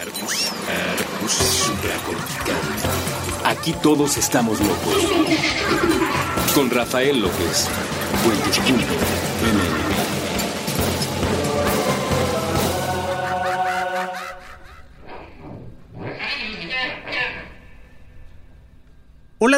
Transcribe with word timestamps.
Arbus, 0.00 0.48
arbus 0.66 1.32
supracortical. 1.32 2.56
Aquí 3.44 3.74
todos 3.82 4.16
estamos 4.16 4.58
locos. 4.58 4.96
Con 6.54 6.70
Rafael 6.70 7.20
López. 7.20 7.68
Cuentos.mn. 8.24 9.19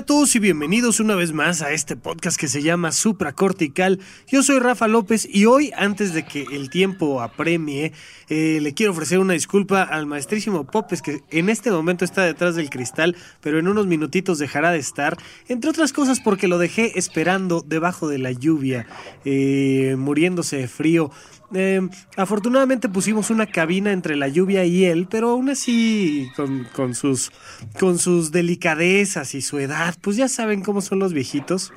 a 0.02 0.04
todos 0.04 0.34
y 0.34 0.40
bienvenidos 0.40 0.98
una 0.98 1.14
vez 1.14 1.32
más 1.32 1.62
a 1.62 1.70
este 1.70 1.94
podcast 1.94 2.36
que 2.36 2.48
se 2.48 2.60
llama 2.60 2.90
Supracortical. 2.90 4.00
Yo 4.26 4.42
soy 4.42 4.58
Rafa 4.58 4.88
López 4.88 5.28
y 5.30 5.44
hoy, 5.44 5.70
antes 5.76 6.12
de 6.12 6.24
que 6.24 6.42
el 6.50 6.70
tiempo 6.70 7.22
apremie, 7.22 7.92
eh, 8.28 8.58
le 8.60 8.74
quiero 8.74 8.90
ofrecer 8.90 9.20
una 9.20 9.34
disculpa 9.34 9.84
al 9.84 10.06
maestrísimo 10.06 10.64
Popes 10.64 11.02
que 11.02 11.22
en 11.30 11.48
este 11.48 11.70
momento 11.70 12.04
está 12.04 12.24
detrás 12.24 12.56
del 12.56 12.68
cristal, 12.68 13.14
pero 13.40 13.60
en 13.60 13.68
unos 13.68 13.86
minutitos 13.86 14.40
dejará 14.40 14.72
de 14.72 14.80
estar, 14.80 15.16
entre 15.46 15.70
otras 15.70 15.92
cosas 15.92 16.18
porque 16.18 16.48
lo 16.48 16.58
dejé 16.58 16.98
esperando 16.98 17.64
debajo 17.64 18.08
de 18.08 18.18
la 18.18 18.32
lluvia, 18.32 18.88
eh, 19.24 19.94
muriéndose 19.96 20.56
de 20.56 20.66
frío. 20.66 21.12
Eh, 21.54 21.86
afortunadamente 22.16 22.88
pusimos 22.88 23.30
una 23.30 23.46
cabina 23.46 23.92
entre 23.92 24.16
la 24.16 24.28
lluvia 24.28 24.64
y 24.64 24.84
él, 24.84 25.06
pero 25.10 25.30
aún 25.30 25.50
así 25.50 26.30
con, 26.36 26.94
sus, 26.94 27.30
con 27.78 27.98
sus 27.98 28.32
delicadezas 28.32 29.34
y 29.34 29.42
su 29.42 29.58
edad, 29.58 29.94
pues 30.00 30.16
ya 30.16 30.28
saben 30.28 30.62
cómo 30.62 30.80
son 30.80 30.98
los 30.98 31.12
viejitos. 31.12 31.72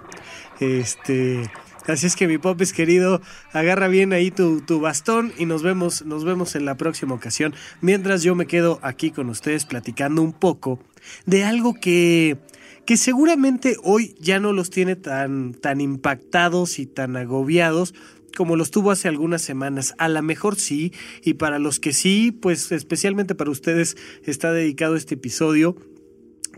Este, 0.60 1.50
así 1.88 2.08
es 2.08 2.16
que 2.16 2.28
mi 2.28 2.38
popes 2.38 2.72
querido, 2.72 3.22
agarra 3.52 3.88
bien 3.88 4.14
ahí 4.14 4.32
tu, 4.32 4.62
tu, 4.62 4.80
bastón 4.80 5.34
y 5.38 5.46
nos 5.46 5.62
vemos, 5.62 6.06
nos 6.06 6.24
vemos 6.24 6.56
en 6.56 6.66
la 6.66 6.76
próxima 6.76 7.14
ocasión. 7.14 7.54
Mientras 7.82 8.24
yo 8.24 8.36
me 8.36 8.46
quedo 8.46 8.80
aquí 8.82 9.12
con 9.12 9.30
ustedes 9.30 9.66
platicando 9.66 10.22
un 10.22 10.34
poco 10.34 10.80
de 11.26 11.44
algo 11.44 11.74
que 11.74 12.38
que 12.86 12.98
seguramente 12.98 13.78
hoy 13.84 14.16
ya 14.20 14.40
no 14.40 14.54
los 14.54 14.70
tiene 14.70 14.96
tan, 14.96 15.54
tan 15.56 15.82
impactados 15.82 16.78
y 16.78 16.86
tan 16.86 17.18
agobiados, 17.18 17.96
como 18.36 18.56
los 18.56 18.70
tuvo 18.70 18.92
hace 18.92 19.08
algunas 19.08 19.42
semanas. 19.42 19.96
A 19.98 20.08
lo 20.08 20.22
mejor 20.22 20.58
sí, 20.58 20.94
y 21.24 21.34
para 21.36 21.58
los 21.58 21.80
que 21.80 21.94
sí, 21.94 22.32
pues 22.32 22.72
especialmente 22.72 23.34
para 23.34 23.50
ustedes 23.50 23.98
está 24.24 24.52
dedicado 24.52 24.96
este 24.96 25.16
episodio. 25.16 25.76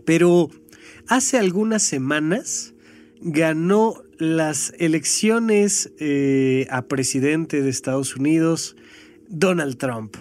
Pero 0.04 0.50
hace 1.06 1.38
algunas 1.38 1.82
semanas 1.82 2.74
ganó 3.20 4.02
las 4.18 4.74
elecciones 4.78 5.92
eh, 5.98 6.66
a 6.70 6.82
presidente 6.82 7.62
de 7.62 7.70
Estados 7.70 8.16
Unidos 8.16 8.76
Donald 9.28 9.78
Trump. 9.78 10.16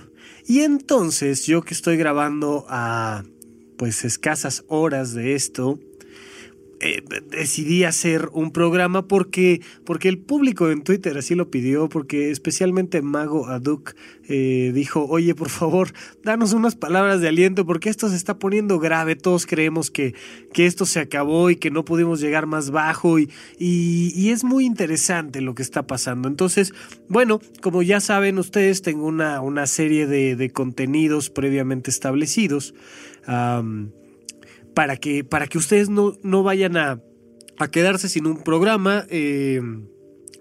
Y 0.46 0.62
entonces 0.62 1.46
yo 1.46 1.62
que 1.62 1.74
estoy 1.74 1.98
grabando 1.98 2.66
a 2.70 3.24
pues 3.78 4.06
escasas 4.06 4.64
horas 4.68 5.14
de 5.14 5.36
esto, 5.36 5.80
eh, 6.80 7.04
decidí 7.32 7.84
hacer 7.86 8.30
un 8.34 8.52
programa 8.52 9.08
porque, 9.08 9.62
porque 9.84 10.10
el 10.10 10.20
público 10.20 10.70
en 10.70 10.84
Twitter 10.84 11.18
así 11.18 11.34
lo 11.34 11.50
pidió, 11.50 11.90
porque 11.90 12.30
especialmente 12.30 13.02
Mago 13.02 13.48
Aduk 13.48 13.96
eh, 14.30 14.72
dijo, 14.76 15.06
oye, 15.06 15.34
por 15.34 15.50
favor, 15.50 15.92
danos 16.24 16.54
unas 16.54 16.76
palabras 16.76 17.20
de 17.20 17.30
aliento, 17.30 17.66
porque 17.66 17.90
esto 17.90 18.10
se 18.10 18.16
está 18.16 18.38
poniendo 18.38 18.78
grave, 18.78 19.16
todos 19.16 19.48
creemos 19.48 19.90
que, 19.90 20.14
que 20.54 20.68
esto 20.68 20.86
se 20.86 21.00
acabó 21.00 21.50
y 21.50 21.56
que 21.56 21.72
no 21.72 21.84
pudimos 21.84 22.20
llegar 22.20 22.46
más 22.46 22.70
bajo 22.70 23.18
y, 23.18 23.32
y, 23.58 24.30
es 24.30 24.44
muy 24.44 24.66
interesante 24.66 25.42
lo 25.42 25.56
que 25.56 25.64
está 25.64 25.88
pasando. 25.88 26.28
Entonces, 26.28 26.74
bueno, 27.10 27.40
como 27.62 27.82
ya 27.82 28.00
saben 28.00 28.38
ustedes, 28.38 28.84
tengo 28.84 29.08
una, 29.08 29.42
una 29.42 29.66
serie 29.66 30.06
de, 30.06 30.36
de 30.36 30.50
contenidos 30.52 31.30
previamente 31.30 31.90
establecidos 31.90 32.76
para 34.78 34.96
que, 34.96 35.24
para 35.24 35.48
que 35.48 35.58
ustedes 35.58 35.90
no, 35.90 36.14
no 36.22 36.44
vayan 36.44 36.78
a, 36.78 37.02
quedarse 37.72 38.10
sin 38.10 38.28
un 38.28 38.44
programa. 38.44 39.08
Eh, 39.10 39.60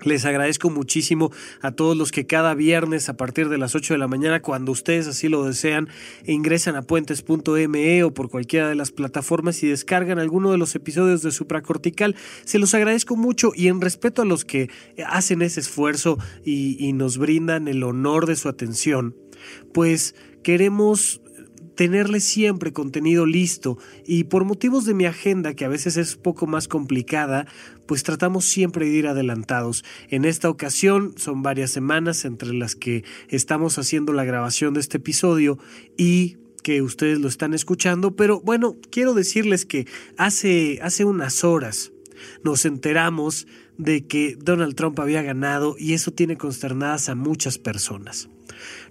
les 0.02 0.26
agradezco 0.26 0.68
muchísimo 0.68 1.32
a 1.62 1.72
todos 1.72 1.96
los 1.96 2.12
que 2.12 2.26
cada 2.26 2.52
viernes 2.52 3.08
a 3.08 3.16
partir 3.16 3.48
de 3.48 3.56
las 3.56 3.74
8 3.74 3.94
de 3.94 3.98
la 3.98 4.08
mañana, 4.08 4.42
cuando 4.42 4.72
ustedes 4.72 5.06
así 5.06 5.30
lo 5.30 5.46
desean, 5.46 5.88
ingresan 6.26 6.76
a 6.76 6.82
puentes.me 6.82 8.04
o 8.04 8.12
por 8.12 8.28
cualquiera 8.28 8.68
de 8.68 8.74
las 8.74 8.92
plataformas 8.92 9.62
y 9.62 9.68
descargan 9.68 10.18
alguno 10.18 10.52
de 10.52 10.58
los 10.58 10.74
episodios 10.74 11.22
de 11.22 11.30
Supracortical. 11.30 12.14
Se 12.44 12.58
los 12.58 12.74
agradezco 12.74 13.16
mucho 13.16 13.52
y 13.54 13.68
en 13.68 13.80
respeto 13.80 14.20
a 14.20 14.26
los 14.26 14.44
que 14.44 14.68
hacen 15.06 15.40
ese 15.40 15.60
esfuerzo 15.60 16.18
y 16.44 16.92
nos 16.92 17.16
brindan 17.16 17.68
el 17.68 17.82
honor 17.82 18.26
de 18.26 18.36
su 18.36 18.50
atención, 18.50 19.16
pues 19.72 20.14
queremos 20.42 21.22
tenerle 21.76 22.20
siempre 22.20 22.72
contenido 22.72 23.26
listo. 23.26 23.78
Y 24.04 24.24
por 24.24 24.44
motivos 24.44 24.84
de 24.84 24.94
mi 24.94 25.04
agenda 25.04 25.54
que 25.54 25.64
a 25.64 25.68
veces 25.68 25.96
es 25.96 26.16
poco 26.16 26.46
más 26.46 26.66
complicada, 26.66 27.46
pues 27.86 28.02
tratamos 28.02 28.44
siempre 28.46 28.86
de 28.86 28.92
ir 28.92 29.06
adelantados. 29.06 29.84
En 30.08 30.24
esta 30.24 30.50
ocasión 30.50 31.14
son 31.16 31.42
varias 31.42 31.70
semanas 31.70 32.24
entre 32.24 32.52
las 32.52 32.74
que 32.74 33.04
estamos 33.28 33.78
haciendo 33.78 34.12
la 34.12 34.24
grabación 34.24 34.74
de 34.74 34.80
este 34.80 34.96
episodio 34.96 35.58
y 35.96 36.38
que 36.62 36.82
ustedes 36.82 37.20
lo 37.20 37.28
están 37.28 37.54
escuchando, 37.54 38.16
pero 38.16 38.40
bueno, 38.40 38.74
quiero 38.90 39.14
decirles 39.14 39.64
que 39.64 39.86
hace, 40.16 40.80
hace 40.82 41.04
unas 41.04 41.44
horas 41.44 41.92
nos 42.42 42.64
enteramos 42.64 43.46
de 43.78 44.06
que 44.06 44.36
Donald 44.36 44.74
Trump 44.74 44.98
había 44.98 45.22
ganado 45.22 45.76
y 45.78 45.92
eso 45.92 46.10
tiene 46.10 46.36
consternadas 46.36 47.08
a 47.08 47.14
muchas 47.14 47.58
personas 47.58 48.30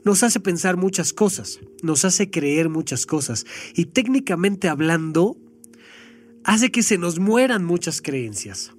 nos 0.03 0.23
hace 0.23 0.39
pensar 0.39 0.77
muchas 0.77 1.13
cosas, 1.13 1.59
nos 1.81 2.05
hace 2.05 2.29
creer 2.29 2.69
muchas 2.69 3.05
cosas 3.05 3.45
y 3.75 3.85
técnicamente 3.85 4.69
hablando, 4.69 5.37
hace 6.43 6.71
que 6.71 6.83
se 6.83 6.97
nos 6.97 7.19
mueran 7.19 7.65
muchas 7.65 8.01
creencias. 8.01 8.71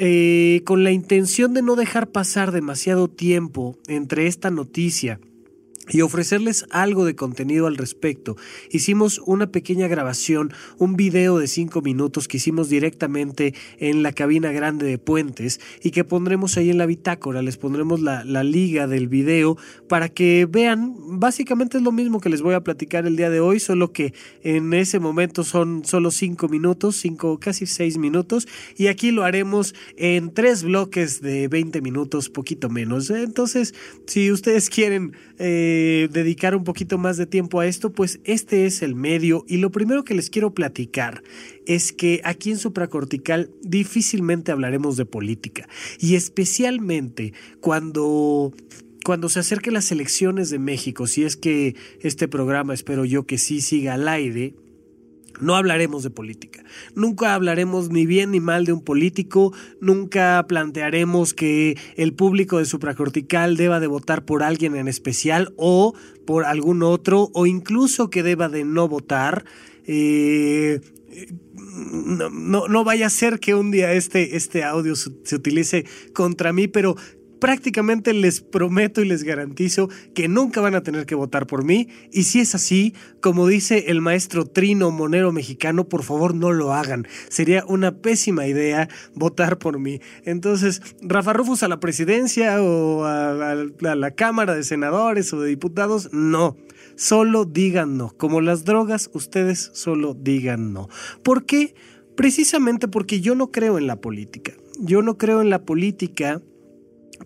Eh, 0.00 0.62
con 0.64 0.84
la 0.84 0.92
intención 0.92 1.54
de 1.54 1.62
no 1.62 1.74
dejar 1.74 2.12
pasar 2.12 2.52
demasiado 2.52 3.08
tiempo 3.08 3.76
entre 3.88 4.28
esta 4.28 4.48
noticia 4.48 5.18
y 5.90 6.02
ofrecerles 6.02 6.66
algo 6.70 7.04
de 7.04 7.14
contenido 7.14 7.66
al 7.66 7.76
respecto. 7.76 8.36
Hicimos 8.70 9.20
una 9.24 9.50
pequeña 9.50 9.88
grabación, 9.88 10.52
un 10.78 10.96
video 10.96 11.38
de 11.38 11.48
cinco 11.48 11.82
minutos 11.82 12.28
que 12.28 12.36
hicimos 12.38 12.68
directamente 12.68 13.54
en 13.78 14.02
la 14.02 14.12
cabina 14.12 14.52
grande 14.52 14.86
de 14.86 14.98
Puentes 14.98 15.60
y 15.82 15.90
que 15.90 16.04
pondremos 16.04 16.56
ahí 16.56 16.70
en 16.70 16.78
la 16.78 16.86
bitácora, 16.86 17.42
les 17.42 17.56
pondremos 17.56 18.00
la, 18.00 18.24
la 18.24 18.44
liga 18.44 18.86
del 18.86 19.08
video 19.08 19.56
para 19.88 20.08
que 20.08 20.46
vean, 20.50 20.94
básicamente 21.18 21.78
es 21.78 21.82
lo 21.82 21.92
mismo 21.92 22.20
que 22.20 22.28
les 22.28 22.42
voy 22.42 22.54
a 22.54 22.60
platicar 22.60 23.06
el 23.06 23.16
día 23.16 23.30
de 23.30 23.40
hoy, 23.40 23.60
solo 23.60 23.92
que 23.92 24.14
en 24.42 24.72
ese 24.74 24.98
momento 24.98 25.44
son 25.44 25.84
solo 25.84 26.10
cinco 26.10 26.48
minutos, 26.48 26.96
cinco, 26.96 27.38
casi 27.38 27.66
seis 27.66 27.98
minutos, 27.98 28.46
y 28.76 28.88
aquí 28.88 29.10
lo 29.10 29.24
haremos 29.24 29.74
en 29.96 30.32
tres 30.32 30.62
bloques 30.62 31.20
de 31.20 31.48
20 31.48 31.80
minutos, 31.80 32.28
poquito 32.28 32.68
menos. 32.68 33.10
Entonces, 33.10 33.74
si 34.06 34.30
ustedes 34.30 34.70
quieren... 34.70 35.12
Eh, 35.38 35.77
dedicar 36.10 36.54
un 36.54 36.64
poquito 36.64 36.98
más 36.98 37.16
de 37.16 37.26
tiempo 37.26 37.60
a 37.60 37.66
esto, 37.66 37.92
pues 37.92 38.20
este 38.24 38.66
es 38.66 38.82
el 38.82 38.94
medio. 38.94 39.44
Y 39.48 39.58
lo 39.58 39.70
primero 39.70 40.04
que 40.04 40.14
les 40.14 40.30
quiero 40.30 40.54
platicar 40.54 41.22
es 41.66 41.92
que 41.92 42.20
aquí 42.24 42.50
en 42.50 42.58
Supracortical 42.58 43.50
difícilmente 43.62 44.52
hablaremos 44.52 44.96
de 44.96 45.04
política. 45.04 45.68
Y 45.98 46.14
especialmente 46.14 47.32
cuando 47.60 48.52
cuando 49.04 49.30
se 49.30 49.40
acerquen 49.40 49.72
las 49.72 49.90
elecciones 49.90 50.50
de 50.50 50.58
México, 50.58 51.06
si 51.06 51.24
es 51.24 51.36
que 51.36 51.76
este 52.00 52.28
programa 52.28 52.74
espero 52.74 53.06
yo 53.06 53.24
que 53.24 53.38
sí 53.38 53.62
siga 53.62 53.94
al 53.94 54.06
aire, 54.06 54.54
no 55.40 55.56
hablaremos 55.56 56.02
de 56.02 56.10
política. 56.10 56.64
Nunca 56.94 57.34
hablaremos 57.34 57.90
ni 57.90 58.06
bien 58.06 58.30
ni 58.32 58.40
mal 58.40 58.64
de 58.64 58.72
un 58.72 58.82
político. 58.82 59.52
Nunca 59.80 60.44
plantearemos 60.48 61.34
que 61.34 61.76
el 61.96 62.14
público 62.14 62.58
de 62.58 62.64
supracortical 62.64 63.56
deba 63.56 63.80
de 63.80 63.86
votar 63.86 64.24
por 64.24 64.42
alguien 64.42 64.76
en 64.76 64.88
especial 64.88 65.52
o 65.56 65.94
por 66.26 66.44
algún 66.44 66.82
otro 66.82 67.30
o 67.34 67.46
incluso 67.46 68.10
que 68.10 68.22
deba 68.22 68.48
de 68.48 68.64
no 68.64 68.88
votar. 68.88 69.44
Eh, 69.86 70.80
no, 71.58 72.68
no, 72.68 72.84
vaya 72.84 73.06
a 73.06 73.10
ser 73.10 73.40
que 73.40 73.54
un 73.54 73.70
día 73.70 73.92
este, 73.92 74.36
este 74.36 74.62
audio 74.62 74.94
se 74.94 75.34
utilice 75.34 75.84
contra 76.12 76.52
mí, 76.52 76.68
pero 76.68 76.96
prácticamente 77.38 78.12
les 78.12 78.40
prometo 78.40 79.00
y 79.00 79.08
les 79.08 79.22
garantizo 79.24 79.88
que 80.14 80.28
nunca 80.28 80.60
van 80.60 80.74
a 80.74 80.82
tener 80.82 81.06
que 81.06 81.14
votar 81.14 81.46
por 81.46 81.64
mí. 81.64 81.88
Y 82.12 82.24
si 82.24 82.40
es 82.40 82.54
así, 82.54 82.94
como 83.20 83.46
dice 83.46 83.86
el 83.88 84.00
maestro 84.00 84.46
Trino 84.46 84.90
Monero 84.90 85.32
mexicano, 85.32 85.88
por 85.88 86.02
favor 86.02 86.34
no 86.34 86.52
lo 86.52 86.72
hagan. 86.72 87.06
Sería 87.28 87.64
una 87.66 87.96
pésima 87.96 88.46
idea 88.46 88.88
votar 89.14 89.58
por 89.58 89.78
mí. 89.78 90.00
Entonces, 90.24 90.82
Rafa 91.02 91.32
Rufus 91.32 91.62
a 91.62 91.68
la 91.68 91.80
presidencia 91.80 92.62
o 92.62 93.04
a, 93.04 93.54
la 93.80 94.10
Cámara 94.12 94.54
de 94.54 94.64
Senadores 94.64 95.32
o 95.32 95.40
de 95.40 95.48
Diputados, 95.48 96.10
no. 96.12 96.56
Solo 96.96 97.44
digan 97.44 97.96
no. 97.96 98.10
Como 98.16 98.40
las 98.40 98.64
drogas, 98.64 99.10
ustedes 99.12 99.70
solo 99.72 100.14
digan 100.14 100.72
no. 100.72 100.88
¿Por 101.22 101.44
qué? 101.44 101.74
Precisamente 102.16 102.88
porque 102.88 103.20
yo 103.20 103.36
no 103.36 103.52
creo 103.52 103.78
en 103.78 103.86
la 103.86 104.00
política. 104.00 104.52
Yo 104.80 105.02
no 105.02 105.18
creo 105.18 105.40
en 105.40 105.50
la 105.50 105.62
política 105.62 106.42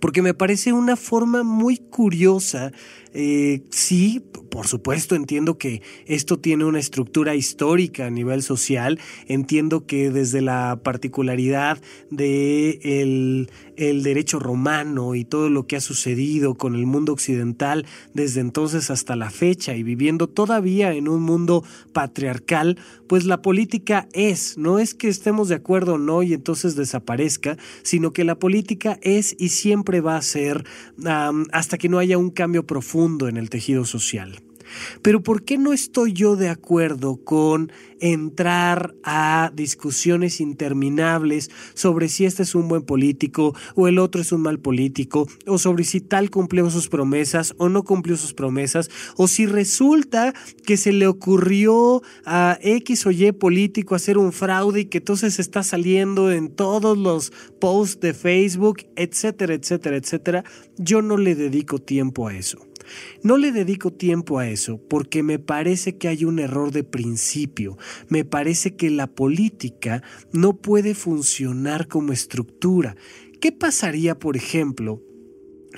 porque 0.02 0.20
me 0.20 0.34
parece 0.34 0.72
una 0.72 0.96
forma 0.96 1.44
muy 1.44 1.76
curiosa 1.76 2.72
Eh, 3.14 3.62
sí, 3.70 4.22
por 4.50 4.66
supuesto, 4.66 5.14
entiendo 5.14 5.58
que 5.58 5.82
esto 6.06 6.38
tiene 6.38 6.64
una 6.64 6.78
estructura 6.78 7.34
histórica 7.34 8.06
a 8.06 8.10
nivel 8.10 8.42
social. 8.42 8.98
Entiendo 9.26 9.86
que 9.86 10.10
desde 10.10 10.40
la 10.40 10.80
particularidad 10.82 11.80
de 12.10 12.80
el, 13.02 13.48
derecho 14.02 14.38
romano 14.38 15.14
y 15.14 15.24
todo 15.24 15.50
lo 15.50 15.66
que 15.66 15.76
ha 15.76 15.80
sucedido 15.80 16.54
con 16.54 16.74
el 16.74 16.86
mundo 16.86 17.12
occidental 17.12 17.84
desde 18.14 18.40
entonces 18.40 18.90
hasta 18.90 19.16
la 19.16 19.30
fecha 19.30 19.74
y 19.74 19.82
viviendo 19.82 20.28
todavía 20.28 20.92
en 20.94 21.08
un 21.08 21.22
mundo 21.22 21.64
patriarcal, 21.92 22.78
pues 23.08 23.24
la 23.24 23.42
política 23.42 24.08
es, 24.12 24.56
no 24.56 24.78
es 24.78 24.94
que 24.94 25.08
estemos 25.08 25.48
de 25.48 25.56
acuerdo 25.56 25.94
o 25.94 25.98
no 25.98 26.22
y 26.22 26.32
entonces 26.32 26.76
desaparezca, 26.76 27.56
sino 27.82 28.12
que 28.12 28.24
la 28.24 28.38
política 28.38 28.98
es 29.02 29.34
y 29.38 29.48
siempre 29.48 30.00
va 30.00 30.16
a 30.16 30.22
ser 30.22 30.64
hasta 31.52 31.78
que 31.78 31.88
no 31.88 31.98
haya 31.98 32.18
un 32.18 32.30
cambio 32.30 32.64
profundo 32.66 33.01
en 33.02 33.36
el 33.36 33.50
tejido 33.50 33.84
social. 33.84 34.40
Pero 35.02 35.22
¿por 35.22 35.44
qué 35.44 35.58
no 35.58 35.72
estoy 35.72 36.12
yo 36.12 36.36
de 36.36 36.48
acuerdo 36.48 37.16
con 37.16 37.72
entrar 38.00 38.94
a 39.04 39.52
discusiones 39.54 40.40
interminables 40.40 41.50
sobre 41.74 42.08
si 42.08 42.24
este 42.24 42.42
es 42.42 42.54
un 42.54 42.68
buen 42.68 42.82
político 42.82 43.54
o 43.76 43.86
el 43.86 43.98
otro 43.98 44.20
es 44.20 44.32
un 44.32 44.42
mal 44.42 44.58
político, 44.58 45.28
o 45.46 45.58
sobre 45.58 45.84
si 45.84 46.00
tal 46.00 46.30
cumplió 46.30 46.68
sus 46.70 46.88
promesas 46.88 47.54
o 47.58 47.68
no 47.68 47.84
cumplió 47.84 48.16
sus 48.16 48.34
promesas, 48.34 48.90
o 49.16 49.28
si 49.28 49.46
resulta 49.46 50.34
que 50.64 50.76
se 50.76 50.92
le 50.92 51.06
ocurrió 51.06 52.02
a 52.24 52.58
X 52.60 53.06
o 53.06 53.10
Y 53.10 53.32
político 53.32 53.94
hacer 53.94 54.18
un 54.18 54.32
fraude 54.32 54.80
y 54.80 54.84
que 54.86 54.98
entonces 54.98 55.38
está 55.38 55.62
saliendo 55.62 56.32
en 56.32 56.48
todos 56.48 56.98
los 56.98 57.32
posts 57.60 58.00
de 58.00 58.14
Facebook, 58.14 58.84
etcétera, 58.96 59.54
etcétera, 59.54 59.96
etcétera? 59.96 60.44
Yo 60.76 61.02
no 61.02 61.16
le 61.16 61.34
dedico 61.34 61.78
tiempo 61.78 62.26
a 62.26 62.34
eso. 62.34 62.71
No 63.22 63.36
le 63.36 63.52
dedico 63.52 63.92
tiempo 63.92 64.38
a 64.38 64.48
eso 64.48 64.80
porque 64.88 65.22
me 65.22 65.38
parece 65.38 65.98
que 65.98 66.08
hay 66.08 66.24
un 66.24 66.38
error 66.38 66.72
de 66.72 66.84
principio. 66.84 67.76
Me 68.08 68.24
parece 68.24 68.76
que 68.76 68.90
la 68.90 69.06
política 69.06 70.02
no 70.32 70.56
puede 70.56 70.94
funcionar 70.94 71.88
como 71.88 72.12
estructura. 72.12 72.96
¿Qué 73.40 73.52
pasaría, 73.52 74.18
por 74.18 74.36
ejemplo, 74.36 75.02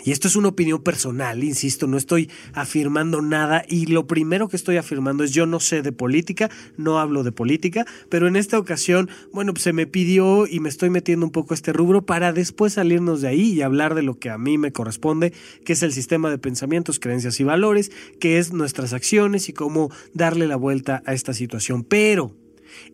y 0.05 0.13
esto 0.13 0.29
es 0.29 0.37
una 0.37 0.49
opinión 0.49 0.83
personal, 0.83 1.43
insisto, 1.43 1.87
no 1.87 1.97
estoy 1.97 2.31
afirmando 2.53 3.23
nada 3.23 3.65
y 3.67 3.87
lo 3.87 4.07
primero 4.07 4.49
que 4.49 4.57
estoy 4.57 4.77
afirmando 4.77 5.25
es 5.25 5.33
yo 5.33 5.47
no 5.47 5.61
sé 5.61 5.81
de 5.81 5.93
política, 5.93 6.51
no 6.77 6.99
hablo 6.99 7.23
de 7.23 7.33
política, 7.33 7.87
pero 8.11 8.29
en 8.29 8.37
esta 8.37 8.59
ocasión, 8.59 9.09
bueno, 9.33 9.55
pues 9.55 9.65
se 9.65 9.73
me 9.73 9.87
pidió 9.87 10.47
y 10.47 10.61
me 10.61 10.69
estoy 10.69 10.91
metiendo 10.91 11.25
un 11.25 11.33
poco 11.33 11.55
este 11.55 11.73
rubro 11.73 12.05
para 12.05 12.35
después 12.35 12.75
salirnos 12.75 13.23
de 13.23 13.29
ahí 13.29 13.53
y 13.53 13.63
hablar 13.63 13.95
de 13.95 14.03
lo 14.03 14.19
que 14.19 14.29
a 14.29 14.37
mí 14.37 14.59
me 14.59 14.73
corresponde, 14.73 15.33
que 15.65 15.73
es 15.73 15.83
el 15.83 15.93
sistema 15.93 16.29
de 16.29 16.37
pensamientos, 16.37 17.01
creencias 17.01 17.41
y 17.41 17.45
valores, 17.45 17.91
que 18.21 18.39
es 18.39 18.53
nuestras 18.53 18.93
acciones 18.93 19.49
y 19.49 19.55
cómo 19.55 19.91
darle 20.13 20.47
la 20.47 20.57
vuelta 20.57 21.03
a 21.07 21.15
esta 21.15 21.33
situación. 21.33 21.83
Pero, 21.83 22.37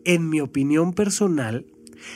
en 0.05 0.29
mi 0.29 0.41
opinión 0.41 0.93
personal, 0.93 1.67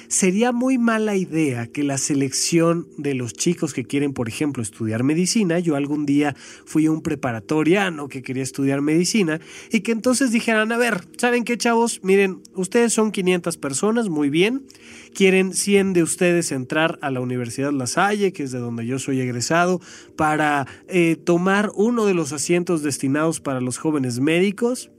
Sería 0.08 0.52
muy 0.52 0.78
mala 0.78 1.16
idea 1.16 1.66
que 1.66 1.82
la 1.82 1.98
selección 1.98 2.88
de 2.96 3.14
los 3.14 3.32
chicos 3.32 3.74
que 3.74 3.84
quieren, 3.84 4.12
por 4.12 4.28
ejemplo, 4.28 4.62
estudiar 4.62 5.02
medicina, 5.02 5.58
yo 5.58 5.76
algún 5.76 6.06
día 6.06 6.34
fui 6.64 6.88
un 6.88 7.02
preparatoriano 7.02 8.08
que 8.08 8.22
quería 8.22 8.42
estudiar 8.42 8.80
medicina, 8.80 9.40
y 9.70 9.80
que 9.80 9.92
entonces 9.92 10.30
dijeran, 10.32 10.72
a 10.72 10.76
ver, 10.76 11.04
¿saben 11.16 11.44
qué 11.44 11.56
chavos? 11.56 12.00
Miren, 12.02 12.42
ustedes 12.54 12.92
son 12.92 13.12
500 13.12 13.56
personas, 13.56 14.08
muy 14.08 14.30
bien, 14.30 14.66
quieren 15.14 15.54
100 15.54 15.92
de 15.92 16.02
ustedes 16.02 16.52
entrar 16.52 16.98
a 17.02 17.10
la 17.10 17.20
Universidad 17.20 17.72
La 17.72 17.86
Salle, 17.86 18.32
que 18.32 18.42
es 18.44 18.52
de 18.52 18.58
donde 18.58 18.86
yo 18.86 18.98
soy 18.98 19.20
egresado, 19.20 19.80
para 20.16 20.66
eh, 20.88 21.16
tomar 21.16 21.70
uno 21.74 22.06
de 22.06 22.14
los 22.14 22.32
asientos 22.32 22.82
destinados 22.82 23.40
para 23.40 23.60
los 23.60 23.78
jóvenes 23.78 24.20
médicos. 24.20 24.90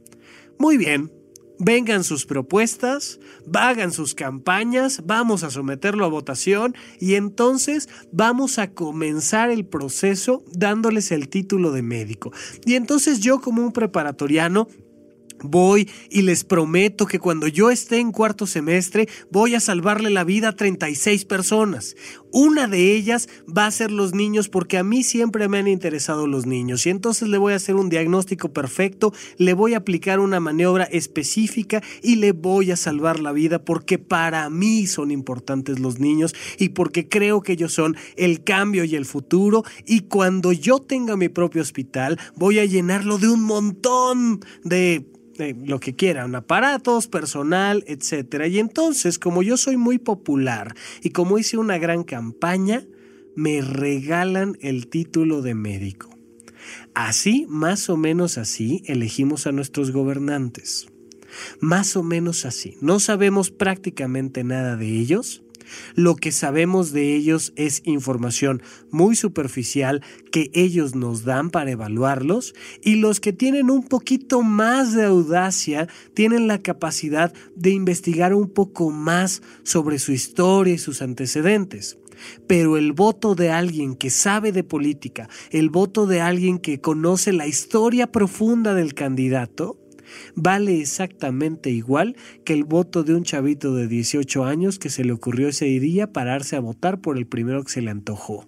Muy 0.57 0.77
bien, 0.77 1.11
vengan 1.59 2.03
sus 2.03 2.25
propuestas, 2.25 3.19
hagan 3.53 3.91
sus 3.91 4.15
campañas, 4.15 5.01
vamos 5.05 5.43
a 5.43 5.49
someterlo 5.49 6.05
a 6.05 6.09
votación 6.09 6.75
y 6.99 7.15
entonces 7.15 7.89
vamos 8.11 8.59
a 8.59 8.71
comenzar 8.71 9.49
el 9.49 9.65
proceso 9.65 10.43
dándoles 10.51 11.11
el 11.11 11.29
título 11.29 11.71
de 11.71 11.81
médico. 11.81 12.31
Y 12.65 12.75
entonces 12.75 13.19
yo 13.19 13.41
como 13.41 13.63
un 13.63 13.71
preparatoriano 13.71 14.67
Voy 15.43 15.89
y 16.09 16.21
les 16.21 16.43
prometo 16.43 17.05
que 17.05 17.19
cuando 17.19 17.47
yo 17.47 17.69
esté 17.69 17.99
en 17.99 18.11
cuarto 18.11 18.47
semestre 18.47 19.07
voy 19.31 19.55
a 19.55 19.59
salvarle 19.59 20.09
la 20.09 20.23
vida 20.23 20.49
a 20.49 20.55
36 20.55 21.25
personas. 21.25 21.95
Una 22.31 22.67
de 22.67 22.93
ellas 22.93 23.29
va 23.45 23.65
a 23.65 23.71
ser 23.71 23.91
los 23.91 24.13
niños 24.13 24.49
porque 24.49 24.77
a 24.77 24.83
mí 24.83 25.03
siempre 25.03 25.47
me 25.47 25.59
han 25.59 25.67
interesado 25.67 26.27
los 26.27 26.45
niños 26.45 26.85
y 26.85 26.89
entonces 26.89 27.29
le 27.29 27.37
voy 27.37 27.53
a 27.53 27.57
hacer 27.57 27.75
un 27.75 27.89
diagnóstico 27.89 28.51
perfecto, 28.51 29.13
le 29.37 29.53
voy 29.53 29.73
a 29.73 29.77
aplicar 29.77 30.19
una 30.19 30.39
maniobra 30.39 30.83
específica 30.85 31.81
y 32.01 32.15
le 32.15 32.31
voy 32.33 32.71
a 32.71 32.75
salvar 32.75 33.19
la 33.19 33.31
vida 33.31 33.63
porque 33.63 33.99
para 33.99 34.49
mí 34.49 34.87
son 34.87 35.11
importantes 35.11 35.79
los 35.79 35.99
niños 35.99 36.35
y 36.59 36.69
porque 36.69 37.07
creo 37.07 37.41
que 37.41 37.53
ellos 37.53 37.73
son 37.73 37.95
el 38.17 38.43
cambio 38.43 38.83
y 38.83 38.95
el 38.95 39.05
futuro 39.05 39.63
y 39.85 40.01
cuando 40.01 40.51
yo 40.51 40.79
tenga 40.79 41.15
mi 41.15 41.29
propio 41.29 41.61
hospital 41.61 42.19
voy 42.35 42.59
a 42.59 42.65
llenarlo 42.65 43.17
de 43.17 43.29
un 43.29 43.43
montón 43.43 44.41
de 44.63 45.05
lo 45.37 45.79
que 45.79 45.95
quieran, 45.95 46.35
aparatos, 46.35 47.07
personal, 47.07 47.83
etc. 47.87 48.45
Y 48.49 48.59
entonces, 48.59 49.19
como 49.19 49.43
yo 49.43 49.57
soy 49.57 49.77
muy 49.77 49.97
popular 49.97 50.75
y 51.01 51.09
como 51.09 51.37
hice 51.37 51.57
una 51.57 51.77
gran 51.77 52.03
campaña, 52.03 52.85
me 53.35 53.61
regalan 53.61 54.57
el 54.61 54.87
título 54.87 55.41
de 55.41 55.55
médico. 55.55 56.09
Así, 56.93 57.45
más 57.49 57.89
o 57.89 57.97
menos 57.97 58.37
así, 58.37 58.81
elegimos 58.85 59.47
a 59.47 59.51
nuestros 59.51 59.91
gobernantes. 59.91 60.87
Más 61.59 61.97
o 61.97 62.03
menos 62.03 62.45
así. 62.45 62.77
No 62.81 62.99
sabemos 62.99 63.51
prácticamente 63.51 64.43
nada 64.43 64.77
de 64.77 64.87
ellos, 64.87 65.43
lo 65.95 66.15
que 66.15 66.31
sabemos 66.31 66.91
de 66.91 67.15
ellos 67.15 67.53
es 67.55 67.81
información 67.85 68.61
muy 68.91 69.15
superficial 69.15 70.01
que 70.31 70.51
ellos 70.53 70.95
nos 70.95 71.23
dan 71.23 71.49
para 71.49 71.71
evaluarlos 71.71 72.53
y 72.83 72.95
los 72.95 73.19
que 73.19 73.33
tienen 73.33 73.69
un 73.69 73.83
poquito 73.83 74.41
más 74.41 74.93
de 74.93 75.05
audacia 75.05 75.87
tienen 76.13 76.47
la 76.47 76.61
capacidad 76.61 77.33
de 77.55 77.71
investigar 77.71 78.33
un 78.33 78.49
poco 78.49 78.91
más 78.91 79.41
sobre 79.63 79.99
su 79.99 80.11
historia 80.11 80.73
y 80.73 80.77
sus 80.77 81.01
antecedentes. 81.01 81.97
Pero 82.47 82.77
el 82.77 82.93
voto 82.93 83.35
de 83.35 83.51
alguien 83.51 83.95
que 83.95 84.09
sabe 84.09 84.51
de 84.51 84.63
política, 84.63 85.29
el 85.51 85.69
voto 85.69 86.07
de 86.07 86.21
alguien 86.21 86.59
que 86.59 86.79
conoce 86.79 87.33
la 87.33 87.47
historia 87.47 88.11
profunda 88.11 88.73
del 88.73 88.93
candidato, 88.93 89.77
vale 90.35 90.79
exactamente 90.79 91.69
igual 91.69 92.15
que 92.43 92.53
el 92.53 92.63
voto 92.63 93.03
de 93.03 93.15
un 93.15 93.23
chavito 93.23 93.73
de 93.75 93.87
18 93.87 94.45
años 94.45 94.79
que 94.79 94.89
se 94.89 95.03
le 95.03 95.13
ocurrió 95.13 95.49
ese 95.49 95.65
día 95.65 96.11
pararse 96.11 96.55
a 96.55 96.61
votar 96.61 97.01
por 97.01 97.17
el 97.17 97.27
primero 97.27 97.63
que 97.63 97.71
se 97.71 97.81
le 97.81 97.91
antojó. 97.91 98.47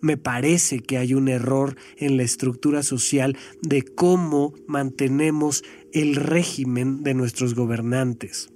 Me 0.00 0.16
parece 0.16 0.80
que 0.80 0.98
hay 0.98 1.14
un 1.14 1.28
error 1.28 1.76
en 1.96 2.16
la 2.16 2.24
estructura 2.24 2.82
social 2.82 3.36
de 3.60 3.82
cómo 3.82 4.52
mantenemos 4.66 5.62
el 5.92 6.16
régimen 6.16 7.04
de 7.04 7.14
nuestros 7.14 7.54
gobernantes. 7.54 8.50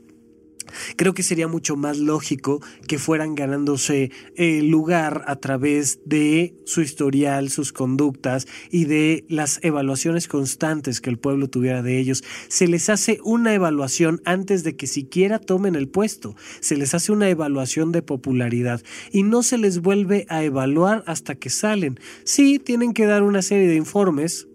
Creo 0.96 1.14
que 1.14 1.22
sería 1.22 1.48
mucho 1.48 1.76
más 1.76 1.98
lógico 1.98 2.60
que 2.86 2.98
fueran 2.98 3.34
ganándose 3.34 4.10
el 4.36 4.68
lugar 4.68 5.24
a 5.26 5.36
través 5.36 6.00
de 6.04 6.54
su 6.64 6.82
historial, 6.82 7.50
sus 7.50 7.72
conductas 7.72 8.46
y 8.70 8.84
de 8.84 9.24
las 9.28 9.60
evaluaciones 9.62 10.28
constantes 10.28 11.00
que 11.00 11.10
el 11.10 11.18
pueblo 11.18 11.48
tuviera 11.48 11.82
de 11.82 11.98
ellos. 11.98 12.24
Se 12.48 12.66
les 12.66 12.88
hace 12.88 13.18
una 13.24 13.54
evaluación 13.54 14.20
antes 14.24 14.64
de 14.64 14.76
que 14.76 14.86
siquiera 14.86 15.38
tomen 15.38 15.74
el 15.74 15.88
puesto. 15.88 16.34
Se 16.60 16.76
les 16.76 16.94
hace 16.94 17.12
una 17.12 17.28
evaluación 17.28 17.92
de 17.92 18.02
popularidad 18.02 18.82
y 19.12 19.22
no 19.22 19.42
se 19.42 19.58
les 19.58 19.80
vuelve 19.80 20.26
a 20.28 20.42
evaluar 20.42 21.04
hasta 21.06 21.34
que 21.34 21.50
salen. 21.50 21.98
Sí, 22.24 22.58
tienen 22.58 22.92
que 22.92 23.06
dar 23.06 23.22
una 23.22 23.42
serie 23.42 23.68
de 23.68 23.76
informes, 23.76 24.48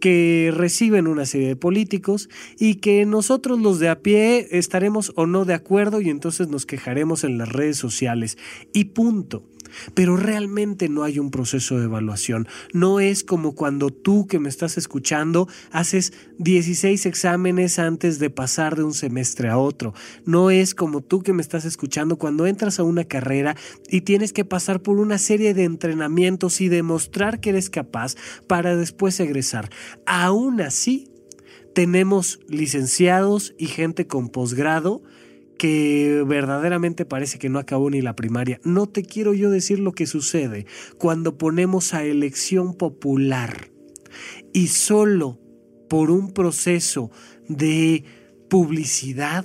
que 0.00 0.52
reciben 0.54 1.06
una 1.06 1.26
serie 1.26 1.48
de 1.48 1.56
políticos 1.56 2.28
y 2.58 2.76
que 2.76 3.04
nosotros 3.06 3.58
los 3.60 3.78
de 3.78 3.88
a 3.88 4.00
pie 4.00 4.48
estaremos 4.50 5.12
o 5.16 5.26
no 5.26 5.44
de 5.44 5.54
acuerdo 5.54 6.00
y 6.00 6.08
entonces 6.08 6.48
nos 6.48 6.66
quejaremos 6.66 7.24
en 7.24 7.38
las 7.38 7.48
redes 7.48 7.76
sociales. 7.76 8.38
Y 8.72 8.84
punto. 8.86 9.42
Pero 9.94 10.16
realmente 10.16 10.88
no 10.88 11.02
hay 11.02 11.18
un 11.18 11.30
proceso 11.30 11.78
de 11.78 11.84
evaluación. 11.84 12.48
No 12.72 13.00
es 13.00 13.24
como 13.24 13.54
cuando 13.54 13.90
tú 13.90 14.26
que 14.26 14.38
me 14.38 14.48
estás 14.48 14.78
escuchando 14.78 15.48
haces 15.70 16.12
16 16.38 17.06
exámenes 17.06 17.78
antes 17.78 18.18
de 18.18 18.30
pasar 18.30 18.76
de 18.76 18.84
un 18.84 18.94
semestre 18.94 19.48
a 19.48 19.58
otro. 19.58 19.94
No 20.24 20.50
es 20.50 20.74
como 20.74 21.00
tú 21.00 21.22
que 21.22 21.32
me 21.32 21.42
estás 21.42 21.64
escuchando 21.64 22.16
cuando 22.16 22.46
entras 22.46 22.78
a 22.78 22.84
una 22.84 23.04
carrera 23.04 23.56
y 23.88 24.02
tienes 24.02 24.32
que 24.32 24.44
pasar 24.44 24.82
por 24.82 24.98
una 24.98 25.18
serie 25.18 25.54
de 25.54 25.64
entrenamientos 25.64 26.60
y 26.60 26.68
demostrar 26.68 27.40
que 27.40 27.50
eres 27.50 27.70
capaz 27.70 28.14
para 28.46 28.76
después 28.76 29.18
egresar. 29.20 29.70
Aún 30.06 30.60
así, 30.60 31.10
tenemos 31.74 32.40
licenciados 32.48 33.54
y 33.58 33.66
gente 33.66 34.06
con 34.06 34.30
posgrado 34.30 35.02
que 35.58 36.24
verdaderamente 36.26 37.04
parece 37.04 37.38
que 37.38 37.48
no 37.48 37.58
acabó 37.58 37.90
ni 37.90 38.00
la 38.00 38.16
primaria. 38.16 38.60
No 38.64 38.86
te 38.86 39.02
quiero 39.02 39.34
yo 39.34 39.50
decir 39.50 39.80
lo 39.80 39.92
que 39.92 40.06
sucede 40.06 40.66
cuando 40.96 41.36
ponemos 41.36 41.92
a 41.92 42.04
elección 42.04 42.74
popular 42.74 43.70
y 44.52 44.68
solo 44.68 45.40
por 45.88 46.10
un 46.10 46.32
proceso 46.32 47.10
de 47.48 48.04
publicidad 48.48 49.44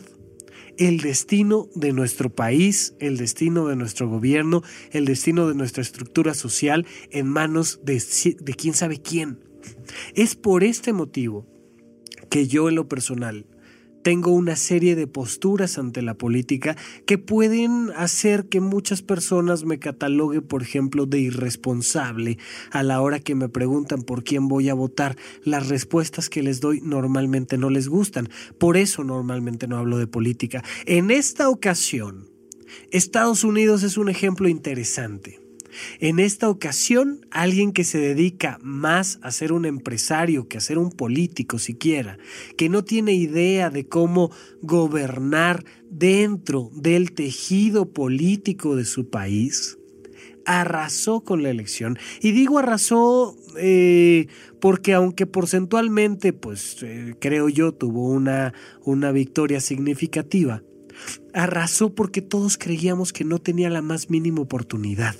el 0.78 1.02
destino 1.02 1.70
de 1.76 1.94
nuestro 1.94 2.34
país, 2.34 2.96
el 3.00 3.18
destino 3.18 3.68
de 3.68 3.76
nuestro 3.76 4.10
gobierno, 4.10 4.64
el 4.92 5.06
destino 5.06 5.48
de 5.48 5.56
nuestra 5.56 5.84
estructura 5.84 6.34
social 6.34 6.86
en 7.12 7.28
manos 7.28 7.82
de, 7.84 8.02
de 8.40 8.54
quién 8.54 8.74
sabe 8.74 9.02
quién. 9.02 9.40
Es 10.16 10.36
por 10.36 10.64
este 10.64 10.94
motivo 10.94 11.48
que 12.30 12.48
yo 12.48 12.70
en 12.70 12.76
lo 12.76 12.88
personal 12.88 13.46
tengo 14.04 14.32
una 14.32 14.56
serie 14.56 14.96
de 14.96 15.08
posturas 15.08 15.78
ante 15.78 16.02
la 16.02 16.14
política 16.14 16.76
que 17.06 17.18
pueden 17.18 17.92
hacer 17.96 18.46
que 18.50 18.60
muchas 18.60 19.02
personas 19.02 19.64
me 19.64 19.80
cataloguen, 19.80 20.42
por 20.44 20.62
ejemplo, 20.62 21.06
de 21.06 21.20
irresponsable 21.20 22.38
a 22.72 22.84
la 22.84 23.02
hora 23.02 23.20
que 23.20 23.34
me 23.34 23.50
preguntan 23.50 24.04
por 24.04 24.24
quién 24.24 24.48
voy 24.48 24.70
a 24.70 24.74
votar. 24.74 25.18
Las 25.44 25.70
respuestas 25.70 26.30
que 26.30 26.44
les 26.44 26.60
doy 26.60 26.82
normalmente 26.82 27.58
no 27.58 27.70
les 27.70 27.88
gustan. 27.88 28.30
Por 28.60 28.78
eso 28.78 29.04
normalmente 29.04 29.68
no 29.68 29.78
hablo 29.78 29.98
de 29.98 30.08
política. 30.08 30.64
En 30.86 31.10
esta 31.10 31.50
ocasión, 31.50 32.30
Estados 32.92 33.44
Unidos 33.44 33.84
es 33.84 33.98
un 33.98 34.10
ejemplo 34.10 34.48
interesante. 34.48 35.43
En 36.00 36.20
esta 36.20 36.50
ocasión, 36.50 37.26
alguien 37.32 37.72
que 37.72 37.84
se 37.84 37.98
dedica 37.98 38.60
más 38.62 39.20
a 39.22 39.32
ser 39.32 39.54
un 39.54 39.66
empresario 39.66 40.48
que 40.48 40.58
a 40.58 40.62
ser 40.62 40.78
un 40.78 40.92
político 40.92 41.60
siquiera, 41.60 42.18
que 42.58 42.70
no 42.70 42.84
tiene 42.84 43.14
idea 43.14 43.70
de 43.70 43.88
cómo 43.88 44.32
gobernar 44.62 45.64
dentro 45.90 46.72
del 46.74 47.14
tejido 47.14 47.92
político 47.92 48.76
de 48.76 48.86
su 48.86 49.10
país, 49.10 49.78
arrasó 50.46 51.22
con 51.22 51.44
la 51.44 51.50
elección. 51.50 51.98
Y 52.22 52.32
digo 52.32 52.60
arrasó 52.60 53.38
eh, 53.58 54.28
porque 54.60 54.94
aunque 54.94 55.26
porcentualmente, 55.26 56.34
pues 56.34 56.84
eh, 56.84 57.16
creo 57.20 57.50
yo, 57.50 57.74
tuvo 57.74 58.10
una, 58.10 58.54
una 58.84 59.12
victoria 59.12 59.62
significativa, 59.62 60.64
Arrasó 61.34 61.94
porque 61.94 62.22
todos 62.22 62.58
creíamos 62.58 63.14
que 63.14 63.24
no 63.24 63.40
tenía 63.40 63.70
la 63.70 63.82
más 63.82 64.10
mínima 64.10 64.42
oportunidad, 64.42 65.16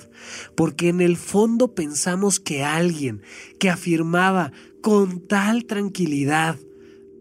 porque 0.54 0.88
en 0.88 1.00
el 1.00 1.16
fondo 1.16 1.74
pensamos 1.74 2.40
que 2.40 2.62
alguien 2.62 3.22
que 3.58 3.70
afirmaba 3.70 4.52
con 4.80 5.20
tal 5.20 5.64
tranquilidad 5.64 6.58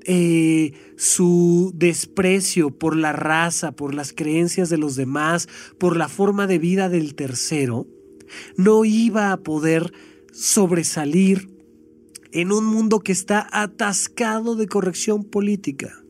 eh, 0.05 0.73
su 0.97 1.71
desprecio 1.75 2.71
por 2.71 2.97
la 2.97 3.13
raza, 3.13 3.71
por 3.71 3.93
las 3.93 4.11
creencias 4.11 4.69
de 4.69 4.77
los 4.77 4.95
demás, 4.95 5.47
por 5.77 5.95
la 5.95 6.09
forma 6.09 6.45
de 6.45 6.59
vida 6.59 6.89
del 6.89 7.15
tercero, 7.15 7.87
no 8.57 8.83
iba 8.83 9.31
a 9.31 9.37
poder 9.37 9.93
sobresalir 10.33 11.49
en 12.33 12.51
un 12.51 12.65
mundo 12.65 12.99
que 12.99 13.11
está 13.11 13.47
atascado 13.51 14.55
de 14.55 14.67
corrección 14.67 15.23
política. 15.23 16.02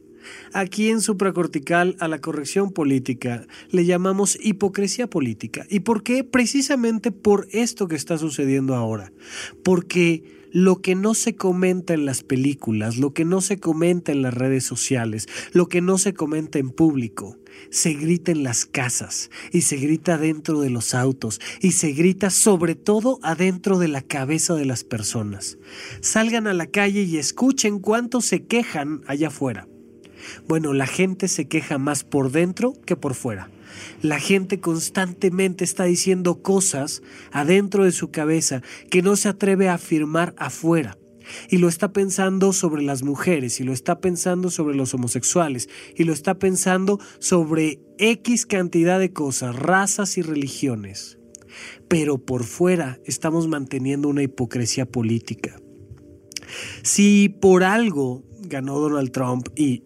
Aquí 0.53 0.89
en 0.89 1.01
supracortical 1.01 1.95
a 1.99 2.07
la 2.07 2.19
corrección 2.19 2.71
política 2.71 3.47
le 3.69 3.85
llamamos 3.85 4.37
hipocresía 4.41 5.07
política. 5.07 5.65
¿Y 5.69 5.81
por 5.81 6.03
qué? 6.03 6.23
Precisamente 6.23 7.11
por 7.11 7.47
esto 7.51 7.87
que 7.87 7.95
está 7.95 8.17
sucediendo 8.17 8.75
ahora. 8.75 9.11
Porque 9.63 10.23
lo 10.53 10.81
que 10.81 10.93
no 10.93 11.15
se 11.15 11.35
comenta 11.35 11.95
en 11.95 12.05
las 12.05 12.21
películas, 12.21 12.97
lo 12.97 13.11
que 13.11 13.25
no 13.25 13.41
se 13.41 13.59
comenta 13.59 14.11
en 14.11 14.21
las 14.21 14.35
redes 14.35 14.63
sociales, 14.63 15.27
lo 15.51 15.67
que 15.67 15.81
no 15.81 15.97
se 15.97 16.13
comenta 16.13 16.59
en 16.59 16.69
público, 16.69 17.39
se 17.71 17.93
grita 17.93 18.31
en 18.31 18.43
las 18.43 18.67
casas 18.67 19.31
y 19.51 19.61
se 19.61 19.77
grita 19.77 20.19
dentro 20.19 20.61
de 20.61 20.69
los 20.69 20.93
autos 20.93 21.41
y 21.59 21.71
se 21.71 21.91
grita 21.91 22.29
sobre 22.29 22.75
todo 22.75 23.19
adentro 23.23 23.79
de 23.79 23.87
la 23.87 24.03
cabeza 24.03 24.53
de 24.53 24.65
las 24.65 24.83
personas. 24.83 25.57
Salgan 26.01 26.45
a 26.45 26.53
la 26.53 26.67
calle 26.67 27.01
y 27.01 27.17
escuchen 27.17 27.79
cuánto 27.79 28.21
se 28.21 28.45
quejan 28.45 29.01
allá 29.07 29.29
afuera. 29.29 29.67
Bueno, 30.47 30.73
la 30.73 30.87
gente 30.87 31.27
se 31.27 31.47
queja 31.47 31.77
más 31.77 32.03
por 32.03 32.31
dentro 32.31 32.73
que 32.85 32.95
por 32.95 33.13
fuera. 33.13 33.49
La 34.01 34.19
gente 34.19 34.59
constantemente 34.59 35.63
está 35.63 35.85
diciendo 35.85 36.41
cosas 36.41 37.01
adentro 37.31 37.85
de 37.85 37.91
su 37.91 38.11
cabeza 38.11 38.61
que 38.89 39.01
no 39.01 39.15
se 39.15 39.29
atreve 39.29 39.69
a 39.69 39.75
afirmar 39.75 40.35
afuera. 40.37 40.97
Y 41.49 41.57
lo 41.57 41.69
está 41.69 41.93
pensando 41.93 42.51
sobre 42.51 42.83
las 42.83 43.01
mujeres, 43.01 43.61
y 43.61 43.63
lo 43.63 43.71
está 43.71 44.01
pensando 44.01 44.49
sobre 44.49 44.75
los 44.75 44.93
homosexuales, 44.93 45.69
y 45.95 46.03
lo 46.03 46.11
está 46.11 46.37
pensando 46.37 46.99
sobre 47.19 47.79
X 47.97 48.45
cantidad 48.45 48.99
de 48.99 49.13
cosas, 49.13 49.55
razas 49.55 50.17
y 50.17 50.21
religiones. 50.21 51.17
Pero 51.87 52.17
por 52.17 52.43
fuera 52.43 52.99
estamos 53.05 53.47
manteniendo 53.47 54.09
una 54.09 54.23
hipocresía 54.23 54.85
política. 54.85 55.55
Si 56.81 57.29
por 57.29 57.63
algo 57.63 58.23
ganó 58.41 58.79
Donald 58.79 59.11
Trump 59.11 59.47
y 59.55 59.83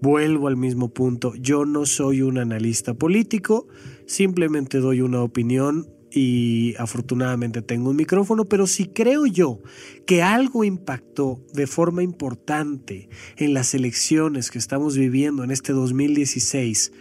Vuelvo 0.00 0.46
al 0.46 0.56
mismo 0.56 0.88
punto, 0.94 1.34
yo 1.34 1.64
no 1.64 1.84
soy 1.84 2.22
un 2.22 2.38
analista 2.38 2.94
político, 2.94 3.66
simplemente 4.06 4.78
doy 4.78 5.00
una 5.00 5.22
opinión 5.22 5.88
y 6.10 6.74
afortunadamente 6.78 7.62
tengo 7.62 7.90
un 7.90 7.96
micrófono, 7.96 8.44
pero 8.44 8.66
si 8.66 8.86
creo 8.86 9.26
yo 9.26 9.60
que 10.06 10.22
algo 10.22 10.62
impactó 10.62 11.44
de 11.52 11.66
forma 11.66 12.04
importante 12.04 13.08
en 13.36 13.54
las 13.54 13.74
elecciones 13.74 14.50
que 14.50 14.58
estamos 14.58 14.96
viviendo 14.96 15.42
en 15.42 15.50
este 15.50 15.72
2016 15.72 16.92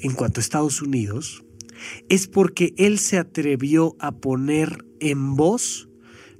en 0.00 0.12
cuanto 0.12 0.40
a 0.40 0.42
Estados 0.42 0.80
Unidos, 0.80 1.44
es 2.08 2.26
porque 2.26 2.72
él 2.78 2.98
se 2.98 3.18
atrevió 3.18 3.96
a 3.98 4.12
poner 4.12 4.84
en 5.00 5.36
voz 5.36 5.88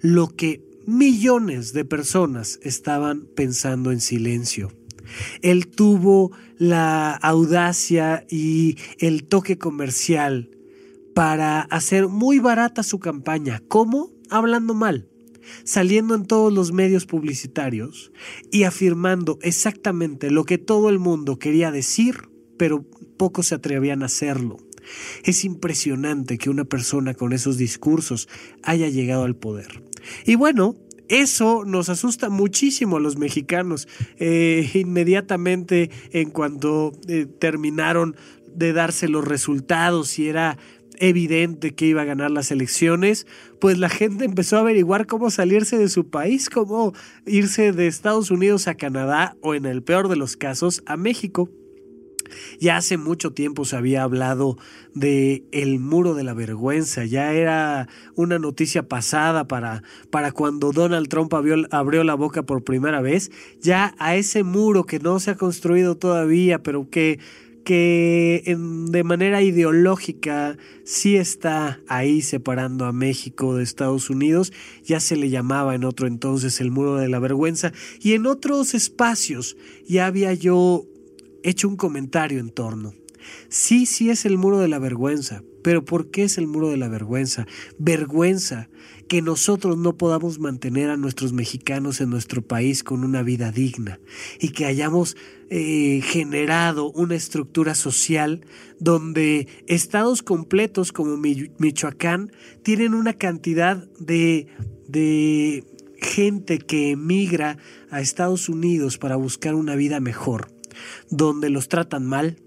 lo 0.00 0.28
que 0.28 0.64
millones 0.86 1.72
de 1.74 1.84
personas 1.84 2.58
estaban 2.62 3.26
pensando 3.36 3.92
en 3.92 4.00
silencio. 4.00 4.77
Él 5.42 5.68
tuvo 5.68 6.32
la 6.58 7.12
audacia 7.14 8.26
y 8.28 8.76
el 8.98 9.24
toque 9.24 9.58
comercial 9.58 10.50
para 11.14 11.62
hacer 11.62 12.08
muy 12.08 12.38
barata 12.38 12.82
su 12.82 12.98
campaña. 12.98 13.62
¿Cómo? 13.68 14.12
Hablando 14.30 14.74
mal, 14.74 15.08
saliendo 15.64 16.14
en 16.14 16.26
todos 16.26 16.52
los 16.52 16.72
medios 16.72 17.06
publicitarios 17.06 18.12
y 18.50 18.64
afirmando 18.64 19.38
exactamente 19.42 20.30
lo 20.30 20.44
que 20.44 20.58
todo 20.58 20.88
el 20.88 20.98
mundo 20.98 21.38
quería 21.38 21.70
decir, 21.70 22.28
pero 22.56 22.84
pocos 23.16 23.48
se 23.48 23.56
atrevían 23.56 24.02
a 24.02 24.06
hacerlo. 24.06 24.58
Es 25.24 25.44
impresionante 25.44 26.38
que 26.38 26.50
una 26.50 26.64
persona 26.64 27.14
con 27.14 27.32
esos 27.32 27.58
discursos 27.58 28.28
haya 28.62 28.88
llegado 28.88 29.24
al 29.24 29.36
poder. 29.36 29.82
Y 30.24 30.36
bueno, 30.36 30.76
eso 31.08 31.64
nos 31.64 31.88
asusta 31.88 32.28
muchísimo 32.28 32.96
a 32.96 33.00
los 33.00 33.16
mexicanos. 33.16 33.88
Eh, 34.18 34.70
inmediatamente 34.74 35.90
en 36.12 36.30
cuanto 36.30 36.92
eh, 37.08 37.26
terminaron 37.38 38.16
de 38.54 38.72
darse 38.72 39.08
los 39.08 39.24
resultados 39.26 40.18
y 40.18 40.28
era 40.28 40.58
evidente 41.00 41.74
que 41.74 41.86
iba 41.86 42.02
a 42.02 42.06
ganar 42.06 42.30
las 42.30 42.50
elecciones, 42.50 43.26
pues 43.60 43.78
la 43.78 43.88
gente 43.88 44.24
empezó 44.24 44.56
a 44.56 44.60
averiguar 44.60 45.06
cómo 45.06 45.30
salirse 45.30 45.78
de 45.78 45.88
su 45.88 46.08
país, 46.08 46.50
cómo 46.50 46.92
irse 47.26 47.72
de 47.72 47.86
Estados 47.86 48.30
Unidos 48.30 48.68
a 48.68 48.74
Canadá 48.74 49.36
o 49.40 49.54
en 49.54 49.64
el 49.64 49.82
peor 49.82 50.08
de 50.08 50.16
los 50.16 50.36
casos 50.36 50.82
a 50.86 50.96
México. 50.96 51.50
Ya 52.60 52.76
hace 52.76 52.96
mucho 52.96 53.32
tiempo 53.32 53.64
se 53.64 53.76
había 53.76 54.02
hablado 54.02 54.58
de 54.94 55.44
el 55.52 55.78
muro 55.78 56.14
de 56.14 56.24
la 56.24 56.34
vergüenza, 56.34 57.04
ya 57.04 57.32
era 57.32 57.88
una 58.14 58.38
noticia 58.38 58.88
pasada 58.88 59.46
para, 59.46 59.82
para 60.10 60.32
cuando 60.32 60.72
Donald 60.72 61.08
Trump 61.08 61.32
abrió, 61.34 62.04
la 62.04 62.14
boca 62.14 62.42
por 62.42 62.64
primera 62.64 63.00
vez, 63.00 63.30
ya 63.60 63.94
a 63.98 64.16
ese 64.16 64.42
muro 64.42 64.84
que 64.84 64.98
no 64.98 65.20
se 65.20 65.32
ha 65.32 65.36
construido 65.36 65.96
todavía, 65.96 66.62
pero 66.62 66.88
que 66.90 67.18
que 67.64 68.56
de 68.56 69.04
manera 69.04 69.42
ideológica 69.42 70.56
sí 70.84 71.16
está 71.16 71.80
ahí 71.86 72.22
separando 72.22 72.86
a 72.86 72.94
México 72.94 73.54
de 73.54 73.62
Estados 73.62 74.08
Unidos, 74.08 74.54
ya 74.84 75.00
se 75.00 75.16
le 75.16 75.28
llamaba 75.28 75.74
en 75.74 75.84
otro 75.84 76.06
entonces 76.06 76.62
el 76.62 76.70
muro 76.70 76.96
de 76.96 77.08
la 77.08 77.18
vergüenza, 77.18 77.74
y 78.00 78.14
en 78.14 78.24
otros 78.24 78.72
espacios 78.72 79.58
ya 79.86 80.06
había 80.06 80.32
yo 80.32 80.86
hecho 81.48 81.68
un 81.68 81.76
comentario 81.76 82.40
en 82.40 82.50
torno. 82.50 82.92
Sí, 83.48 83.86
sí 83.86 84.10
es 84.10 84.24
el 84.24 84.38
muro 84.38 84.58
de 84.58 84.68
la 84.68 84.78
vergüenza, 84.78 85.42
pero 85.62 85.84
¿por 85.84 86.10
qué 86.10 86.24
es 86.24 86.38
el 86.38 86.46
muro 86.46 86.70
de 86.70 86.76
la 86.76 86.88
vergüenza? 86.88 87.46
Vergüenza 87.78 88.68
que 89.08 89.22
nosotros 89.22 89.76
no 89.78 89.96
podamos 89.96 90.38
mantener 90.38 90.90
a 90.90 90.96
nuestros 90.96 91.32
mexicanos 91.32 92.00
en 92.00 92.10
nuestro 92.10 92.42
país 92.42 92.84
con 92.84 93.04
una 93.04 93.22
vida 93.22 93.50
digna 93.50 94.00
y 94.38 94.50
que 94.50 94.66
hayamos 94.66 95.16
eh, 95.50 96.00
generado 96.04 96.90
una 96.92 97.16
estructura 97.16 97.74
social 97.74 98.44
donde 98.78 99.48
estados 99.66 100.22
completos 100.22 100.92
como 100.92 101.16
Michoacán 101.16 102.32
tienen 102.62 102.94
una 102.94 103.14
cantidad 103.14 103.88
de, 103.98 104.46
de 104.88 105.64
gente 106.00 106.58
que 106.58 106.90
emigra 106.90 107.56
a 107.90 108.00
Estados 108.00 108.48
Unidos 108.48 108.98
para 108.98 109.16
buscar 109.16 109.54
una 109.54 109.74
vida 109.74 110.00
mejor 110.00 110.57
donde 111.10 111.50
los 111.50 111.68
tratan 111.68 112.06
mal, 112.06 112.42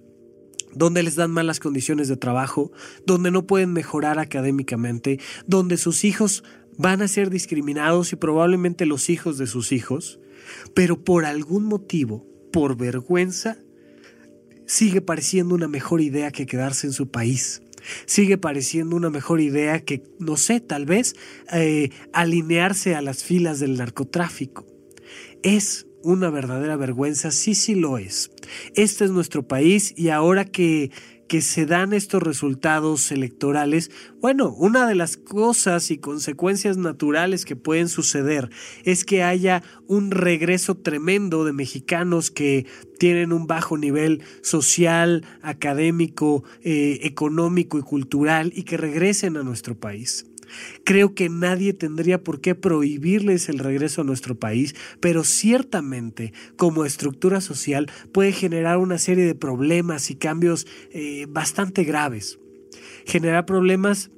donde 0.74 1.04
les 1.04 1.16
dan 1.16 1.32
malas 1.32 1.60
condiciones 1.60 2.08
de 2.08 2.18
trabajo, 2.18 2.72
donde 3.06 3.32
no 3.32 3.46
pueden 3.46 3.74
mejorar 3.74 4.20
académicamente, 4.20 5.20
donde 5.46 5.78
sus 5.78 6.04
hijos 6.04 6.44
van 6.78 7.02
a 7.02 7.08
ser 7.08 7.30
discriminados 7.30 8.14
y 8.14 8.16
probablemente 8.16 8.86
los 8.86 9.10
hijos 9.10 9.38
de 9.38 9.48
sus 9.48 9.72
hijos, 9.72 10.20
pero 10.74 11.04
por 11.04 11.26
algún 11.26 11.66
motivo, 11.66 12.26
por 12.52 12.78
vergüenza, 12.78 13.58
sigue 14.66 15.02
pareciendo 15.02 15.56
una 15.56 15.68
mejor 15.68 16.02
idea 16.02 16.32
que 16.32 16.46
quedarse 16.46 16.88
en 16.88 16.94
su 16.94 17.10
país. 17.10 17.62
Sigue 18.06 18.38
pareciendo 18.38 18.96
una 18.96 19.10
mejor 19.10 19.42
idea 19.42 19.80
que, 19.80 20.04
no 20.20 20.38
sé, 20.38 20.60
tal 20.60 20.86
vez 20.86 21.16
eh, 21.52 21.90
alinearse 22.14 22.96
a 22.96 23.02
las 23.02 23.24
filas 23.24 23.60
del 23.60 23.78
narcotráfico. 23.78 24.68
Es 25.44 25.88
una 26.04 26.30
verdadera 26.30 26.76
vergüenza, 26.76 27.32
sí, 27.32 27.56
sí 27.56 27.76
lo 27.76 27.98
es. 27.98 28.32
Este 28.76 29.06
es 29.06 29.12
nuestro 29.12 29.48
país 29.48 29.94
y 29.98 30.10
ahora 30.10 30.46
que 30.46 30.92
que 31.32 31.40
se 31.40 31.66
dan 31.66 31.94
estos 31.94 32.22
resultados 32.22 33.10
electorales, 33.10 33.90
bueno, 34.20 34.54
una 34.54 34.86
de 34.86 34.96
las 34.96 35.16
cosas 35.16 35.90
y 35.90 35.98
consecuencias 35.98 36.76
naturales 36.76 37.46
que 37.46 37.56
pueden 37.56 37.88
suceder 37.88 38.50
es 38.84 39.06
que 39.06 39.24
haya 39.24 39.64
un 39.88 40.12
regreso 40.12 40.76
tremendo 40.76 41.46
de 41.46 41.54
mexicanos 41.54 42.32
que 42.32 42.66
tienen 43.00 43.32
un 43.32 43.48
bajo 43.48 43.78
nivel 43.78 44.22
social, 44.42 45.24
académico, 45.42 46.44
eh, 46.64 47.00
económico 47.04 47.80
y 47.80 47.82
cultural 47.82 48.52
y 48.54 48.64
que 48.64 48.76
regresen 48.76 49.38
a 49.38 49.44
nuestro 49.44 49.80
país. 49.80 50.31
Creo 50.84 51.14
que 51.14 51.30
nadie 51.30 51.74
tendría 51.74 52.24
por 52.24 52.42
qué 52.42 52.56
prohibirles 52.56 53.50
el 53.50 53.60
regreso 53.60 54.02
a 54.02 54.06
nuestro 54.06 54.36
país, 54.36 54.76
pero 55.00 55.24
ciertamente 55.24 56.34
como 56.58 56.86
estructura 56.86 57.42
social 57.42 57.92
puede 58.12 58.32
generar 58.32 58.78
una 58.78 58.98
serie 58.98 59.26
de 59.26 59.36
problemas 59.36 60.10
y 60.10 60.16
cambios 60.16 60.68
eh, 60.92 61.26
bastante 61.30 61.84
graves. 61.84 62.40
Generar 63.06 63.46
problemas 63.46 64.12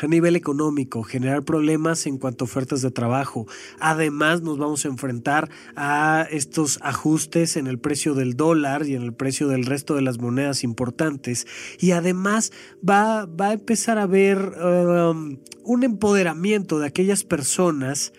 a 0.00 0.06
nivel 0.06 0.36
económico, 0.36 1.02
generar 1.02 1.44
problemas 1.44 2.06
en 2.06 2.18
cuanto 2.18 2.44
a 2.44 2.46
ofertas 2.46 2.82
de 2.82 2.90
trabajo. 2.90 3.46
Además, 3.80 4.42
nos 4.42 4.58
vamos 4.58 4.84
a 4.84 4.88
enfrentar 4.88 5.50
a 5.76 6.26
estos 6.30 6.78
ajustes 6.82 7.56
en 7.56 7.66
el 7.66 7.78
precio 7.78 8.14
del 8.14 8.34
dólar 8.36 8.86
y 8.86 8.94
en 8.94 9.02
el 9.02 9.12
precio 9.12 9.48
del 9.48 9.66
resto 9.66 9.94
de 9.94 10.02
las 10.02 10.18
monedas 10.18 10.64
importantes. 10.64 11.46
Y 11.78 11.92
además 11.92 12.52
va, 12.88 13.26
va 13.26 13.48
a 13.48 13.52
empezar 13.52 13.98
a 13.98 14.02
haber 14.02 14.38
um, 14.38 15.38
un 15.64 15.82
empoderamiento 15.82 16.78
de 16.78 16.86
aquellas 16.86 17.24
personas 17.24 18.12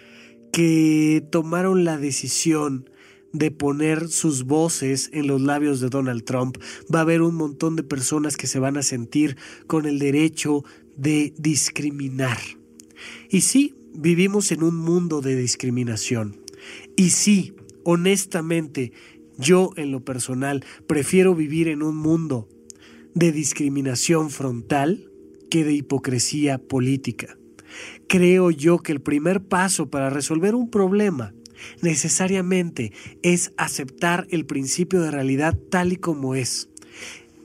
que 0.52 1.28
tomaron 1.32 1.84
la 1.84 1.98
decisión 1.98 2.90
de 3.38 3.52
poner 3.52 4.08
sus 4.08 4.46
voces 4.46 5.10
en 5.12 5.28
los 5.28 5.42
labios 5.42 5.82
de 5.82 5.90
Donald 5.90 6.24
Trump. 6.24 6.58
Va 6.94 7.00
a 7.00 7.02
haber 7.02 7.22
un 7.22 7.36
montón 7.36 7.76
de 7.76 7.84
personas 7.84 8.38
que 8.38 8.48
se 8.48 8.60
van 8.60 8.78
a 8.78 8.82
sentir 8.82 9.36
con 9.68 9.86
el 9.86 10.00
derecho 10.00 10.64
de 10.98 11.34
discriminar. 11.38 12.38
Y 13.30 13.42
sí, 13.42 13.76
vivimos 13.94 14.52
en 14.52 14.64
un 14.64 14.76
mundo 14.76 15.22
de 15.22 15.36
discriminación. 15.36 16.42
Y 16.96 17.12
sí, 17.12 17.54
honestamente, 17.84 18.92
yo 19.38 19.72
en 19.76 19.92
lo 19.92 20.04
personal 20.04 20.64
prefiero 20.88 21.36
vivir 21.36 21.68
en 21.68 21.84
un 21.84 21.96
mundo 21.96 22.48
de 23.14 23.32
discriminación 23.32 24.30
frontal 24.30 25.10
que 25.50 25.64
de 25.64 25.74
hipocresía 25.74 26.58
política. 26.58 27.38
Creo 28.08 28.52
yo 28.52 28.80
que 28.80 28.92
el 28.92 29.02
primer 29.02 29.42
paso 29.42 29.90
para 29.90 30.10
resolver 30.10 30.56
un 30.56 30.70
problema 30.70 31.34
necesariamente 31.82 32.92
es 33.22 33.54
aceptar 33.58 34.28
el 34.30 34.46
principio 34.46 35.02
de 35.02 35.12
realidad 35.12 35.58
tal 35.70 35.94
y 35.94 35.98
como 35.98 36.36
es 36.36 36.70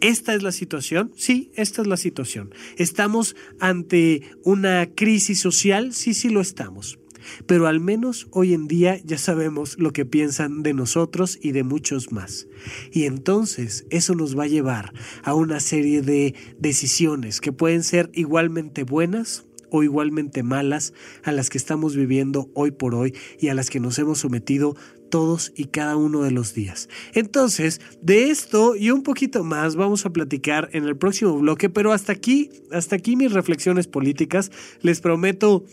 ¿Esta 0.00 0.34
es 0.34 0.42
la 0.42 0.52
situación? 0.52 1.12
Sí, 1.16 1.50
esta 1.56 1.82
es 1.82 1.88
la 1.88 1.96
situación. 1.98 2.54
¿Estamos 2.76 3.36
ante 3.58 4.22
una 4.44 4.86
crisis 4.94 5.40
social? 5.40 5.92
Sí, 5.92 6.14
sí 6.14 6.30
lo 6.30 6.40
estamos. 6.40 6.98
Pero 7.46 7.66
al 7.66 7.80
menos 7.80 8.26
hoy 8.30 8.54
en 8.54 8.66
día 8.66 8.98
ya 9.04 9.18
sabemos 9.18 9.78
lo 9.78 9.92
que 9.92 10.06
piensan 10.06 10.62
de 10.62 10.72
nosotros 10.72 11.38
y 11.42 11.52
de 11.52 11.64
muchos 11.64 12.12
más. 12.12 12.46
Y 12.92 13.04
entonces 13.04 13.84
eso 13.90 14.14
nos 14.14 14.38
va 14.38 14.44
a 14.44 14.48
llevar 14.48 14.94
a 15.22 15.34
una 15.34 15.60
serie 15.60 16.00
de 16.00 16.34
decisiones 16.58 17.42
que 17.42 17.52
pueden 17.52 17.82
ser 17.82 18.10
igualmente 18.14 18.84
buenas 18.84 19.44
o 19.70 19.82
igualmente 19.82 20.42
malas 20.42 20.92
a 21.22 21.32
las 21.32 21.50
que 21.50 21.58
estamos 21.58 21.94
viviendo 21.94 22.50
hoy 22.54 22.70
por 22.70 22.94
hoy 22.94 23.14
y 23.38 23.48
a 23.48 23.54
las 23.54 23.70
que 23.70 23.80
nos 23.80 23.98
hemos 23.98 24.18
sometido 24.18 24.76
todos 25.10 25.52
y 25.56 25.66
cada 25.66 25.96
uno 25.96 26.22
de 26.22 26.30
los 26.30 26.54
días. 26.54 26.88
Entonces, 27.12 27.80
de 28.00 28.30
esto 28.30 28.76
y 28.76 28.90
un 28.90 29.02
poquito 29.02 29.44
más 29.44 29.76
vamos 29.76 30.06
a 30.06 30.10
platicar 30.10 30.70
en 30.72 30.84
el 30.84 30.96
próximo 30.96 31.38
bloque, 31.38 31.68
pero 31.68 31.92
hasta 31.92 32.12
aquí, 32.12 32.50
hasta 32.72 32.96
aquí 32.96 33.16
mis 33.16 33.32
reflexiones 33.32 33.86
políticas. 33.86 34.50
Les 34.80 35.00
prometo 35.00 35.64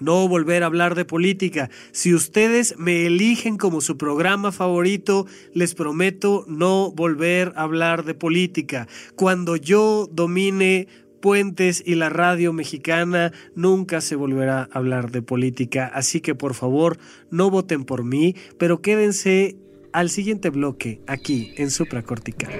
no 0.00 0.28
volver 0.28 0.62
a 0.62 0.66
hablar 0.66 0.94
de 0.94 1.04
política. 1.04 1.70
Si 1.92 2.14
ustedes 2.14 2.76
me 2.78 3.06
eligen 3.06 3.56
como 3.56 3.80
su 3.80 3.96
programa 3.96 4.52
favorito, 4.52 5.26
les 5.54 5.74
prometo 5.74 6.44
no 6.46 6.92
volver 6.92 7.52
a 7.56 7.62
hablar 7.62 8.04
de 8.04 8.14
política. 8.14 8.86
Cuando 9.16 9.56
yo 9.56 10.08
domine 10.10 10.88
puentes 11.20 11.82
y 11.84 11.94
la 11.94 12.08
radio 12.08 12.52
mexicana, 12.52 13.32
nunca 13.54 14.00
se 14.00 14.16
volverá 14.16 14.68
a 14.72 14.78
hablar 14.78 15.10
de 15.10 15.22
política. 15.22 15.90
Así 15.92 16.20
que 16.20 16.34
por 16.34 16.54
favor, 16.54 16.98
no 17.30 17.50
voten 17.50 17.84
por 17.84 18.04
mí, 18.04 18.34
pero 18.58 18.80
quédense 18.80 19.56
al 19.92 20.10
siguiente 20.10 20.50
bloque 20.50 21.00
aquí 21.06 21.52
en 21.56 21.70
Supracortical. 21.70 22.52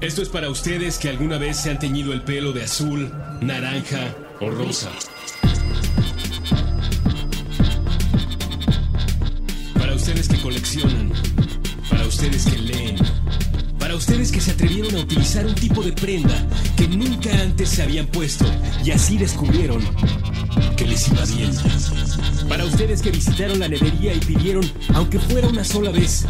Esto 0.00 0.20
es 0.20 0.28
para 0.28 0.50
ustedes 0.50 0.98
que 0.98 1.08
alguna 1.08 1.38
vez 1.38 1.56
se 1.56 1.70
han 1.70 1.78
teñido 1.78 2.12
el 2.12 2.22
pelo 2.24 2.52
de 2.52 2.62
azul, 2.62 3.10
naranja 3.40 4.14
o 4.38 4.50
rosa. 4.50 4.90
Para 9.78 9.94
ustedes 9.94 10.28
que 10.28 10.38
coleccionan 10.42 11.10
ustedes 12.24 12.46
que 12.46 12.58
leen, 12.58 12.96
para 13.78 13.94
ustedes 13.94 14.32
que 14.32 14.40
se 14.40 14.52
atrevieron 14.52 14.96
a 14.96 15.00
utilizar 15.00 15.44
un 15.44 15.54
tipo 15.54 15.82
de 15.82 15.92
prenda 15.92 16.34
que 16.74 16.88
nunca 16.88 17.30
antes 17.38 17.68
se 17.68 17.82
habían 17.82 18.06
puesto 18.06 18.46
y 18.82 18.92
así 18.92 19.18
descubrieron 19.18 19.82
que 20.74 20.86
les 20.86 21.06
iba 21.08 21.22
bien. 21.26 21.50
Para 22.48 22.64
ustedes 22.64 23.02
que 23.02 23.10
visitaron 23.10 23.58
la 23.58 23.68
nevería 23.68 24.14
y 24.14 24.20
pidieron, 24.20 24.64
aunque 24.94 25.18
fuera 25.18 25.48
una 25.48 25.64
sola 25.64 25.90
vez, 25.90 26.24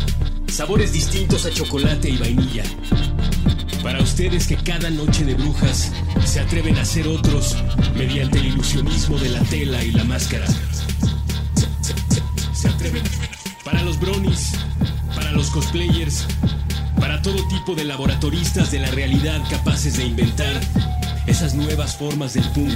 sabores 0.48 0.92
distintos 0.92 1.46
a 1.46 1.52
chocolate 1.52 2.10
y 2.10 2.16
vainilla. 2.16 2.64
Para 3.84 4.02
ustedes 4.02 4.48
que 4.48 4.56
cada 4.56 4.90
noche 4.90 5.24
de 5.24 5.34
brujas 5.34 5.92
se 6.24 6.40
atreven 6.40 6.76
a 6.76 6.82
hacer 6.82 7.06
otros 7.06 7.54
mediante 7.94 8.40
el 8.40 8.46
ilusionismo 8.46 9.16
de 9.16 9.28
la 9.28 9.40
tela 9.44 9.84
y 9.84 9.92
la 9.92 10.02
máscara. 10.02 10.46
Se, 12.52 12.68
atreven. 12.68 13.04
Para 13.62 13.82
los 13.82 14.00
bronies 14.00 14.54
para 15.14 15.32
los 15.32 15.50
cosplayers, 15.50 16.26
para 16.98 17.20
todo 17.22 17.46
tipo 17.48 17.74
de 17.74 17.84
laboratoristas 17.84 18.70
de 18.70 18.80
la 18.80 18.90
realidad 18.90 19.40
capaces 19.50 19.96
de 19.96 20.06
inventar 20.06 20.60
esas 21.26 21.54
nuevas 21.54 21.96
formas 21.96 22.34
del 22.34 22.44
punk 22.50 22.72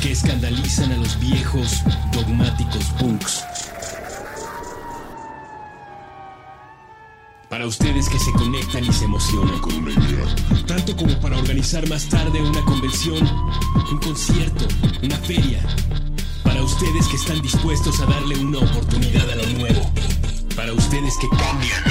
que 0.00 0.12
escandalizan 0.12 0.92
a 0.92 0.96
los 0.96 1.18
viejos 1.20 1.82
dogmáticos 2.12 2.84
punks. 2.98 3.44
Para 7.48 7.66
ustedes 7.66 8.08
que 8.08 8.18
se 8.18 8.32
conectan 8.32 8.84
y 8.84 8.92
se 8.92 9.04
emocionan 9.04 9.58
con. 9.60 9.72
Tanto 10.66 10.96
como 10.96 11.18
para 11.20 11.36
organizar 11.36 11.86
más 11.88 12.08
tarde 12.08 12.40
una 12.40 12.62
convención, 12.62 13.28
un 13.90 13.98
concierto, 13.98 14.66
una 15.02 15.16
feria. 15.16 15.60
Para 16.42 16.62
ustedes 16.62 17.06
que 17.08 17.16
están 17.16 17.42
dispuestos 17.42 18.00
a 18.00 18.06
darle 18.06 18.38
una 18.38 18.58
oportunidad 18.58 19.30
a 19.30 19.34
lo 19.36 19.46
nuevo 19.58 19.92
para 20.56 20.72
ustedes 20.72 21.16
que 21.18 21.28
cambian. 21.28 21.82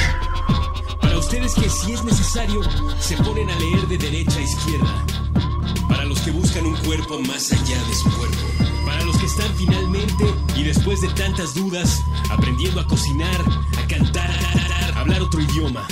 Para 0.99 1.17
ustedes 1.17 1.53
que 1.55 1.69
si 1.69 1.93
es 1.93 2.03
necesario 2.03 2.61
se 2.99 3.17
ponen 3.17 3.49
a 3.49 3.55
leer 3.55 3.87
de 3.87 3.97
derecha 3.97 4.39
a 4.39 4.41
izquierda. 4.41 5.05
Para 5.87 6.05
los 6.05 6.19
que 6.21 6.31
buscan 6.31 6.65
un 6.65 6.75
cuerpo 6.77 7.19
más 7.19 7.51
allá 7.51 7.83
de 7.83 7.95
su 7.95 8.09
cuerpo. 8.17 8.37
Para 8.85 9.03
los 9.03 9.17
que 9.17 9.25
están 9.25 9.53
finalmente 9.55 10.25
y 10.55 10.63
después 10.63 11.01
de 11.01 11.07
tantas 11.09 11.53
dudas 11.53 12.01
aprendiendo 12.29 12.81
a 12.81 12.87
cocinar, 12.87 13.41
a 13.77 13.87
cantar, 13.87 14.29
a 14.95 14.99
hablar 14.99 15.21
otro 15.21 15.41
idioma. 15.41 15.87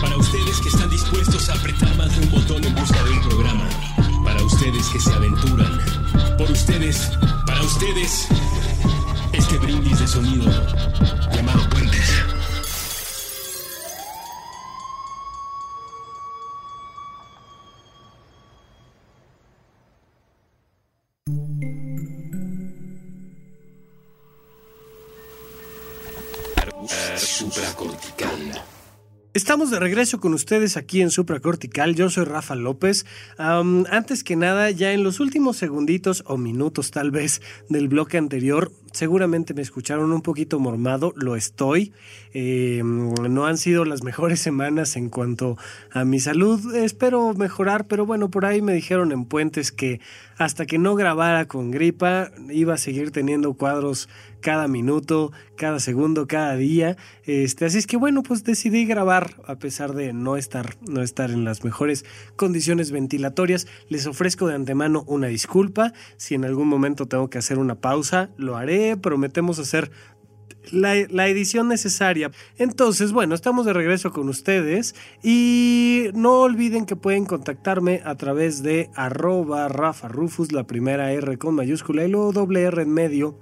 Para 0.00 0.16
ustedes 0.16 0.60
que 0.60 0.68
están 0.68 0.90
dispuestos 0.90 1.48
a 1.48 1.54
apretar 1.54 1.96
más 1.96 2.16
de 2.16 2.26
un 2.26 2.30
botón 2.32 2.64
en 2.64 2.74
busca 2.74 3.02
de 3.04 3.10
un 3.10 3.20
programa. 3.20 3.68
Para 4.24 4.42
ustedes 4.42 4.86
que 4.88 5.00
se 5.00 5.12
aventuran. 5.12 5.80
Por 6.38 6.50
ustedes, 6.50 7.10
para 7.46 7.62
ustedes, 7.62 8.28
este 9.32 9.58
brindis 9.58 9.98
de 9.98 10.08
sonido 10.08 11.19
Supracortical. 27.80 28.62
Estamos 29.32 29.70
de 29.70 29.78
regreso 29.78 30.20
con 30.20 30.34
ustedes 30.34 30.76
aquí 30.76 31.00
en 31.00 31.10
Supracortical. 31.10 31.94
Yo 31.94 32.10
soy 32.10 32.24
Rafa 32.24 32.56
López. 32.56 33.06
antes 33.38 34.22
que 34.22 34.36
nada, 34.36 34.70
ya 34.70 34.92
en 34.92 35.02
los 35.02 35.20
últimos 35.20 35.56
segunditos 35.56 36.24
o 36.26 36.36
minutos 36.36 36.90
tal 36.90 37.10
vez 37.10 37.40
del 37.68 37.88
bloque 37.88 38.18
anterior, 38.18 38.72
seguramente 38.92 39.54
me 39.54 39.62
escucharon 39.62 40.12
un 40.12 40.20
poquito 40.20 40.58
mormado, 40.58 41.12
lo 41.16 41.36
estoy. 41.36 41.92
Eh, 42.34 42.82
no 42.84 43.46
han 43.46 43.56
sido 43.56 43.84
las 43.84 44.02
mejores 44.02 44.40
semanas 44.48 44.96
en 44.96 45.08
cuanto 45.08 45.56
a 45.92 46.04
mi 46.04 46.20
salud. 46.20 46.74
Espero 46.74 47.32
mejorar, 47.32 47.86
pero 47.86 48.04
bueno, 48.04 48.30
por 48.30 48.44
ahí 48.44 48.60
me 48.60 48.74
dijeron 48.74 49.12
en 49.12 49.24
Puentes 49.24 49.72
que 49.72 50.00
hasta 50.38 50.66
que 50.66 50.78
no 50.78 50.96
grabara 50.96 51.46
con 51.46 51.70
gripa 51.70 52.32
iba 52.50 52.74
a 52.74 52.78
seguir 52.78 53.12
teniendo 53.12 53.54
cuadros 53.54 54.08
cada 54.40 54.68
minuto, 54.68 55.32
cada 55.56 55.80
segundo, 55.80 56.26
cada 56.26 56.56
día. 56.56 56.96
Este, 57.24 57.64
así 57.64 57.78
es 57.78 57.86
que 57.86 57.96
bueno, 57.96 58.22
pues 58.22 58.44
decidí 58.44 58.86
grabar 58.86 59.36
a 59.46 59.56
pesar 59.56 59.94
de 59.94 60.12
no 60.12 60.36
estar, 60.36 60.76
no 60.88 61.02
estar 61.02 61.30
en 61.30 61.44
las 61.44 61.64
mejores 61.64 62.04
condiciones 62.36 62.90
ventilatorias. 62.90 63.66
Les 63.88 64.06
ofrezco 64.06 64.46
de 64.46 64.54
antemano 64.54 65.04
una 65.06 65.28
disculpa. 65.28 65.92
Si 66.16 66.34
en 66.34 66.44
algún 66.44 66.68
momento 66.68 67.06
tengo 67.06 67.30
que 67.30 67.38
hacer 67.38 67.58
una 67.58 67.76
pausa, 67.76 68.30
lo 68.36 68.56
haré. 68.56 68.96
Prometemos 68.96 69.58
hacer 69.58 69.90
la, 70.72 71.28
edición 71.28 71.68
necesaria. 71.68 72.30
Entonces, 72.58 73.12
bueno, 73.12 73.34
estamos 73.34 73.66
de 73.66 73.72
regreso 73.72 74.12
con 74.12 74.28
ustedes 74.28 74.94
y 75.22 76.06
no 76.14 76.40
olviden 76.40 76.86
que 76.86 76.96
pueden 76.96 77.26
contactarme 77.26 78.02
a 78.04 78.14
través 78.16 78.62
de 78.62 78.90
arroba 78.94 79.68
Rafa 79.68 80.08
Rufus, 80.08 80.52
la 80.52 80.66
primera 80.66 81.12
R 81.12 81.38
con 81.38 81.54
mayúscula 81.54 82.04
y 82.04 82.08
luego 82.08 82.32
doble 82.32 82.62
R 82.62 82.82
en 82.82 82.92
medio. 82.92 83.38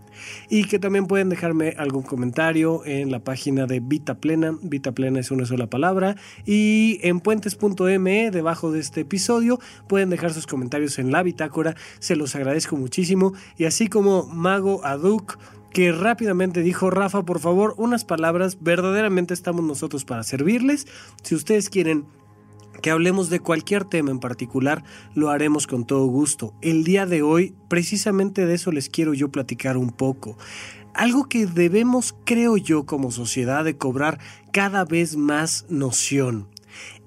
Y 0.48 0.64
que 0.64 0.78
también 0.78 1.06
pueden 1.06 1.28
dejarme 1.28 1.74
algún 1.78 2.02
comentario 2.02 2.84
en 2.84 3.10
la 3.10 3.20
página 3.20 3.66
de 3.66 3.80
Vita 3.80 4.14
Plena. 4.14 4.56
Vita 4.62 4.92
Plena 4.92 5.20
es 5.20 5.30
una 5.30 5.46
sola 5.46 5.68
palabra. 5.68 6.16
Y 6.46 6.98
en 7.02 7.20
puentes.me, 7.20 8.30
debajo 8.30 8.72
de 8.72 8.80
este 8.80 9.02
episodio, 9.02 9.58
pueden 9.88 10.10
dejar 10.10 10.32
sus 10.32 10.46
comentarios 10.46 10.98
en 10.98 11.12
la 11.12 11.22
bitácora. 11.22 11.74
Se 11.98 12.16
los 12.16 12.34
agradezco 12.34 12.76
muchísimo. 12.76 13.32
Y 13.56 13.64
así 13.64 13.88
como 13.88 14.24
Mago 14.26 14.84
Aduk 14.84 15.38
que 15.72 15.92
rápidamente 15.92 16.62
dijo, 16.62 16.90
Rafa, 16.90 17.24
por 17.24 17.40
favor, 17.40 17.74
unas 17.76 18.04
palabras, 18.04 18.58
verdaderamente 18.60 19.34
estamos 19.34 19.64
nosotros 19.64 20.04
para 20.04 20.22
servirles. 20.22 20.86
Si 21.22 21.34
ustedes 21.34 21.68
quieren 21.68 22.06
que 22.82 22.90
hablemos 22.90 23.30
de 23.30 23.40
cualquier 23.40 23.84
tema 23.84 24.10
en 24.10 24.20
particular, 24.20 24.84
lo 25.14 25.30
haremos 25.30 25.66
con 25.66 25.86
todo 25.86 26.06
gusto. 26.06 26.54
El 26.62 26.84
día 26.84 27.06
de 27.06 27.22
hoy, 27.22 27.54
precisamente 27.68 28.46
de 28.46 28.54
eso 28.54 28.72
les 28.72 28.88
quiero 28.88 29.14
yo 29.14 29.30
platicar 29.30 29.76
un 29.76 29.90
poco. 29.90 30.36
Algo 30.94 31.28
que 31.28 31.46
debemos, 31.46 32.14
creo 32.24 32.56
yo, 32.56 32.86
como 32.86 33.10
sociedad, 33.10 33.64
de 33.64 33.76
cobrar 33.76 34.18
cada 34.52 34.84
vez 34.84 35.16
más 35.16 35.66
noción, 35.68 36.48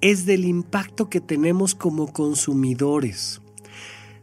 es 0.02 0.26
del 0.26 0.46
impacto 0.46 1.10
que 1.10 1.22
tenemos 1.22 1.76
como 1.76 2.12
consumidores. 2.12 3.42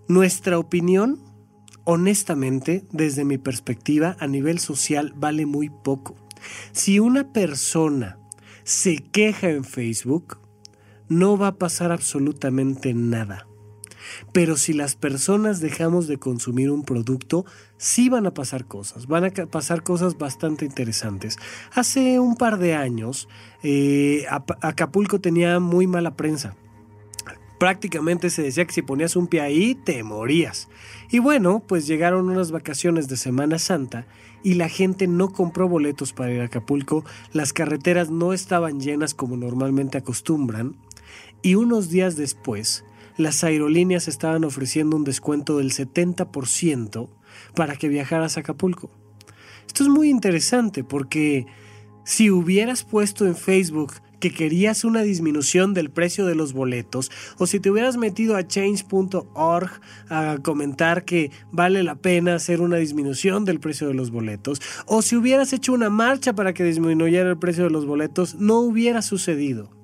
Nuestra 0.06 0.58
opinión 0.58 1.20
honestamente, 1.90 2.84
desde 2.92 3.24
mi 3.24 3.38
perspectiva, 3.38 4.14
a 4.20 4.26
nivel 4.26 4.58
social 4.58 5.14
vale 5.16 5.46
muy 5.46 5.70
poco. 5.70 6.16
Si 6.72 7.00
una 7.00 7.32
persona 7.32 8.18
se 8.62 8.98
queja 8.98 9.48
en 9.48 9.64
Facebook, 9.64 10.38
no 11.08 11.36
va 11.36 11.48
a 11.48 11.56
pasar 11.56 11.92
absolutamente 11.92 12.94
nada. 12.94 13.46
Pero 14.32 14.56
si 14.56 14.72
las 14.72 14.96
personas 14.96 15.60
dejamos 15.60 16.06
de 16.06 16.18
consumir 16.18 16.70
un 16.70 16.82
producto, 16.82 17.44
sí 17.76 18.08
van 18.08 18.26
a 18.26 18.34
pasar 18.34 18.64
cosas, 18.64 19.06
van 19.06 19.24
a 19.24 19.30
pasar 19.30 19.82
cosas 19.82 20.16
bastante 20.16 20.64
interesantes. 20.64 21.36
Hace 21.74 22.18
un 22.18 22.36
par 22.36 22.58
de 22.58 22.74
años, 22.74 23.28
eh, 23.62 24.24
Acapulco 24.60 25.20
tenía 25.20 25.60
muy 25.60 25.86
mala 25.86 26.16
prensa 26.16 26.56
prácticamente 27.58 28.30
se 28.30 28.42
decía 28.42 28.64
que 28.64 28.72
si 28.72 28.82
ponías 28.82 29.16
un 29.16 29.26
pie 29.26 29.40
ahí 29.40 29.74
te 29.74 30.02
morías. 30.02 30.68
Y 31.10 31.18
bueno, 31.18 31.62
pues 31.66 31.86
llegaron 31.86 32.28
unas 32.30 32.50
vacaciones 32.50 33.08
de 33.08 33.16
Semana 33.16 33.58
Santa 33.58 34.06
y 34.42 34.54
la 34.54 34.68
gente 34.68 35.06
no 35.06 35.32
compró 35.32 35.68
boletos 35.68 36.12
para 36.12 36.32
ir 36.32 36.40
a 36.40 36.44
Acapulco, 36.44 37.04
las 37.32 37.52
carreteras 37.52 38.10
no 38.10 38.32
estaban 38.32 38.80
llenas 38.80 39.14
como 39.14 39.36
normalmente 39.36 39.98
acostumbran 39.98 40.76
y 41.42 41.54
unos 41.54 41.90
días 41.90 42.16
después 42.16 42.84
las 43.16 43.42
aerolíneas 43.42 44.08
estaban 44.08 44.44
ofreciendo 44.44 44.96
un 44.96 45.04
descuento 45.04 45.58
del 45.58 45.72
70% 45.72 47.08
para 47.54 47.76
que 47.76 47.88
viajaras 47.88 48.36
a 48.36 48.40
Acapulco. 48.40 48.90
Esto 49.66 49.82
es 49.82 49.88
muy 49.88 50.08
interesante 50.08 50.84
porque 50.84 51.46
si 52.04 52.30
hubieras 52.30 52.84
puesto 52.84 53.26
en 53.26 53.36
Facebook 53.36 53.94
que 54.20 54.32
querías 54.32 54.84
una 54.84 55.02
disminución 55.02 55.74
del 55.74 55.90
precio 55.90 56.26
de 56.26 56.34
los 56.34 56.52
boletos, 56.52 57.10
o 57.38 57.46
si 57.46 57.60
te 57.60 57.70
hubieras 57.70 57.96
metido 57.96 58.36
a 58.36 58.46
change.org 58.46 59.70
a 60.08 60.38
comentar 60.42 61.04
que 61.04 61.30
vale 61.52 61.82
la 61.82 61.96
pena 61.96 62.34
hacer 62.34 62.60
una 62.60 62.76
disminución 62.76 63.44
del 63.44 63.60
precio 63.60 63.88
de 63.88 63.94
los 63.94 64.10
boletos, 64.10 64.60
o 64.86 65.02
si 65.02 65.16
hubieras 65.16 65.52
hecho 65.52 65.72
una 65.72 65.90
marcha 65.90 66.32
para 66.32 66.52
que 66.52 66.64
disminuyera 66.64 67.30
el 67.30 67.38
precio 67.38 67.64
de 67.64 67.70
los 67.70 67.86
boletos, 67.86 68.34
no 68.36 68.58
hubiera 68.58 69.02
sucedido. 69.02 69.77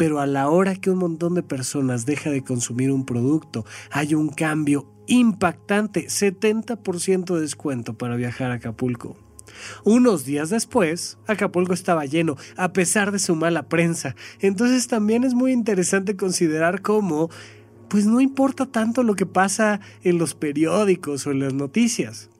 Pero 0.00 0.18
a 0.18 0.26
la 0.26 0.48
hora 0.48 0.76
que 0.76 0.90
un 0.90 0.96
montón 0.96 1.34
de 1.34 1.42
personas 1.42 2.06
deja 2.06 2.30
de 2.30 2.42
consumir 2.42 2.90
un 2.90 3.04
producto, 3.04 3.66
hay 3.90 4.14
un 4.14 4.30
cambio 4.30 4.90
impactante, 5.06 6.06
70% 6.06 7.34
de 7.34 7.40
descuento 7.42 7.98
para 7.98 8.16
viajar 8.16 8.50
a 8.50 8.54
Acapulco. 8.54 9.18
Unos 9.84 10.24
días 10.24 10.48
después, 10.48 11.18
Acapulco 11.26 11.74
estaba 11.74 12.06
lleno, 12.06 12.38
a 12.56 12.72
pesar 12.72 13.12
de 13.12 13.18
su 13.18 13.36
mala 13.36 13.68
prensa. 13.68 14.16
Entonces 14.40 14.86
también 14.86 15.22
es 15.22 15.34
muy 15.34 15.52
interesante 15.52 16.16
considerar 16.16 16.80
cómo, 16.80 17.28
pues 17.90 18.06
no 18.06 18.22
importa 18.22 18.64
tanto 18.64 19.02
lo 19.02 19.14
que 19.16 19.26
pasa 19.26 19.80
en 20.02 20.16
los 20.16 20.34
periódicos 20.34 21.26
o 21.26 21.32
en 21.32 21.40
las 21.40 21.52
noticias. 21.52 22.30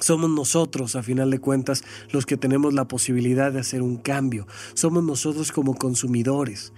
Somos 0.00 0.30
nosotros, 0.30 0.96
a 0.96 1.02
final 1.02 1.30
de 1.30 1.38
cuentas, 1.40 1.84
los 2.10 2.26
que 2.26 2.36
tenemos 2.36 2.74
la 2.74 2.88
posibilidad 2.88 3.52
de 3.52 3.60
hacer 3.60 3.82
un 3.82 3.96
cambio. 3.96 4.46
Somos 4.74 5.04
nosotros 5.04 5.52
como 5.52 5.74
consumidores. 5.74 6.72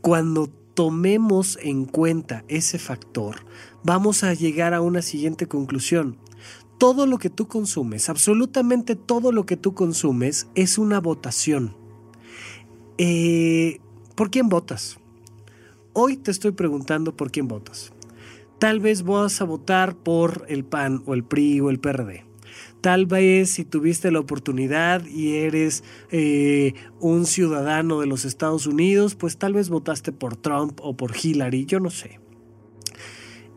Cuando 0.00 0.48
tomemos 0.74 1.58
en 1.62 1.86
cuenta 1.86 2.44
ese 2.48 2.78
factor, 2.78 3.36
vamos 3.82 4.24
a 4.24 4.34
llegar 4.34 4.74
a 4.74 4.80
una 4.80 5.02
siguiente 5.02 5.46
conclusión 5.46 6.18
todo 6.78 7.06
lo 7.06 7.18
que 7.18 7.30
tú 7.30 7.48
consumes, 7.48 8.08
absolutamente 8.10 8.96
todo 8.96 9.32
lo 9.32 9.46
que 9.46 9.56
tú 9.56 9.74
consumes 9.74 10.48
es 10.54 10.78
una 10.78 11.00
votación. 11.00 11.74
Eh, 12.98 13.80
¿Por 14.14 14.30
quién 14.30 14.48
votas? 14.48 14.98
Hoy 15.92 16.16
te 16.16 16.30
estoy 16.30 16.52
preguntando 16.52 17.16
por 17.16 17.30
quién 17.30 17.48
votas. 17.48 17.92
Tal 18.58 18.80
vez 18.80 19.02
vas 19.02 19.40
a 19.40 19.44
votar 19.44 19.96
por 19.96 20.44
el 20.48 20.64
PAN 20.64 21.02
o 21.06 21.14
el 21.14 21.24
PRI 21.24 21.60
o 21.60 21.70
el 21.70 21.78
PRD. 21.78 22.25
Tal 22.86 23.06
vez 23.06 23.50
si 23.50 23.64
tuviste 23.64 24.12
la 24.12 24.20
oportunidad 24.20 25.04
y 25.06 25.38
eres 25.38 25.82
eh, 26.12 26.74
un 27.00 27.26
ciudadano 27.26 27.98
de 27.98 28.06
los 28.06 28.24
Estados 28.24 28.68
Unidos, 28.68 29.16
pues 29.16 29.38
tal 29.38 29.54
vez 29.54 29.70
votaste 29.70 30.12
por 30.12 30.36
Trump 30.36 30.78
o 30.80 30.96
por 30.96 31.12
Hillary, 31.20 31.66
yo 31.66 31.80
no 31.80 31.90
sé. 31.90 32.20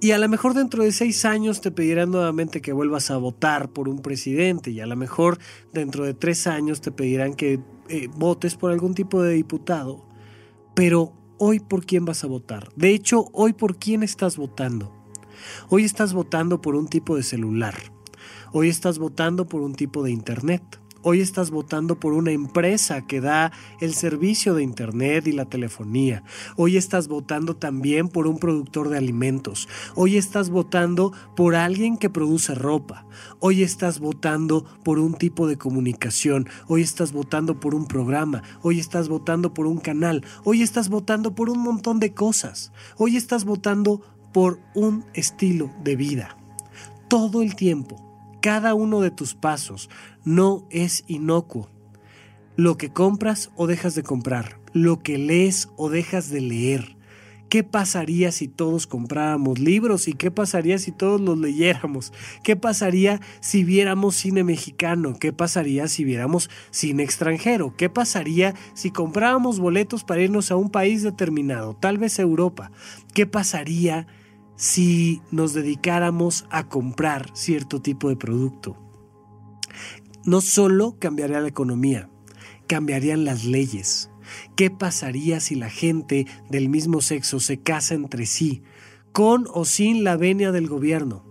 Y 0.02 0.14
a 0.14 0.18
lo 0.18 0.28
mejor 0.30 0.56
dentro 0.56 0.84
de 0.84 0.92
seis 0.92 1.26
años 1.26 1.62
te 1.62 1.70
pedirán 1.70 2.10
nuevamente 2.10 2.60
que 2.60 2.74
vuelvas 2.74 3.12
a 3.12 3.18
votar 3.18 3.70
por 3.70 3.88
un 3.88 4.02
presidente 4.02 4.72
y 4.72 4.80
a 4.80 4.88
lo 4.88 4.96
mejor 4.96 5.38
dentro 5.74 6.06
de 6.06 6.16
tres 6.16 6.48
años 6.48 6.82
te 6.82 6.92
pedirán 6.92 7.36
que 7.36 7.60
eh, 7.88 8.10
votes 8.16 8.56
por 8.56 8.72
algún 8.72 8.96
tipo 8.96 9.22
de 9.22 9.36
diputado. 9.36 10.08
Pero 10.74 11.14
hoy 11.38 11.60
por 11.60 11.86
quién 11.86 12.04
vas 12.04 12.24
a 12.24 12.28
votar. 12.28 12.70
De 12.76 12.96
hecho, 12.96 13.28
hoy 13.34 13.54
por 13.54 13.78
quién 13.78 14.02
estás 14.02 14.38
votando. 14.38 14.92
Hoy 15.70 15.84
estás 15.84 16.14
votando 16.14 16.62
por 16.62 16.76
un 16.76 16.88
tipo 16.88 17.16
de 17.16 17.22
celular. 17.22 17.76
Hoy 18.52 18.68
estás 18.70 18.98
votando 18.98 19.46
por 19.46 19.62
un 19.62 19.76
tipo 19.76 20.02
de 20.02 20.10
internet. 20.10 20.64
Hoy 21.04 21.22
estás 21.22 21.52
votando 21.52 22.00
por 22.00 22.14
una 22.14 22.32
empresa 22.32 23.06
que 23.06 23.22
da 23.22 23.52
el 23.80 23.94
servicio 23.94 24.56
de 24.56 24.64
Internet 24.64 25.28
y 25.28 25.34
la 25.34 25.46
telefonía. 25.46 26.24
Hoy 26.58 26.76
estás 26.76 27.08
votando 27.08 27.56
también 27.56 28.10
por 28.10 28.26
un 28.26 28.40
productor 28.40 28.90
de 28.90 28.98
alimentos. 28.98 29.70
Hoy 29.96 30.18
estás 30.18 30.50
votando 30.50 31.14
por 31.36 31.56
alguien 31.56 31.96
que 31.96 32.10
produce 32.10 32.56
ropa. 32.56 33.06
Hoy 33.40 33.62
estás 33.62 34.00
votando 34.00 34.66
por 34.84 34.98
un 34.98 35.14
tipo 35.14 35.48
de 35.48 35.58
comunicación. 35.58 36.50
Hoy 36.68 36.82
estás 36.82 37.14
votando 37.14 37.60
por 37.60 37.76
un 37.76 37.88
programa. 37.88 38.42
Hoy 38.64 38.80
estás 38.80 39.10
votando 39.10 39.54
por 39.54 39.68
un 39.68 39.78
canal. 39.78 40.26
Hoy 40.44 40.64
estás 40.64 40.90
votando 40.90 41.36
por 41.36 41.52
un 41.52 41.60
montón 41.60 42.00
de 42.00 42.16
cosas. 42.16 42.74
Hoy 42.98 43.16
estás 43.16 43.46
votando 43.46 44.02
por 44.34 44.60
un 44.74 45.06
estilo 45.14 45.72
de 45.84 45.96
vida. 45.96 46.36
Todo 47.08 47.44
el 47.44 47.56
tiempo 47.56 48.09
cada 48.42 48.74
uno 48.74 49.02
de 49.02 49.12
tus 49.12 49.36
pasos 49.36 49.90
no 50.24 50.68
es 50.70 51.04
inocuo. 51.08 51.70
Lo 52.56 52.78
que 52.78 52.92
compras 52.92 53.52
o 53.56 53.68
dejas 53.68 53.96
de 53.96 54.04
comprar, 54.04 54.60
lo 54.74 55.02
que 55.02 55.18
lees 55.18 55.70
o 55.78 55.90
dejas 55.90 56.30
de 56.30 56.42
leer, 56.42 57.00
¿Qué 57.50 57.64
pasaría 57.64 58.32
si 58.32 58.48
todos 58.48 58.86
compráramos 58.86 59.58
libros? 59.58 60.08
¿Y 60.08 60.14
qué 60.14 60.30
pasaría 60.30 60.78
si 60.78 60.92
todos 60.92 61.20
los 61.20 61.40
leyéramos? 61.40 62.14
¿Qué 62.44 62.56
pasaría 62.56 63.22
si 63.40 63.64
viéramos 63.64 64.16
cine 64.16 64.44
mexicano? 64.44 65.16
¿Qué 65.20 65.34
pasaría 65.34 65.88
si 65.88 66.04
viéramos 66.04 66.52
cine 66.70 67.02
extranjero? 67.02 67.74
¿Qué 67.76 67.90
pasaría 67.90 68.54
si 68.76 68.92
compráramos 68.92 69.60
boletos 69.60 70.04
para 70.04 70.22
irnos 70.22 70.52
a 70.52 70.58
un 70.58 70.70
país 70.70 71.02
determinado, 71.02 71.76
tal 71.76 71.98
vez 71.98 72.20
Europa? 72.20 72.72
¿Qué 73.16 73.26
pasaría 73.26 74.06
si 74.06 74.19
nos 75.32 75.54
dedicáramos 75.54 76.46
a 76.50 76.68
comprar 76.68 77.32
cierto 77.34 77.82
tipo 77.82 78.10
de 78.10 78.16
producto? 78.16 78.78
No 80.26 80.42
solo 80.42 80.98
cambiaría 81.00 81.40
la 81.40 81.48
economía, 81.48 82.10
cambiarían 82.68 83.26
las 83.26 83.46
leyes 83.46 84.10
¿Qué 84.56 84.70
pasaría 84.70 85.40
si 85.40 85.56
la 85.56 85.70
gente 85.70 86.28
del 86.50 86.70
mismo 86.70 87.02
sexo 87.02 87.40
se 87.40 87.60
casa 87.62 87.96
entre 87.96 88.26
sí, 88.26 88.64
con 89.12 89.48
o 89.54 89.66
sin 89.66 90.04
la 90.04 90.18
venia 90.18 90.52
del 90.52 90.68
gobierno? 90.68 91.26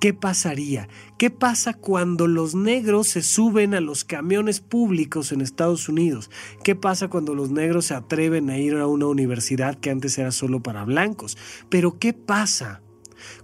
¿Qué 0.00 0.14
pasaría? 0.14 0.88
¿Qué 1.18 1.30
pasa 1.30 1.74
cuando 1.74 2.26
los 2.26 2.54
negros 2.54 3.08
se 3.08 3.22
suben 3.22 3.74
a 3.74 3.80
los 3.80 4.04
camiones 4.04 4.60
públicos 4.60 5.32
en 5.32 5.40
Estados 5.40 5.88
Unidos? 5.88 6.30
¿Qué 6.64 6.74
pasa 6.74 7.08
cuando 7.08 7.34
los 7.34 7.50
negros 7.50 7.86
se 7.86 7.94
atreven 7.94 8.50
a 8.50 8.58
ir 8.58 8.76
a 8.76 8.86
una 8.86 9.06
universidad 9.06 9.78
que 9.78 9.90
antes 9.90 10.18
era 10.18 10.32
solo 10.32 10.62
para 10.62 10.84
blancos? 10.84 11.36
Pero 11.68 11.98
¿qué 11.98 12.12
pasa 12.12 12.82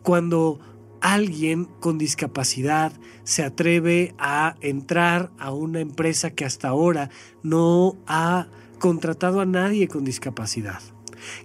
cuando 0.03 0.61
alguien 1.01 1.67
con 1.81 1.99
discapacidad 1.99 2.93
se 3.25 3.45
atreve 3.45 4.14
a 4.19 4.57
entrar 4.61 5.31
a 5.38 5.53
una 5.53 5.81
empresa 5.81 6.31
que 6.31 6.45
hasta 6.45 6.69
ahora 6.69 7.11
no 7.43 7.97
ha 8.07 8.49
contratado 8.79 9.41
a 9.41 9.47
nadie 9.47 9.88
con 9.88 10.05
discapacidad. 10.05 10.81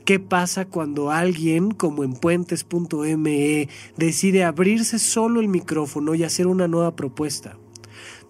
¿Qué 0.05 0.19
pasa 0.19 0.65
cuando 0.65 1.11
alguien, 1.11 1.71
como 1.71 2.03
en 2.03 2.13
puentes.me, 2.13 3.69
decide 3.97 4.43
abrirse 4.43 4.99
solo 4.99 5.39
el 5.39 5.47
micrófono 5.47 6.15
y 6.15 6.23
hacer 6.23 6.47
una 6.47 6.67
nueva 6.67 6.95
propuesta? 6.95 7.57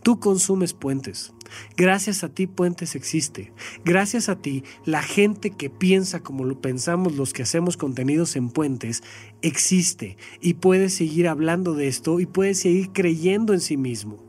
Tú 0.03 0.19
consumes 0.19 0.73
puentes. 0.73 1.33
Gracias 1.77 2.23
a 2.23 2.29
ti 2.29 2.47
Puentes 2.47 2.95
existe. 2.95 3.53
Gracias 3.85 4.27
a 4.27 4.35
ti 4.35 4.63
la 4.85 5.01
gente 5.01 5.51
que 5.51 5.69
piensa 5.69 6.21
como 6.21 6.43
lo 6.43 6.59
pensamos 6.59 7.15
los 7.15 7.31
que 7.31 7.43
hacemos 7.43 7.77
contenidos 7.77 8.35
en 8.35 8.49
Puentes 8.49 9.03
existe 9.41 10.17
y 10.41 10.55
puede 10.55 10.89
seguir 10.89 11.27
hablando 11.27 11.73
de 11.73 11.87
esto 11.87 12.19
y 12.19 12.25
puede 12.25 12.55
seguir 12.55 12.89
creyendo 12.91 13.53
en 13.53 13.61
sí 13.61 13.77
mismo 13.77 14.22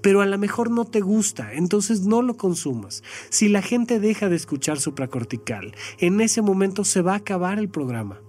pero 0.00 0.20
a 0.20 0.26
lo 0.26 0.38
mejor 0.38 0.70
no 0.70 0.84
te 0.84 1.00
gusta, 1.00 1.52
entonces 1.54 2.02
no 2.02 2.22
lo 2.22 2.36
consumas. 2.36 3.02
Si 3.30 3.48
la 3.48 3.62
gente 3.62 4.00
deja 4.00 4.28
de 4.28 4.36
escuchar 4.36 4.80
supracortical, 4.80 5.74
en 5.98 6.20
ese 6.20 6.42
momento 6.42 6.84
se 6.84 7.02
va 7.02 7.12
a 7.12 7.16
acabar 7.16 7.58
el 7.58 7.68
programa. 7.68 8.20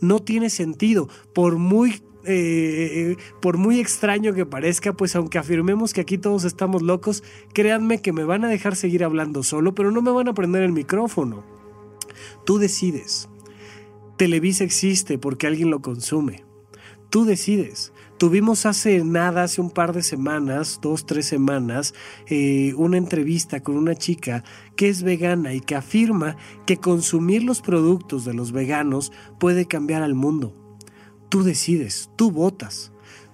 No 0.00 0.20
tiene 0.20 0.50
sentido, 0.50 1.08
por 1.32 1.58
muy 1.58 2.02
eh, 2.26 3.16
por 3.40 3.58
muy 3.58 3.80
extraño 3.80 4.32
que 4.32 4.46
parezca, 4.46 4.94
pues 4.94 5.14
aunque 5.14 5.38
afirmemos 5.38 5.92
que 5.92 6.00
aquí 6.00 6.16
todos 6.16 6.44
estamos 6.44 6.80
locos, 6.80 7.22
créanme 7.52 8.00
que 8.00 8.12
me 8.12 8.24
van 8.24 8.44
a 8.44 8.48
dejar 8.48 8.76
seguir 8.76 9.04
hablando 9.04 9.42
solo, 9.42 9.74
pero 9.74 9.90
no 9.90 10.00
me 10.00 10.10
van 10.10 10.28
a 10.28 10.34
prender 10.34 10.62
el 10.62 10.72
micrófono. 10.72 11.44
Tú 12.46 12.58
decides. 12.58 13.28
Televisa 14.16 14.64
existe 14.64 15.18
porque 15.18 15.46
alguien 15.46 15.70
lo 15.70 15.82
consume. 15.82 16.44
Tú 17.10 17.24
decides. 17.24 17.92
Tuvimos 18.18 18.64
hace 18.64 19.02
nada, 19.02 19.42
hace 19.42 19.60
un 19.60 19.70
par 19.70 19.92
de 19.92 20.02
semanas, 20.02 20.78
dos, 20.80 21.04
tres 21.04 21.26
semanas, 21.26 21.94
eh, 22.28 22.72
una 22.76 22.96
entrevista 22.96 23.60
con 23.60 23.76
una 23.76 23.96
chica 23.96 24.44
que 24.76 24.88
es 24.88 25.02
vegana 25.02 25.52
y 25.52 25.60
que 25.60 25.74
afirma 25.74 26.36
que 26.64 26.76
consumir 26.76 27.42
los 27.42 27.60
productos 27.60 28.24
de 28.24 28.32
los 28.32 28.52
veganos 28.52 29.12
puede 29.40 29.66
cambiar 29.66 30.02
al 30.02 30.14
mundo. 30.14 30.54
Tú 31.28 31.42
decides, 31.42 32.08
tú 32.14 32.30
votas. 32.30 32.92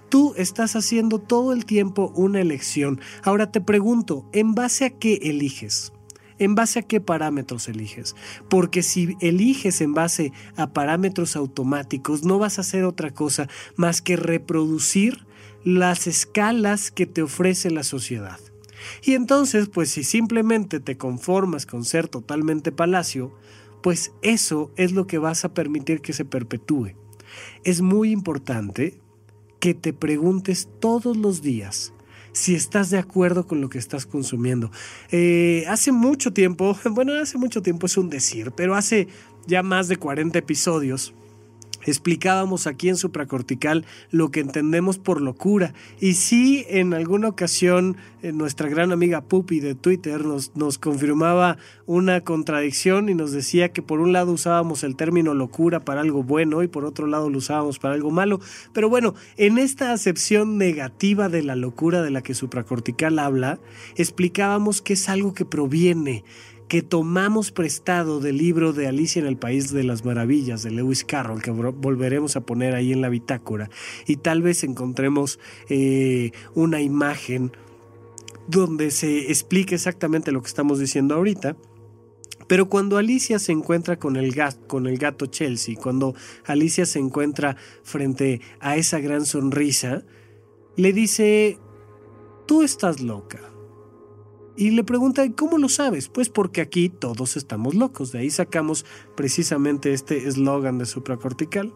Tú 0.09 0.33
estás 0.35 0.75
haciendo 0.75 1.19
todo 1.19 1.53
el 1.53 1.65
tiempo 1.65 2.11
una 2.15 2.41
elección. 2.41 2.99
Ahora 3.23 3.51
te 3.51 3.61
pregunto, 3.61 4.27
¿en 4.33 4.55
base 4.55 4.85
a 4.85 4.89
qué 4.89 5.19
eliges? 5.21 5.93
¿En 6.41 6.55
base 6.55 6.79
a 6.79 6.81
qué 6.81 6.99
parámetros 6.99 7.67
eliges? 7.67 8.15
Porque 8.49 8.81
si 8.81 9.15
eliges 9.21 9.79
en 9.79 9.93
base 9.93 10.33
a 10.55 10.73
parámetros 10.73 11.35
automáticos, 11.35 12.23
no 12.23 12.39
vas 12.39 12.57
a 12.57 12.61
hacer 12.61 12.83
otra 12.83 13.11
cosa 13.11 13.47
más 13.75 14.01
que 14.01 14.15
reproducir 14.15 15.27
las 15.63 16.07
escalas 16.07 16.89
que 16.89 17.05
te 17.05 17.21
ofrece 17.21 17.69
la 17.69 17.83
sociedad. 17.83 18.39
Y 19.03 19.13
entonces, 19.13 19.69
pues 19.69 19.91
si 19.91 20.03
simplemente 20.03 20.79
te 20.79 20.97
conformas 20.97 21.67
con 21.67 21.85
ser 21.85 22.07
totalmente 22.07 22.71
palacio, 22.71 23.35
pues 23.83 24.11
eso 24.23 24.71
es 24.77 24.93
lo 24.93 25.05
que 25.05 25.19
vas 25.19 25.45
a 25.45 25.53
permitir 25.53 26.01
que 26.01 26.11
se 26.11 26.25
perpetúe. 26.25 26.95
Es 27.63 27.81
muy 27.81 28.09
importante 28.09 28.99
que 29.59 29.75
te 29.75 29.93
preguntes 29.93 30.67
todos 30.79 31.15
los 31.15 31.43
días 31.43 31.93
si 32.33 32.55
estás 32.55 32.89
de 32.89 32.97
acuerdo 32.97 33.47
con 33.47 33.61
lo 33.61 33.69
que 33.69 33.77
estás 33.77 34.05
consumiendo. 34.05 34.71
Eh, 35.11 35.65
hace 35.67 35.91
mucho 35.91 36.33
tiempo, 36.33 36.77
bueno, 36.91 37.13
hace 37.13 37.37
mucho 37.37 37.61
tiempo 37.61 37.85
es 37.85 37.97
un 37.97 38.09
decir, 38.09 38.51
pero 38.55 38.75
hace 38.75 39.07
ya 39.47 39.63
más 39.63 39.87
de 39.87 39.97
40 39.97 40.37
episodios, 40.39 41.13
explicábamos 41.85 42.67
aquí 42.67 42.89
en 42.89 42.95
supracortical 42.95 43.85
lo 44.09 44.31
que 44.31 44.39
entendemos 44.39 44.97
por 44.97 45.21
locura. 45.21 45.73
Y 45.99 46.13
sí, 46.13 46.65
en 46.69 46.93
alguna 46.93 47.29
ocasión, 47.29 47.97
eh, 48.21 48.31
nuestra 48.31 48.69
gran 48.69 48.91
amiga 48.91 49.21
Pupi 49.21 49.59
de 49.59 49.75
Twitter 49.75 50.25
nos, 50.25 50.55
nos 50.55 50.77
confirmaba 50.77 51.57
una 51.85 52.21
contradicción 52.21 53.09
y 53.09 53.15
nos 53.15 53.31
decía 53.31 53.69
que 53.69 53.81
por 53.81 53.99
un 53.99 54.13
lado 54.13 54.31
usábamos 54.31 54.83
el 54.83 54.95
término 54.95 55.33
locura 55.33 55.79
para 55.79 56.01
algo 56.01 56.23
bueno 56.23 56.63
y 56.63 56.67
por 56.67 56.85
otro 56.85 57.07
lado 57.07 57.29
lo 57.29 57.37
usábamos 57.37 57.79
para 57.79 57.95
algo 57.95 58.11
malo. 58.11 58.39
Pero 58.73 58.89
bueno, 58.89 59.15
en 59.37 59.57
esta 59.57 59.91
acepción 59.91 60.57
negativa 60.57 61.29
de 61.29 61.43
la 61.43 61.55
locura 61.55 62.01
de 62.01 62.11
la 62.11 62.21
que 62.21 62.33
supracortical 62.33 63.19
habla, 63.19 63.59
explicábamos 63.95 64.81
que 64.81 64.93
es 64.93 65.09
algo 65.09 65.33
que 65.33 65.45
proviene 65.45 66.23
que 66.71 66.81
tomamos 66.81 67.51
prestado 67.51 68.21
del 68.21 68.37
libro 68.37 68.71
de 68.71 68.87
Alicia 68.87 69.19
en 69.19 69.25
el 69.25 69.35
País 69.35 69.73
de 69.73 69.83
las 69.83 70.05
Maravillas 70.05 70.63
de 70.63 70.71
Lewis 70.71 71.03
Carroll, 71.03 71.41
que 71.41 71.51
volveremos 71.51 72.37
a 72.37 72.45
poner 72.45 72.75
ahí 72.75 72.93
en 72.93 73.01
la 73.01 73.09
bitácora, 73.09 73.69
y 74.07 74.15
tal 74.15 74.41
vez 74.41 74.63
encontremos 74.63 75.37
eh, 75.67 76.31
una 76.55 76.79
imagen 76.79 77.51
donde 78.47 78.91
se 78.91 79.29
explique 79.29 79.75
exactamente 79.75 80.31
lo 80.31 80.41
que 80.41 80.47
estamos 80.47 80.79
diciendo 80.79 81.13
ahorita. 81.13 81.57
Pero 82.47 82.69
cuando 82.69 82.95
Alicia 82.95 83.37
se 83.37 83.51
encuentra 83.51 83.99
con 83.99 84.15
el, 84.15 84.33
con 84.67 84.87
el 84.87 84.97
gato 84.97 85.25
Chelsea, 85.25 85.75
cuando 85.75 86.15
Alicia 86.45 86.85
se 86.85 86.99
encuentra 86.99 87.57
frente 87.83 88.39
a 88.61 88.77
esa 88.77 89.01
gran 89.01 89.25
sonrisa, 89.25 90.05
le 90.77 90.93
dice, 90.93 91.59
tú 92.47 92.63
estás 92.63 93.01
loca. 93.01 93.50
Y 94.61 94.69
le 94.69 94.83
pregunta, 94.83 95.27
¿cómo 95.35 95.57
lo 95.57 95.69
sabes? 95.69 96.07
Pues 96.07 96.29
porque 96.29 96.61
aquí 96.61 96.87
todos 96.87 97.35
estamos 97.35 97.73
locos. 97.73 98.11
De 98.11 98.19
ahí 98.19 98.29
sacamos 98.29 98.85
precisamente 99.15 99.91
este 99.91 100.27
eslogan 100.27 100.77
de 100.77 100.85
supracortical. 100.85 101.73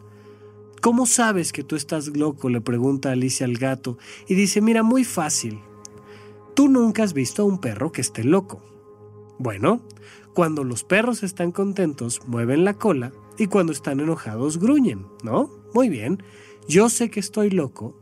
¿Cómo 0.84 1.08
sabes 1.08 1.52
que 1.52 1.64
tú 1.64 1.76
estás 1.76 2.16
loco? 2.16 2.48
Le 2.48 2.62
pregunta 2.62 3.12
Alicia 3.12 3.48
al 3.48 3.58
gato. 3.58 3.98
Y 4.28 4.36
dice, 4.36 4.62
mira, 4.62 4.84
muy 4.84 5.04
fácil. 5.04 5.62
Tú 6.54 6.70
nunca 6.70 7.02
has 7.02 7.14
visto 7.14 7.42
a 7.42 7.46
un 7.46 7.58
perro 7.60 7.92
que 7.92 8.02
esté 8.02 8.24
loco. 8.24 8.62
Bueno, 9.40 9.82
cuando 10.36 10.64
los 10.64 10.84
perros 10.84 11.24
están 11.24 11.52
contentos, 11.52 12.22
mueven 12.28 12.66
la 12.66 12.76
cola 12.76 13.14
y 13.40 13.48
cuando 13.48 13.74
están 13.74 14.00
enojados, 14.00 14.60
gruñen, 14.60 15.08
¿no? 15.24 15.50
Muy 15.74 15.90
bien. 15.90 16.22
Yo 16.68 16.90
sé 16.90 17.10
que 17.10 17.20
estoy 17.20 17.50
loco 17.50 18.00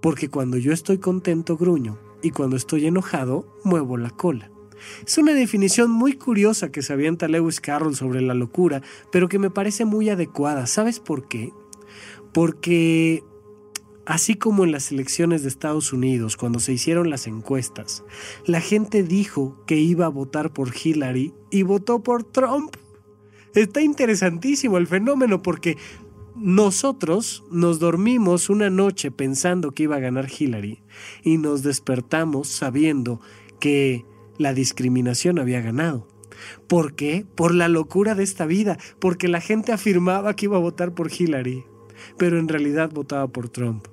porque 0.00 0.28
cuando 0.28 0.56
yo 0.56 0.72
estoy 0.72 0.98
contento, 0.98 1.56
gruño 1.56 1.98
y 2.22 2.30
cuando 2.30 2.56
estoy 2.56 2.86
enojado 2.86 3.46
muevo 3.64 3.96
la 3.96 4.10
cola. 4.10 4.50
Es 5.06 5.18
una 5.18 5.34
definición 5.34 5.90
muy 5.90 6.14
curiosa 6.14 6.72
que 6.72 6.82
se 6.82 6.92
avienta 6.92 7.28
Lewis 7.28 7.60
Carroll 7.60 7.96
sobre 7.96 8.20
la 8.22 8.34
locura, 8.34 8.82
pero 9.12 9.28
que 9.28 9.38
me 9.38 9.50
parece 9.50 9.84
muy 9.84 10.08
adecuada. 10.08 10.66
¿Sabes 10.66 11.00
por 11.00 11.28
qué? 11.28 11.52
Porque 12.32 13.22
así 14.06 14.34
como 14.34 14.64
en 14.64 14.72
las 14.72 14.90
elecciones 14.90 15.42
de 15.42 15.48
Estados 15.48 15.92
Unidos, 15.92 16.36
cuando 16.36 16.60
se 16.60 16.72
hicieron 16.72 17.10
las 17.10 17.26
encuestas, 17.26 18.04
la 18.46 18.60
gente 18.60 19.02
dijo 19.02 19.62
que 19.66 19.76
iba 19.76 20.06
a 20.06 20.10
votar 20.10 20.52
por 20.52 20.72
Hillary 20.74 21.34
y 21.50 21.62
votó 21.62 22.02
por 22.02 22.24
Trump. 22.24 22.76
Está 23.54 23.82
interesantísimo 23.82 24.78
el 24.78 24.86
fenómeno 24.86 25.42
porque 25.42 25.76
nosotros 26.40 27.44
nos 27.50 27.80
dormimos 27.80 28.48
una 28.48 28.70
noche 28.70 29.10
pensando 29.10 29.72
que 29.72 29.82
iba 29.82 29.96
a 29.96 30.00
ganar 30.00 30.26
Hillary 30.30 30.82
y 31.22 31.36
nos 31.36 31.62
despertamos 31.62 32.48
sabiendo 32.48 33.20
que 33.60 34.06
la 34.38 34.54
discriminación 34.54 35.38
había 35.38 35.60
ganado. 35.60 36.08
¿Por 36.66 36.94
qué? 36.94 37.26
Por 37.34 37.54
la 37.54 37.68
locura 37.68 38.14
de 38.14 38.22
esta 38.22 38.46
vida, 38.46 38.78
porque 38.98 39.28
la 39.28 39.42
gente 39.42 39.72
afirmaba 39.72 40.34
que 40.34 40.46
iba 40.46 40.56
a 40.56 40.60
votar 40.60 40.94
por 40.94 41.10
Hillary, 41.12 41.64
pero 42.16 42.38
en 42.38 42.48
realidad 42.48 42.90
votaba 42.90 43.28
por 43.28 43.50
Trump. 43.50 43.86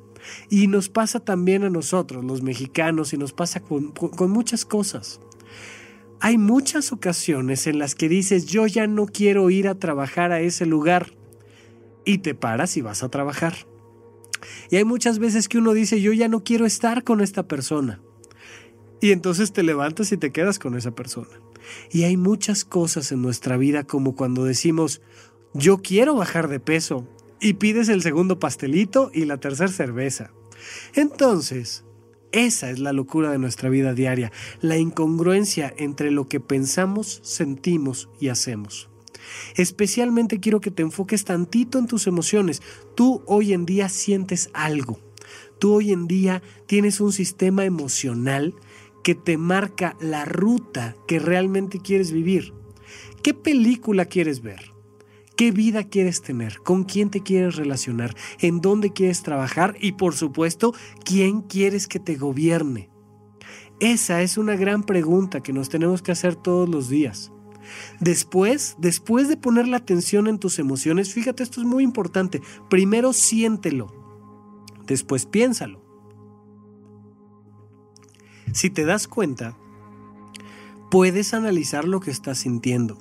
Y 0.50 0.68
nos 0.68 0.88
pasa 0.88 1.20
también 1.20 1.66
a 1.66 1.70
nosotros, 1.70 2.24
los 2.24 2.44
mexicanos, 2.44 3.12
y 3.12 3.18
nos 3.18 3.34
pasa 3.34 3.60
con, 3.60 3.92
con 3.92 4.32
muchas 4.32 4.64
cosas. 4.64 5.20
Hay 6.22 6.38
muchas 6.38 6.94
ocasiones 6.94 7.68
en 7.68 7.78
las 7.78 7.94
que 7.94 8.08
dices, 8.08 8.46
yo 8.46 8.68
ya 8.68 8.88
no 8.88 9.06
quiero 9.06 9.50
ir 9.50 9.68
a 9.68 9.76
trabajar 9.76 10.32
a 10.32 10.40
ese 10.40 10.66
lugar 10.66 11.17
y 12.08 12.20
te 12.20 12.34
paras 12.34 12.78
y 12.78 12.82
vas 12.82 13.04
a 13.04 13.10
trabajar. 13.10 13.54
Y 14.72 14.78
hay 14.78 14.86
muchas 14.86 15.20
veces 15.20 15.50
que 15.50 15.58
uno 15.58 15.74
dice, 15.74 16.02
yo 16.02 16.14
ya 16.14 16.30
no 16.30 16.44
quiero 16.44 16.66
estar 16.66 17.04
con 17.04 17.20
esta 17.20 17.48
persona. 17.48 18.00
Y 19.02 19.12
entonces 19.12 19.52
te 19.52 19.62
levantas 19.62 20.12
y 20.14 20.18
te 20.18 20.32
quedas 20.32 20.58
con 20.58 20.76
esa 20.76 20.96
persona. 20.96 21.42
Y 21.92 22.04
hay 22.04 22.16
muchas 22.16 22.64
cosas 22.64 23.12
en 23.12 23.22
nuestra 23.22 23.58
vida 23.58 23.84
como 23.84 24.16
cuando 24.16 24.46
decimos, 24.46 25.02
yo 25.54 25.80
quiero 25.80 26.16
bajar 26.16 26.48
de 26.48 26.62
peso. 26.62 27.06
Y 27.42 27.56
pides 27.56 27.90
el 27.90 28.02
segundo 28.02 28.40
pastelito 28.40 29.12
y 29.14 29.26
la 29.26 29.38
tercera 29.38 29.72
cerveza. 29.72 30.32
Entonces, 30.96 31.84
esa 32.32 32.70
es 32.72 32.80
la 32.80 32.94
locura 32.94 33.32
de 33.32 33.38
nuestra 33.38 33.70
vida 33.70 33.94
diaria, 33.94 34.32
la 34.62 34.78
incongruencia 34.78 35.74
entre 35.78 36.10
lo 36.10 36.30
que 36.30 36.40
pensamos, 36.40 37.20
sentimos 37.22 38.10
y 38.20 38.30
hacemos. 38.30 38.90
Especialmente 39.56 40.40
quiero 40.40 40.62
que 40.62 40.72
te 40.72 40.84
enfoques 40.84 41.26
tantito 41.26 41.80
en 41.80 41.88
tus 41.88 42.08
emociones. 42.08 42.62
Tú 42.96 43.24
hoy 43.26 43.54
en 43.54 43.66
día 43.66 43.90
sientes 43.90 44.50
algo. 44.54 45.00
Tú 45.60 45.74
hoy 45.74 45.92
en 45.92 46.08
día 46.08 46.42
tienes 46.68 47.02
un 47.02 47.12
sistema 47.12 47.66
emocional 47.66 48.54
que 49.04 49.16
te 49.16 49.38
marca 49.38 49.96
la 50.00 50.26
ruta 50.26 50.96
que 51.08 51.20
realmente 51.20 51.80
quieres 51.80 52.12
vivir. 52.12 52.54
¿Qué 53.24 53.34
película 53.34 54.06
quieres 54.06 54.42
ver? 54.42 54.74
¿Qué 55.36 55.52
vida 55.52 55.84
quieres 55.84 56.22
tener? 56.22 56.60
¿Con 56.60 56.84
quién 56.84 57.12
te 57.12 57.22
quieres 57.22 57.56
relacionar? 57.56 58.16
¿En 58.40 58.60
dónde 58.60 58.92
quieres 58.92 59.22
trabajar? 59.22 59.76
Y 59.80 59.94
por 59.94 60.16
supuesto, 60.16 60.74
¿quién 61.06 61.42
quieres 61.42 61.88
que 61.88 62.00
te 62.00 62.16
gobierne? 62.16 62.90
Esa 63.80 64.24
es 64.24 64.40
una 64.40 64.56
gran 64.56 64.84
pregunta 64.84 65.42
que 65.42 65.54
nos 65.54 65.70
tenemos 65.70 66.02
que 66.02 66.12
hacer 66.12 66.36
todos 66.36 66.68
los 66.68 66.90
días. 66.90 67.32
Después, 68.00 68.76
después 68.78 69.28
de 69.28 69.38
poner 69.38 69.68
la 69.68 69.78
atención 69.78 70.28
en 70.28 70.40
tus 70.40 70.60
emociones, 70.60 71.14
fíjate, 71.14 71.44
esto 71.44 71.62
es 71.62 71.68
muy 71.68 71.84
importante. 71.84 72.42
Primero 72.70 73.14
siéntelo, 73.14 73.88
después 74.86 75.26
piénsalo. 75.26 75.86
Si 78.54 78.70
te 78.70 78.86
das 78.86 79.08
cuenta, 79.08 79.58
puedes 80.90 81.34
analizar 81.34 81.86
lo 81.86 82.00
que 82.00 82.12
estás 82.12 82.40
sintiendo. 82.40 82.98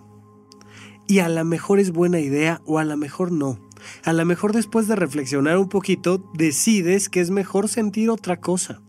Y 1.08 1.20
a 1.20 1.28
lo 1.28 1.44
mejor 1.44 1.78
es 1.78 1.92
buena 1.92 2.18
idea 2.18 2.60
o 2.66 2.78
a 2.78 2.84
lo 2.84 2.96
mejor 2.96 3.30
no. 3.30 3.60
A 4.04 4.12
lo 4.12 4.24
mejor 4.24 4.52
después 4.52 4.88
de 4.88 4.96
reflexionar 4.96 5.58
un 5.58 5.68
poquito, 5.68 6.30
decides 6.34 7.08
que 7.08 7.20
es 7.20 7.30
mejor 7.30 7.68
sentir 7.68 8.10
otra 8.10 8.40
cosa 8.40 8.82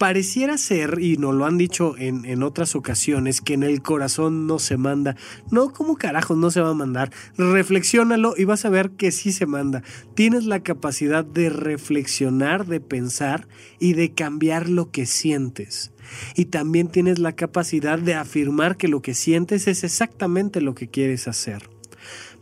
pareciera 0.00 0.56
ser, 0.56 0.96
y 0.98 1.18
nos 1.18 1.34
lo 1.34 1.44
han 1.44 1.58
dicho 1.58 1.94
en, 1.98 2.42
otras 2.42 2.74
ocasiones, 2.74 3.42
que 3.42 3.52
en 3.52 3.62
el 3.62 3.82
corazón 3.82 4.46
no 4.46 4.58
se 4.58 4.78
manda. 4.78 5.14
No, 5.50 5.74
¿cómo 5.74 5.96
carajos 5.96 6.38
no 6.38 6.50
se 6.50 6.62
va 6.62 6.70
a 6.70 6.74
mandar? 6.74 7.12
Reflexiónalo 7.36 8.32
y 8.34 8.44
vas 8.44 8.64
a 8.64 8.70
ver 8.70 8.92
que 8.92 9.12
sí 9.12 9.30
se 9.30 9.44
manda. 9.44 9.82
Tienes 10.14 10.46
la 10.46 10.62
capacidad 10.62 11.22
de 11.22 11.50
reflexionar, 11.50 12.64
de 12.64 12.80
pensar 12.80 13.46
y 13.78 13.92
de 13.92 14.14
cambiar 14.14 14.70
lo 14.70 14.90
que 14.90 15.04
sientes. 15.04 15.92
Y 16.34 16.46
también 16.46 16.88
tienes 16.88 17.18
la 17.18 17.32
capacidad 17.32 17.98
de 17.98 18.14
afirmar 18.14 18.78
que 18.78 18.88
lo 18.88 19.02
que 19.02 19.12
sientes 19.12 19.68
es 19.68 19.84
exactamente 19.84 20.62
lo 20.62 20.74
que 20.74 20.88
quieres 20.88 21.28
hacer. 21.28 21.68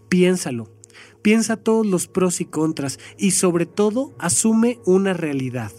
Piénsalo. 0.08 0.72
Piensa 1.22 1.56
todos 1.56 1.84
los 1.84 2.06
pros 2.06 2.40
y 2.40 2.44
contras 2.44 3.00
y 3.18 3.32
sobre 3.32 3.66
todo 3.66 4.14
asume 4.20 4.78
una 4.86 5.12
realidad 5.12 5.72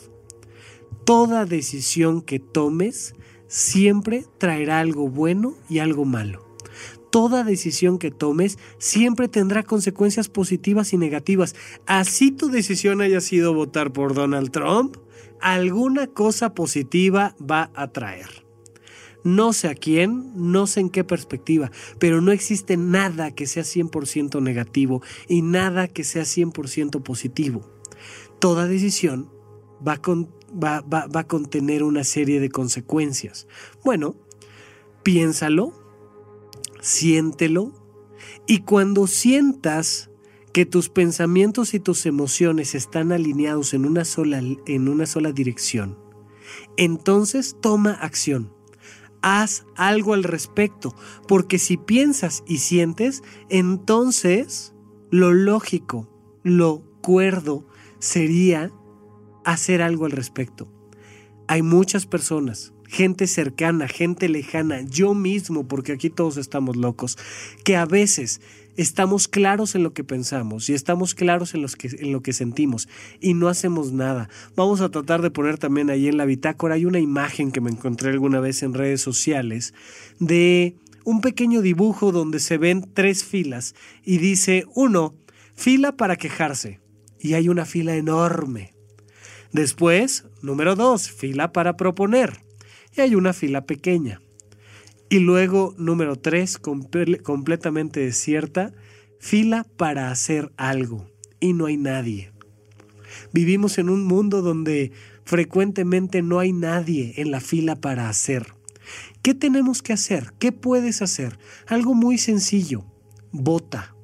toda 1.10 1.46
decisión 1.46 2.22
que 2.22 2.38
tomes 2.38 3.16
siempre 3.48 4.28
traerá 4.38 4.78
algo 4.78 5.10
bueno 5.10 5.56
y 5.68 5.80
algo 5.80 6.06
malo. 6.06 6.46
Toda 7.10 7.44
decisión 7.44 7.98
que 7.98 8.12
tomes 8.12 8.60
siempre 8.78 9.28
tendrá 9.28 9.64
consecuencias 9.64 10.30
positivas 10.30 10.94
y 10.94 11.00
negativas. 11.00 11.56
Así 11.88 12.30
tu 12.30 12.50
decisión 12.50 13.02
haya 13.02 13.22
sido 13.22 13.56
votar 13.56 13.92
por 13.92 14.14
Donald 14.14 14.52
Trump, 14.52 14.98
alguna 15.42 16.06
cosa 16.06 16.54
positiva 16.54 17.36
va 17.42 17.72
a 17.74 17.88
traer. 17.88 18.46
No 19.24 19.52
sé 19.52 19.70
a 19.70 19.74
quién, 19.74 20.32
no 20.36 20.68
sé 20.68 20.82
en 20.82 20.92
qué 20.92 21.04
perspectiva, 21.04 21.72
pero 21.98 22.22
no 22.22 22.32
existe 22.32 22.78
nada 22.78 23.32
que 23.32 23.48
sea 23.48 23.64
100% 23.64 24.44
negativo 24.44 25.02
y 25.28 25.42
nada 25.42 25.88
que 25.88 26.04
sea 26.04 26.22
100% 26.22 27.02
positivo. 27.02 27.68
Toda 28.38 28.68
decisión 28.68 29.32
va 29.82 29.98
con 29.98 30.39
va, 30.52 30.84
a 31.14 31.24
contener 31.26 31.84
una 31.84 32.04
serie 32.04 32.40
de 32.40 32.50
consecuencias. 32.50 33.48
Bueno, 33.84 34.16
piénsalo, 35.04 35.74
siéntelo, 36.82 37.74
y 38.48 38.60
cuando 38.60 39.08
sientas 39.08 40.10
que 40.54 40.66
tus 40.66 40.90
pensamientos 40.90 41.74
y 41.74 41.80
tus 41.80 42.06
emociones 42.06 42.76
están 42.76 43.12
alineados 43.12 43.74
en 43.74 43.86
una 43.86 44.06
sola, 44.06 44.42
en 44.66 44.90
una 44.90 45.06
sola 45.06 45.32
dirección, 45.32 45.98
entonces 46.78 47.56
toma 47.62 47.92
acción. 47.92 48.54
Haz 49.22 49.66
algo 49.76 50.14
al 50.14 50.24
respecto, 50.24 50.96
porque 51.28 51.60
si 51.60 51.76
piensas 51.78 52.44
y 52.48 52.60
sientes, 52.60 53.22
entonces 53.50 54.74
lo 55.12 55.34
lógico, 55.34 56.10
lo 56.44 56.84
cuerdo 57.02 57.66
sería 58.00 58.72
hacer 59.46 59.82
algo 59.82 60.06
al 60.06 60.12
respecto. 60.12 60.72
Hay 61.48 61.62
muchas 61.62 62.06
personas, 62.06 62.74
gente 62.88 63.28
cercana, 63.28 63.88
gente 63.88 64.30
lejana, 64.30 64.82
yo 64.82 65.14
mismo, 65.14 65.68
porque 65.68 65.94
aquí 65.94 66.10
todos 66.10 66.38
estamos 66.38 66.76
locos, 66.76 67.18
que 67.64 67.76
a 67.76 67.86
veces 67.86 68.42
estamos 68.78 69.28
claros 69.28 69.76
en 69.76 69.84
lo 69.84 69.94
que 69.94 70.04
pensamos 70.04 70.70
y 70.70 70.74
estamos 70.74 71.14
claros 71.14 71.54
en, 71.54 71.66
que, 71.66 71.88
en 71.88 72.12
lo 72.12 72.22
que 72.22 72.34
sentimos 72.34 72.88
y 73.20 73.34
no 73.34 73.48
hacemos 73.48 73.92
nada. 73.92 74.30
Vamos 74.56 74.82
a 74.82 74.90
tratar 74.90 75.22
de 75.22 75.32
poner 75.32 75.58
también 75.58 75.90
ahí 75.90 76.08
en 76.08 76.18
la 76.18 76.26
bitácora, 76.26 76.76
hay 76.76 76.86
una 76.86 77.00
imagen 77.00 77.52
que 77.52 77.62
me 77.62 77.72
encontré 77.72 78.10
alguna 78.10 78.40
vez 78.40 78.64
en 78.64 78.74
redes 78.74 79.02
sociales 79.02 79.74
de 80.20 80.76
un 81.04 81.22
pequeño 81.22 81.62
dibujo 81.62 82.12
donde 82.12 82.40
se 82.40 82.58
ven 82.58 82.90
tres 82.94 83.24
filas 83.24 83.76
y 84.06 84.18
dice, 84.18 84.66
uno, 84.76 85.16
fila 85.56 85.98
para 85.98 86.16
quejarse. 86.16 86.80
Y 87.20 87.34
hay 87.34 87.50
una 87.50 87.66
fila 87.66 87.96
enorme. 87.96 88.74
Después, 89.52 90.26
número 90.42 90.76
dos, 90.76 91.10
fila 91.10 91.52
para 91.52 91.76
proponer. 91.76 92.44
Y 92.96 93.02
hay 93.02 93.16
una 93.16 93.34
fila 93.34 93.66
pequeña. 93.66 94.22
Y 95.10 95.20
luego, 95.20 95.74
número 95.78 96.18
tres, 96.18 96.60
completamente 96.60 98.00
desierta, 98.00 98.74
fila 99.20 99.66
para 99.76 100.12
hacer 100.12 100.52
algo. 100.58 101.10
Y 101.40 101.54
no 101.54 101.66
hay 101.66 101.78
nadie. 101.78 102.32
Vivimos 103.34 103.78
en 103.80 103.90
un 103.90 104.04
mundo 104.04 104.42
donde 104.42 104.92
frecuentemente 105.24 106.22
no 106.22 106.40
hay 106.40 106.54
nadie 106.54 107.14
en 107.18 107.32
la 107.32 107.40
fila 107.40 107.76
para 107.76 108.10
hacer. 108.10 108.54
¿Qué 109.22 109.34
tenemos 109.34 109.82
que 109.82 109.94
hacer? 109.94 110.34
¿Qué 110.40 110.52
puedes 110.52 111.02
hacer? 111.02 111.40
Algo 111.68 111.94
muy 111.94 112.18
sencillo. 112.18 112.86
Vota. 113.32 113.96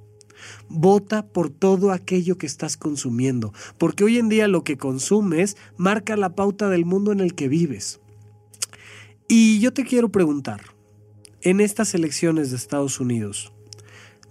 Vota 0.69 1.27
por 1.27 1.49
todo 1.49 1.91
aquello 1.91 2.37
que 2.37 2.47
estás 2.47 2.77
consumiendo, 2.77 3.53
porque 3.77 4.03
hoy 4.03 4.17
en 4.17 4.29
día 4.29 4.47
lo 4.47 4.63
que 4.63 4.77
consumes 4.77 5.57
marca 5.77 6.17
la 6.17 6.35
pauta 6.35 6.69
del 6.69 6.85
mundo 6.85 7.11
en 7.11 7.19
el 7.19 7.35
que 7.35 7.47
vives. 7.47 7.99
Y 9.27 9.59
yo 9.59 9.73
te 9.73 9.85
quiero 9.85 10.09
preguntar, 10.09 10.61
en 11.41 11.61
estas 11.61 11.93
elecciones 11.93 12.49
de 12.49 12.57
Estados 12.57 12.99
Unidos, 12.99 13.53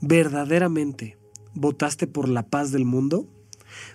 ¿verdaderamente 0.01 1.17
votaste 1.55 2.07
por 2.07 2.29
la 2.29 2.45
paz 2.45 2.73
del 2.73 2.85
mundo? 2.85 3.29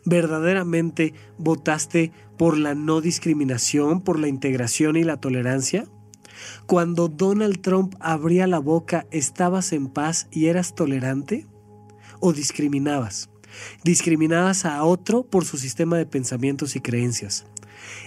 ¿Verdaderamente 0.05 1.13
votaste 1.37 2.11
por 2.37 2.57
la 2.57 2.75
no 2.75 3.01
discriminación, 3.01 4.01
por 4.01 4.19
la 4.19 4.27
integración 4.27 4.95
y 4.95 5.03
la 5.03 5.17
tolerancia? 5.17 5.87
Cuando 6.65 7.07
Donald 7.07 7.61
Trump 7.61 7.95
abría 7.99 8.47
la 8.47 8.59
boca, 8.59 9.05
¿estabas 9.11 9.73
en 9.73 9.87
paz 9.87 10.27
y 10.31 10.45
eras 10.45 10.75
tolerante? 10.75 11.47
O 12.19 12.33
discriminabas. 12.33 13.29
Discriminabas 13.83 14.65
a 14.65 14.83
otro 14.83 15.23
por 15.23 15.45
su 15.45 15.57
sistema 15.57 15.97
de 15.97 16.05
pensamientos 16.05 16.75
y 16.75 16.81
creencias. 16.81 17.45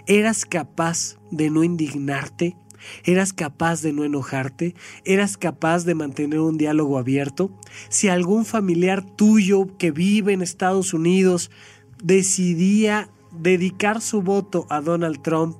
Eras 0.06 0.44
capaz 0.44 1.18
de 1.30 1.50
no 1.50 1.64
indignarte, 1.64 2.56
eras 3.04 3.32
capaz 3.32 3.82
de 3.82 3.92
no 3.92 4.04
enojarte, 4.04 4.74
eras 5.04 5.36
capaz 5.36 5.84
de 5.84 5.94
mantener 5.94 6.40
un 6.40 6.58
diálogo 6.58 6.98
abierto. 6.98 7.50
Si 7.88 8.08
algún 8.08 8.44
familiar 8.44 9.04
tuyo 9.04 9.76
que 9.78 9.90
vive 9.90 10.32
en 10.32 10.42
Estados 10.42 10.94
Unidos 10.94 11.50
decidía 12.02 13.10
dedicar 13.32 14.00
su 14.00 14.22
voto 14.22 14.66
a 14.68 14.80
Donald 14.80 15.22
Trump, 15.22 15.56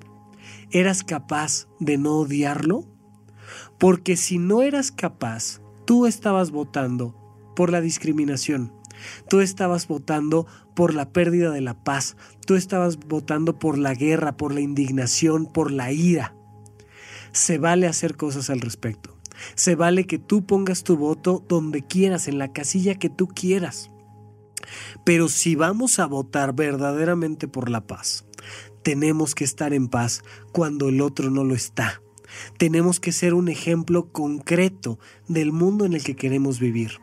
¿eras 0.71 1.03
capaz 1.03 1.69
de 1.81 1.99
no 1.99 2.17
odiarlo? 2.17 2.85
Porque 3.79 4.17
si 4.17 4.39
no 4.39 4.63
eras 4.63 4.93
capaz, 4.93 5.61
tú 5.85 6.07
estabas 6.07 6.51
votando 6.51 7.22
por 7.55 7.71
la 7.71 7.81
discriminación. 7.81 8.73
Tú 9.29 9.41
estabas 9.41 9.89
votando 9.89 10.47
por 10.75 10.95
la 10.95 11.11
pérdida 11.11 11.51
de 11.51 11.61
la 11.61 11.75
paz. 11.75 12.17
Tú 12.47 12.55
estabas 12.55 12.99
votando 12.99 13.59
por 13.59 13.79
la 13.79 13.95
guerra, 13.95 14.37
por 14.37 14.55
la 14.55 14.61
indignación, 14.61 15.47
por 15.47 15.71
la 15.71 15.93
ira. 15.93 16.35
Se 17.33 17.59
vale 17.59 17.87
hacer 17.87 18.17
cosas 18.17 18.51
al 18.51 18.61
respecto. 18.61 19.17
Se 19.55 19.75
vale 19.75 20.07
que 20.07 20.19
tú 20.19 20.45
pongas 20.47 20.85
tu 20.85 20.97
voto 20.97 21.45
donde 21.49 21.83
quieras, 21.83 22.29
en 22.29 22.39
la 22.39 22.53
casilla 22.53 22.99
que 22.99 23.09
tú 23.09 23.29
quieras. 23.29 23.91
Pero 25.05 25.29
si 25.29 25.55
vamos 25.55 25.99
a 25.99 26.07
votar 26.07 26.55
verdaderamente 26.55 27.49
por 27.49 27.69
la 27.69 27.87
paz, 27.87 28.25
tenemos 28.83 29.35
que 29.35 29.45
estar 29.45 29.73
en 29.73 29.89
paz 29.89 30.23
cuando 30.53 30.89
el 30.89 31.01
otro 31.01 31.31
no 31.31 31.45
lo 31.45 31.55
está. 31.55 32.03
Tenemos 32.59 33.01
que 33.01 33.13
ser 33.13 33.35
un 33.35 33.49
ejemplo 33.49 34.11
concreto 34.13 34.99
del 35.29 35.53
mundo 35.53 35.85
en 35.85 35.95
el 35.95 36.05
que 36.05 36.17
queremos 36.17 36.61
vivir. 36.61 36.99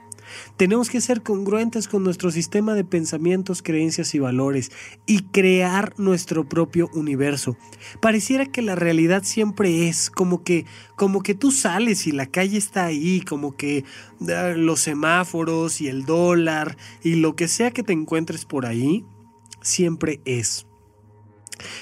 Tenemos 0.57 0.89
que 0.89 1.01
ser 1.01 1.21
congruentes 1.21 1.87
con 1.87 2.03
nuestro 2.03 2.31
sistema 2.31 2.73
de 2.73 2.83
pensamientos, 2.83 3.61
creencias 3.61 4.13
y 4.15 4.19
valores 4.19 4.71
y 5.05 5.23
crear 5.23 5.93
nuestro 5.97 6.47
propio 6.47 6.89
universo. 6.93 7.57
Pareciera 8.01 8.45
que 8.45 8.61
la 8.61 8.75
realidad 8.75 9.23
siempre 9.23 9.87
es 9.87 10.09
como 10.09 10.43
que 10.43 10.65
como 10.95 11.23
que 11.23 11.33
tú 11.33 11.51
sales 11.51 12.07
y 12.07 12.11
la 12.11 12.25
calle 12.25 12.57
está 12.57 12.85
ahí, 12.85 13.21
como 13.21 13.55
que 13.55 13.85
ah, 14.29 14.53
los 14.55 14.81
semáforos 14.81 15.81
y 15.81 15.87
el 15.87 16.05
dólar 16.05 16.77
y 17.03 17.15
lo 17.15 17.35
que 17.35 17.47
sea 17.47 17.71
que 17.71 17.83
te 17.83 17.93
encuentres 17.93 18.45
por 18.45 18.65
ahí 18.65 19.05
siempre 19.61 20.21
es. 20.25 20.68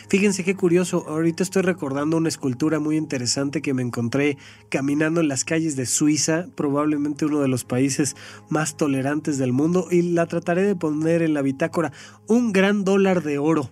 Fíjense 0.10 0.44
qué 0.44 0.56
curioso, 0.56 1.06
ahorita 1.08 1.44
estoy 1.44 1.62
recordando 1.62 2.18
una 2.18 2.30
escultura 2.30 2.80
muy 2.80 2.98
interesante 2.98 3.62
que 3.62 3.74
me 3.74 3.82
encontré 3.82 4.38
caminando 4.70 5.22
en 5.22 5.28
las 5.28 5.44
calles 5.44 5.76
de 5.76 5.86
Suiza, 5.86 6.48
probablemente 6.56 7.26
uno 7.26 7.42
de 7.42 7.48
los 7.48 7.64
países 7.64 8.16
más 8.50 8.78
tolerantes 8.78 9.38
del 9.38 9.54
mundo, 9.54 9.88
y 9.92 10.02
la 10.02 10.26
trataré 10.26 10.64
de 10.64 10.76
poner 10.76 11.22
en 11.22 11.34
la 11.34 11.42
bitácora, 11.42 11.92
un 12.28 12.52
gran 12.52 12.84
dólar 12.84 13.24
de 13.24 13.38
oro. 13.38 13.72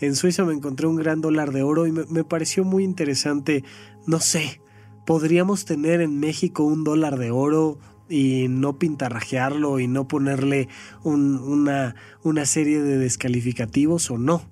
En 0.00 0.16
Suiza 0.16 0.44
me 0.44 0.52
encontré 0.52 0.86
un 0.86 0.96
gran 0.96 1.20
dólar 1.20 1.52
de 1.52 1.62
oro 1.62 1.86
y 1.86 1.92
me, 1.92 2.24
pareció 2.24 2.64
muy 2.64 2.82
interesante, 2.82 3.64
no 4.06 4.18
sé, 4.18 4.60
podríamos 5.06 5.64
tener 5.64 6.00
en 6.00 6.18
México 6.18 6.64
un 6.64 6.82
dólar 6.82 7.18
de 7.18 7.30
oro 7.30 7.78
y 8.08 8.48
no 8.48 8.78
pintarrajearlo 8.78 9.78
y 9.78 9.86
no 9.86 10.08
ponerle 10.08 10.68
una, 11.04 11.94
serie 12.44 12.82
de 12.82 12.98
descalificativos 12.98 14.10
o 14.10 14.18
no. 14.18 14.42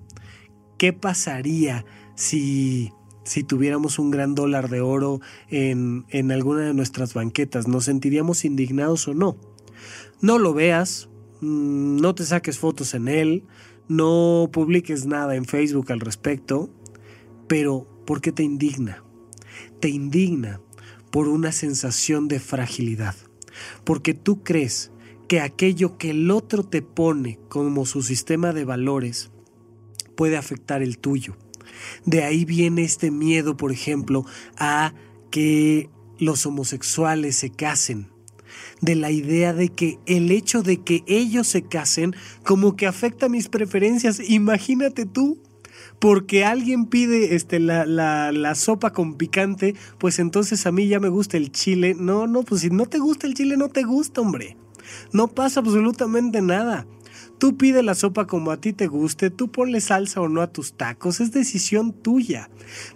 ¿Qué 0.81 0.93
pasaría 0.93 1.85
si, 2.15 2.91
si 3.23 3.43
tuviéramos 3.43 3.99
un 3.99 4.09
gran 4.09 4.33
dólar 4.33 4.67
de 4.67 4.81
oro 4.81 5.21
en, 5.47 6.05
en 6.09 6.31
alguna 6.31 6.61
de 6.61 6.73
nuestras 6.73 7.13
banquetas? 7.13 7.67
¿Nos 7.67 7.85
sentiríamos 7.85 8.45
indignados 8.45 9.07
o 9.07 9.13
no? 9.13 9.37
No 10.21 10.39
lo 10.39 10.55
veas, 10.55 11.07
mm, 11.41 11.97
no 11.97 12.15
te 12.15 12.25
saques 12.25 12.57
fotos 12.57 12.95
en 12.95 13.09
él, 13.09 13.43
no 13.89 14.49
publiques 14.51 15.05
nada 15.05 15.35
en 15.35 15.45
Facebook 15.45 15.91
al 15.91 15.99
respecto, 15.99 16.71
pero 17.47 17.87
¿por 18.07 18.19
qué 18.19 18.31
te 18.31 18.41
indigna? 18.41 19.03
Te 19.81 19.89
indigna 19.89 20.61
por 21.11 21.27
una 21.27 21.51
sensación 21.51 22.27
de 22.27 22.39
fragilidad, 22.39 23.13
porque 23.83 24.15
tú 24.15 24.41
crees 24.41 24.91
que 25.27 25.41
aquello 25.41 25.99
que 25.99 26.09
el 26.09 26.31
otro 26.31 26.63
te 26.63 26.81
pone 26.81 27.37
como 27.49 27.85
su 27.85 28.01
sistema 28.01 28.51
de 28.51 28.65
valores 28.65 29.29
puede 30.21 30.37
afectar 30.37 30.83
el 30.83 30.99
tuyo. 30.99 31.35
De 32.05 32.23
ahí 32.23 32.45
viene 32.45 32.83
este 32.83 33.09
miedo, 33.09 33.57
por 33.57 33.71
ejemplo, 33.71 34.23
a 34.55 34.93
que 35.31 35.89
los 36.19 36.45
homosexuales 36.45 37.37
se 37.37 37.49
casen. 37.49 38.11
De 38.81 38.93
la 38.93 39.09
idea 39.09 39.51
de 39.51 39.69
que 39.69 39.97
el 40.05 40.29
hecho 40.29 40.61
de 40.61 40.83
que 40.83 41.03
ellos 41.07 41.47
se 41.47 41.63
casen 41.63 42.15
como 42.43 42.75
que 42.75 42.85
afecta 42.85 43.29
mis 43.29 43.49
preferencias. 43.49 44.19
Imagínate 44.29 45.07
tú, 45.07 45.39
porque 45.97 46.45
alguien 46.45 46.85
pide 46.85 47.33
este, 47.33 47.59
la, 47.59 47.87
la, 47.87 48.31
la, 48.31 48.53
sopa 48.53 48.93
con 48.93 49.15
picante, 49.15 49.73
pues 49.97 50.19
entonces 50.19 50.67
a 50.67 50.71
mí 50.71 50.87
ya 50.87 50.99
me 50.99 51.09
gusta 51.09 51.37
el 51.37 51.51
chile. 51.51 51.95
No, 51.97 52.27
no, 52.27 52.43
pues 52.43 52.61
si 52.61 52.69
no 52.69 52.85
te 52.85 52.99
gusta 52.99 53.25
el 53.25 53.33
chile, 53.33 53.57
no 53.57 53.69
te 53.69 53.81
gusta, 53.81 54.21
hombre. 54.21 54.55
No 55.13 55.29
pasa 55.29 55.61
absolutamente 55.61 56.43
nada. 56.43 56.85
Tú 57.41 57.57
pide 57.57 57.81
la 57.81 57.95
sopa 57.95 58.27
como 58.27 58.51
a 58.51 58.61
ti 58.61 58.71
te 58.71 58.85
guste, 58.85 59.31
tú 59.31 59.51
ponle 59.51 59.81
salsa 59.81 60.21
o 60.21 60.29
no 60.29 60.43
a 60.43 60.53
tus 60.53 60.73
tacos, 60.73 61.19
es 61.21 61.31
decisión 61.31 61.91
tuya. 61.91 62.51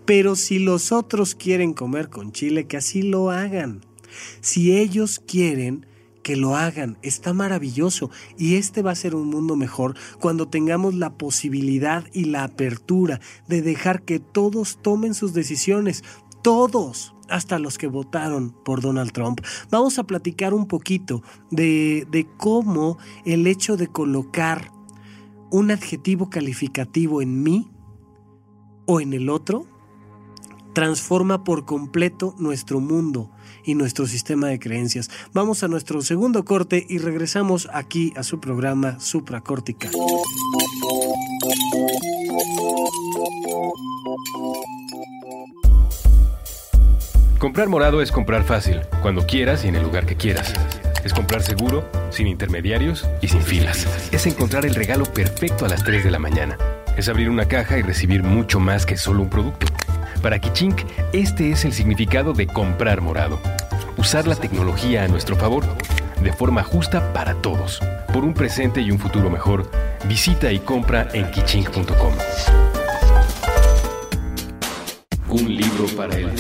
Pero 0.05 0.35
si 0.35 0.59
los 0.59 0.91
otros 0.91 1.33
quieren 1.33 1.73
comer 1.73 2.11
con 2.11 2.31
chile, 2.31 2.67
que 2.67 2.77
así 2.77 3.01
lo 3.01 3.31
hagan. 3.31 3.81
Si 4.41 4.77
ellos 4.77 5.19
quieren, 5.19 5.87
que 6.21 6.35
lo 6.35 6.55
hagan, 6.55 6.97
está 7.03 7.33
maravilloso 7.33 8.09
y 8.35 8.55
este 8.55 8.81
va 8.81 8.89
a 8.89 8.95
ser 8.95 9.13
un 9.13 9.27
mundo 9.27 9.55
mejor 9.55 9.95
cuando 10.19 10.47
tengamos 10.47 10.95
la 10.95 11.11
posibilidad 11.11 12.03
y 12.13 12.25
la 12.25 12.43
apertura 12.43 13.21
de 13.47 13.61
dejar 13.61 14.01
que 14.01 14.19
todos 14.19 14.79
tomen 14.81 15.13
sus 15.13 15.33
decisiones, 15.33 16.03
todos 16.45 17.15
hasta 17.27 17.57
los 17.57 17.79
que 17.79 17.87
votaron 17.87 18.51
por 18.51 18.79
Donald 18.79 19.11
Trump. 19.11 19.41
Vamos 19.71 19.97
a 19.97 20.03
platicar 20.03 20.53
un 20.53 20.67
poquito 20.67 21.23
de, 21.49 22.07
de 22.11 22.27
cómo 22.37 22.99
el 23.25 23.47
hecho 23.47 23.77
de 23.77 23.87
colocar 23.87 24.71
un 25.49 25.71
adjetivo 25.71 26.29
calificativo 26.29 27.23
en 27.23 27.41
mí 27.41 27.71
o 28.85 29.01
en 29.01 29.13
el 29.13 29.29
otro 29.29 29.65
transforma 30.73 31.43
por 31.43 31.65
completo 31.65 32.35
nuestro 32.37 32.79
mundo 32.79 33.31
y 33.63 33.73
nuestro 33.73 34.05
sistema 34.05 34.45
de 34.45 34.59
creencias. 34.59 35.09
Vamos 35.33 35.63
a 35.63 35.67
nuestro 35.67 36.03
segundo 36.03 36.45
corte 36.45 36.85
y 36.87 36.99
regresamos 36.99 37.67
aquí 37.73 38.13
a 38.15 38.21
su 38.21 38.39
programa 38.39 38.99
supracortical. 38.99 39.91
Comprar 47.39 47.67
morado 47.67 48.01
es 48.01 48.11
comprar 48.13 48.43
fácil, 48.43 48.81
cuando 49.01 49.27
quieras 49.27 49.65
y 49.65 49.67
en 49.67 49.75
el 49.75 49.83
lugar 49.83 50.05
que 50.05 50.15
quieras. 50.15 50.53
Es 51.03 51.13
comprar 51.13 51.43
seguro, 51.43 51.87
sin 52.09 52.27
intermediarios 52.27 53.07
y 53.21 53.27
sin 53.27 53.41
filas. 53.41 53.85
Es 54.11 54.25
encontrar 54.25 54.65
el 54.65 54.73
regalo 54.73 55.03
perfecto 55.05 55.65
a 55.65 55.69
las 55.69 55.83
3 55.83 56.05
de 56.05 56.11
la 56.11 56.17
mañana. 56.17 56.57
Es 56.97 57.09
abrir 57.09 57.29
una 57.29 57.47
caja 57.47 57.77
y 57.77 57.81
recibir 57.81 58.23
mucho 58.23 58.59
más 58.59 58.85
que 58.85 58.97
solo 58.97 59.21
un 59.21 59.29
producto. 59.29 59.67
Para 60.21 60.39
Kichink, 60.39 60.81
este 61.11 61.51
es 61.51 61.65
el 61.65 61.73
significado 61.73 62.33
de 62.33 62.47
comprar 62.47 63.01
morado. 63.01 63.37
Usar 63.97 64.27
la 64.27 64.35
tecnología 64.35 65.03
a 65.03 65.07
nuestro 65.07 65.35
favor, 65.35 65.65
de 66.21 66.31
forma 66.31 66.63
justa 66.63 67.13
para 67.13 67.35
todos. 67.35 67.81
Por 68.13 68.23
un 68.23 68.33
presente 68.33 68.81
y 68.81 68.91
un 68.91 68.97
futuro 68.97 69.29
mejor, 69.29 69.69
visita 70.07 70.51
y 70.51 70.59
compra 70.59 71.09
en 71.13 71.29
kichink.com. 71.31 72.13
Un 75.29 75.55
libro 75.55 75.85
para 75.97 76.15
el 76.15 76.33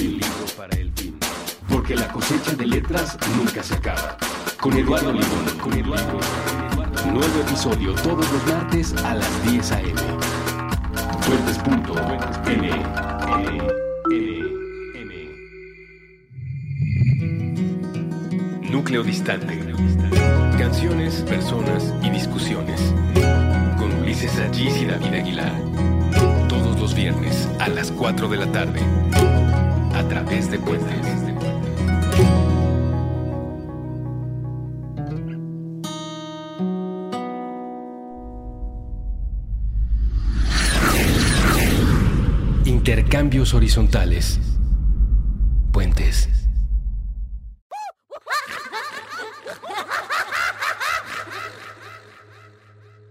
porque 1.75 1.93
la 1.93 2.07
cosecha 2.07 2.55
de 2.55 2.65
letras 2.65 3.17
nunca 3.35 3.61
se 3.61 3.73
acaba. 3.73 4.17
Con 4.61 4.77
Eduardo 4.77 5.11
Limón, 5.11 5.45
con 5.61 5.73
Eduardo. 5.73 6.19
Nuevo 7.11 7.41
episodio 7.41 7.93
todos 7.95 8.25
los 8.31 8.47
martes 8.47 8.95
a 9.03 9.15
las 9.15 9.43
10 9.43 9.71
a.m. 9.73 10.01
Núcleo 18.71 19.03
distante. 19.03 19.59
Canciones, 20.57 21.23
personas 21.23 21.93
y 22.01 22.09
discusiones. 22.09 22.93
Con 23.77 23.91
Ulises 24.01 24.39
Allís 24.39 24.77
y 24.77 24.85
David 24.85 25.13
Aguilar. 25.13 25.51
Todos 26.47 26.79
los 26.79 26.95
viernes 26.95 27.49
a 27.59 27.67
las 27.67 27.91
4 27.91 28.29
de 28.29 28.37
la 28.37 28.49
tarde. 28.49 28.79
A 29.93 30.07
través 30.07 30.49
de 30.49 30.57
Puentes. 30.57 31.34
Intercambios 42.65 43.53
horizontales. 43.53 44.39
Puentes. 45.71 46.29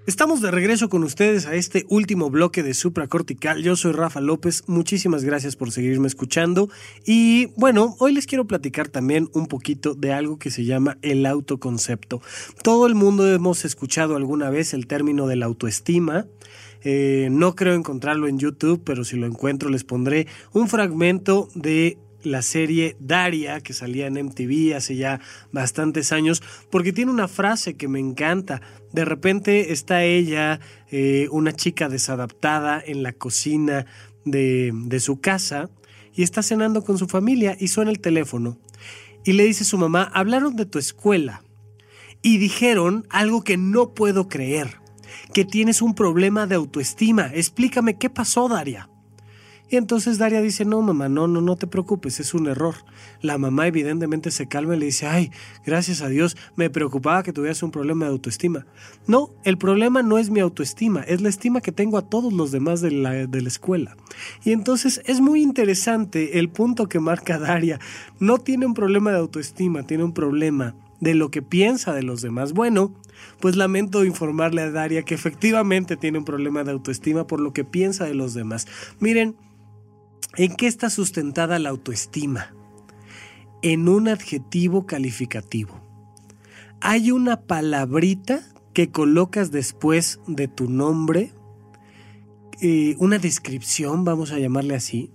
Estamos 0.06 0.42
de 0.42 0.50
regreso 0.50 0.90
con 0.90 1.02
ustedes 1.02 1.46
a 1.46 1.54
este 1.54 1.86
último 1.88 2.28
bloque 2.28 2.62
de 2.62 2.74
supracortical. 2.74 3.62
Yo 3.62 3.74
soy 3.74 3.92
Rafa 3.92 4.20
López, 4.20 4.62
muchísimas 4.66 5.24
gracias 5.24 5.56
por 5.56 5.72
seguirme 5.72 6.08
escuchando. 6.08 6.68
Y 7.06 7.46
bueno, 7.56 7.96
hoy 8.00 8.12
les 8.12 8.26
quiero 8.26 8.46
platicar 8.46 8.88
también 8.88 9.30
un 9.32 9.46
poquito 9.46 9.94
de 9.94 10.12
algo 10.12 10.38
que 10.38 10.50
se 10.50 10.66
llama 10.66 10.98
el 11.00 11.24
autoconcepto. 11.24 12.20
Todo 12.62 12.86
el 12.86 12.94
mundo 12.94 13.26
hemos 13.32 13.64
escuchado 13.64 14.14
alguna 14.14 14.50
vez 14.50 14.74
el 14.74 14.86
término 14.86 15.26
de 15.26 15.36
la 15.36 15.46
autoestima. 15.46 16.26
Eh, 16.82 17.28
no 17.30 17.54
creo 17.56 17.72
encontrarlo 17.72 18.28
en 18.28 18.38
YouTube, 18.38 18.82
pero 18.84 19.04
si 19.04 19.16
lo 19.16 19.26
encuentro 19.26 19.70
les 19.70 19.84
pondré 19.84 20.26
un 20.52 20.68
fragmento 20.68 21.48
de 21.54 21.96
la 22.24 22.42
serie 22.42 22.96
Daria, 22.98 23.60
que 23.60 23.72
salía 23.72 24.06
en 24.06 24.14
MTV 24.14 24.74
hace 24.74 24.96
ya 24.96 25.20
bastantes 25.52 26.12
años, 26.12 26.42
porque 26.70 26.92
tiene 26.92 27.10
una 27.10 27.28
frase 27.28 27.76
que 27.76 27.88
me 27.88 28.00
encanta. 28.00 28.60
De 28.92 29.04
repente 29.04 29.72
está 29.72 30.02
ella, 30.04 30.60
eh, 30.90 31.28
una 31.30 31.52
chica 31.52 31.88
desadaptada, 31.88 32.82
en 32.84 33.02
la 33.02 33.12
cocina 33.12 33.86
de, 34.24 34.72
de 34.74 35.00
su 35.00 35.20
casa 35.20 35.70
y 36.14 36.22
está 36.22 36.42
cenando 36.42 36.84
con 36.84 36.98
su 36.98 37.06
familia 37.06 37.56
y 37.58 37.68
suena 37.68 37.90
el 37.90 38.00
teléfono. 38.00 38.58
Y 39.24 39.32
le 39.32 39.44
dice 39.44 39.64
a 39.64 39.66
su 39.66 39.78
mamá, 39.78 40.10
hablaron 40.14 40.56
de 40.56 40.66
tu 40.66 40.78
escuela. 40.78 41.42
y 42.22 42.38
dijeron 42.38 43.06
algo 43.10 43.44
que 43.44 43.58
no 43.58 43.92
puedo 43.92 44.28
creer, 44.28 44.78
que 45.34 45.44
tienes 45.44 45.82
un 45.82 45.94
problema 45.94 46.46
de 46.46 46.54
autoestima. 46.54 47.30
Explícame 47.34 47.98
qué 47.98 48.08
pasó, 48.08 48.48
Daria. 48.48 48.88
Y 49.74 49.76
entonces 49.76 50.18
Daria 50.18 50.40
dice, 50.40 50.64
no, 50.64 50.80
mamá, 50.82 51.08
no, 51.08 51.26
no, 51.26 51.40
no 51.40 51.56
te 51.56 51.66
preocupes, 51.66 52.20
es 52.20 52.32
un 52.32 52.46
error. 52.46 52.76
La 53.20 53.38
mamá 53.38 53.66
evidentemente 53.66 54.30
se 54.30 54.46
calma 54.46 54.76
y 54.76 54.78
le 54.78 54.86
dice, 54.86 55.08
ay, 55.08 55.32
gracias 55.66 56.00
a 56.00 56.06
Dios, 56.06 56.36
me 56.54 56.70
preocupaba 56.70 57.24
que 57.24 57.32
tuvieras 57.32 57.60
un 57.64 57.72
problema 57.72 58.04
de 58.04 58.12
autoestima. 58.12 58.66
No, 59.08 59.30
el 59.42 59.58
problema 59.58 60.04
no 60.04 60.16
es 60.16 60.30
mi 60.30 60.38
autoestima, 60.38 61.00
es 61.00 61.22
la 61.22 61.28
estima 61.28 61.60
que 61.60 61.72
tengo 61.72 61.98
a 61.98 62.08
todos 62.08 62.32
los 62.32 62.52
demás 62.52 62.82
de 62.82 62.92
la, 62.92 63.26
de 63.26 63.42
la 63.42 63.48
escuela. 63.48 63.96
Y 64.44 64.52
entonces 64.52 65.02
es 65.06 65.20
muy 65.20 65.42
interesante 65.42 66.38
el 66.38 66.50
punto 66.50 66.88
que 66.88 67.00
marca 67.00 67.40
Daria. 67.40 67.80
No 68.20 68.38
tiene 68.38 68.66
un 68.66 68.74
problema 68.74 69.10
de 69.10 69.18
autoestima, 69.18 69.82
tiene 69.82 70.04
un 70.04 70.14
problema 70.14 70.76
de 71.00 71.14
lo 71.16 71.32
que 71.32 71.42
piensa 71.42 71.92
de 71.92 72.04
los 72.04 72.22
demás. 72.22 72.52
Bueno, 72.52 72.94
pues 73.40 73.56
lamento 73.56 74.04
informarle 74.04 74.62
a 74.62 74.70
Daria 74.70 75.02
que 75.02 75.14
efectivamente 75.14 75.96
tiene 75.96 76.18
un 76.18 76.24
problema 76.24 76.62
de 76.62 76.70
autoestima 76.70 77.26
por 77.26 77.40
lo 77.40 77.52
que 77.52 77.64
piensa 77.64 78.04
de 78.04 78.14
los 78.14 78.34
demás. 78.34 78.68
Miren, 79.00 79.34
¿En 80.36 80.56
qué 80.56 80.66
está 80.66 80.90
sustentada 80.90 81.60
la 81.60 81.68
autoestima? 81.68 82.52
En 83.62 83.88
un 83.88 84.08
adjetivo 84.08 84.84
calificativo. 84.84 85.80
Hay 86.80 87.12
una 87.12 87.42
palabrita 87.42 88.42
que 88.72 88.90
colocas 88.90 89.52
después 89.52 90.18
de 90.26 90.48
tu 90.48 90.68
nombre, 90.68 91.32
eh, 92.60 92.96
una 92.98 93.18
descripción, 93.18 94.04
vamos 94.04 94.32
a 94.32 94.38
llamarle 94.40 94.74
así, 94.74 95.12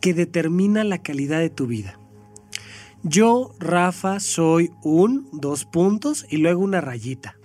que 0.00 0.14
determina 0.14 0.84
la 0.84 0.98
calidad 0.98 1.40
de 1.40 1.50
tu 1.50 1.66
vida. 1.66 1.98
Yo, 3.02 3.56
Rafa, 3.58 4.20
soy 4.20 4.70
un, 4.84 5.28
dos 5.32 5.64
puntos 5.64 6.26
y 6.30 6.36
luego 6.36 6.62
una 6.62 6.80
rayita. 6.80 7.39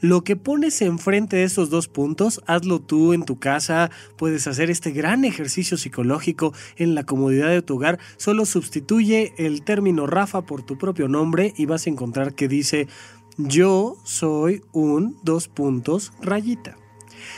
Lo 0.00 0.24
que 0.24 0.36
pones 0.36 0.80
enfrente 0.82 1.36
de 1.36 1.44
esos 1.44 1.70
dos 1.70 1.88
puntos, 1.88 2.42
hazlo 2.46 2.80
tú 2.80 3.12
en 3.12 3.24
tu 3.24 3.38
casa, 3.38 3.90
puedes 4.16 4.46
hacer 4.46 4.70
este 4.70 4.90
gran 4.90 5.24
ejercicio 5.24 5.76
psicológico 5.76 6.52
en 6.76 6.94
la 6.94 7.04
comodidad 7.04 7.48
de 7.48 7.62
tu 7.62 7.76
hogar, 7.76 7.98
solo 8.16 8.44
sustituye 8.44 9.34
el 9.38 9.62
término 9.62 10.06
Rafa 10.06 10.42
por 10.42 10.62
tu 10.62 10.78
propio 10.78 11.08
nombre 11.08 11.54
y 11.56 11.66
vas 11.66 11.86
a 11.86 11.90
encontrar 11.90 12.34
que 12.34 12.48
dice 12.48 12.88
yo 13.36 13.96
soy 14.02 14.62
un 14.72 15.16
dos 15.22 15.46
puntos 15.46 16.12
rayita. 16.20 16.76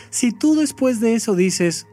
Si 0.08 0.32
tú 0.32 0.54
después 0.54 1.00
de 1.00 1.14
eso 1.14 1.34
dices 1.34 1.86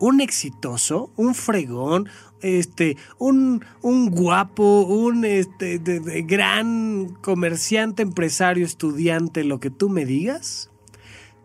un 0.00 0.20
exitoso, 0.20 1.12
un 1.16 1.34
fregón, 1.34 2.08
este, 2.40 2.96
un, 3.18 3.64
un 3.82 4.10
guapo, 4.10 4.82
un 4.82 5.24
este, 5.24 5.78
gran 6.26 7.08
comerciante, 7.22 8.02
empresario, 8.02 8.64
estudiante, 8.64 9.44
lo 9.44 9.60
que 9.60 9.70
tú 9.70 9.88
me 9.88 10.04
digas, 10.04 10.70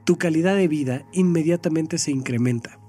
tu 0.03 0.17
calidad 0.17 0.55
de 0.55 0.67
vida 0.67 1.05
inmediatamente 1.13 1.97
se 1.97 2.11
incrementa. 2.11 2.79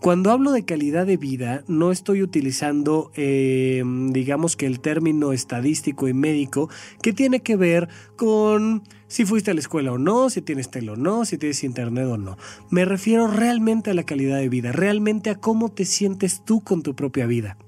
Cuando 0.00 0.30
hablo 0.30 0.52
de 0.52 0.64
calidad 0.64 1.06
de 1.06 1.16
vida, 1.16 1.64
no 1.66 1.92
estoy 1.92 2.22
utilizando, 2.22 3.10
eh, 3.14 3.82
digamos 4.10 4.56
que 4.56 4.66
el 4.66 4.80
término 4.80 5.32
estadístico 5.32 6.08
y 6.08 6.14
médico 6.14 6.68
que 7.02 7.12
tiene 7.12 7.40
que 7.40 7.56
ver 7.56 7.88
con 8.16 8.82
si 9.12 9.26
fuiste 9.26 9.50
a 9.50 9.54
la 9.54 9.60
escuela 9.60 9.92
o 9.92 9.98
no, 9.98 10.30
si 10.30 10.40
tienes 10.40 10.70
tele 10.70 10.92
o 10.92 10.96
no, 10.96 11.26
si 11.26 11.36
tienes 11.36 11.64
internet 11.64 12.06
o 12.06 12.16
no. 12.16 12.38
Me 12.70 12.86
refiero 12.86 13.26
realmente 13.26 13.90
a 13.90 13.94
la 13.94 14.04
calidad 14.04 14.38
de 14.38 14.48
vida, 14.48 14.72
realmente 14.72 15.28
a 15.28 15.34
cómo 15.34 15.68
te 15.68 15.84
sientes 15.84 16.42
tú 16.46 16.62
con 16.62 16.82
tu 16.82 16.96
propia 16.96 17.26
vida. 17.26 17.58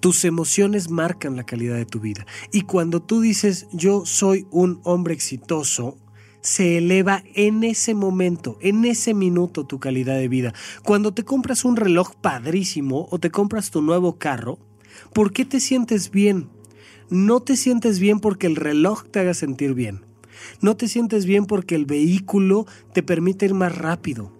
Tus 0.00 0.26
emociones 0.26 0.90
marcan 0.90 1.36
la 1.36 1.46
calidad 1.46 1.76
de 1.76 1.86
tu 1.86 2.00
vida. 2.00 2.26
Y 2.52 2.62
cuando 2.62 3.00
tú 3.00 3.22
dices 3.22 3.66
yo 3.72 4.04
soy 4.04 4.46
un 4.50 4.78
hombre 4.84 5.14
exitoso, 5.14 5.96
se 6.42 6.76
eleva 6.76 7.24
en 7.34 7.64
ese 7.64 7.94
momento, 7.94 8.58
en 8.60 8.84
ese 8.84 9.14
minuto 9.14 9.64
tu 9.64 9.80
calidad 9.80 10.18
de 10.18 10.28
vida. 10.28 10.52
Cuando 10.82 11.14
te 11.14 11.24
compras 11.24 11.64
un 11.64 11.76
reloj 11.76 12.14
padrísimo 12.20 13.08
o 13.10 13.18
te 13.18 13.30
compras 13.30 13.70
tu 13.70 13.80
nuevo 13.80 14.18
carro, 14.18 14.58
¿por 15.14 15.32
qué 15.32 15.46
te 15.46 15.60
sientes 15.60 16.10
bien? 16.10 16.50
No 17.10 17.40
te 17.40 17.56
sientes 17.56 17.98
bien 17.98 18.20
porque 18.20 18.46
el 18.46 18.56
reloj 18.56 19.04
te 19.10 19.20
haga 19.20 19.34
sentir 19.34 19.74
bien. 19.74 20.00
No 20.60 20.76
te 20.76 20.88
sientes 20.88 21.26
bien 21.26 21.46
porque 21.46 21.74
el 21.74 21.86
vehículo 21.86 22.66
te 22.92 23.02
permite 23.02 23.46
ir 23.46 23.54
más 23.54 23.76
rápido. 23.76 24.32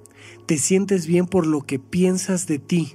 Te 0.46 0.58
sientes 0.58 1.06
bien 1.06 1.26
por 1.26 1.46
lo 1.46 1.62
que 1.62 1.78
piensas 1.78 2.46
de 2.46 2.58
ti. 2.58 2.94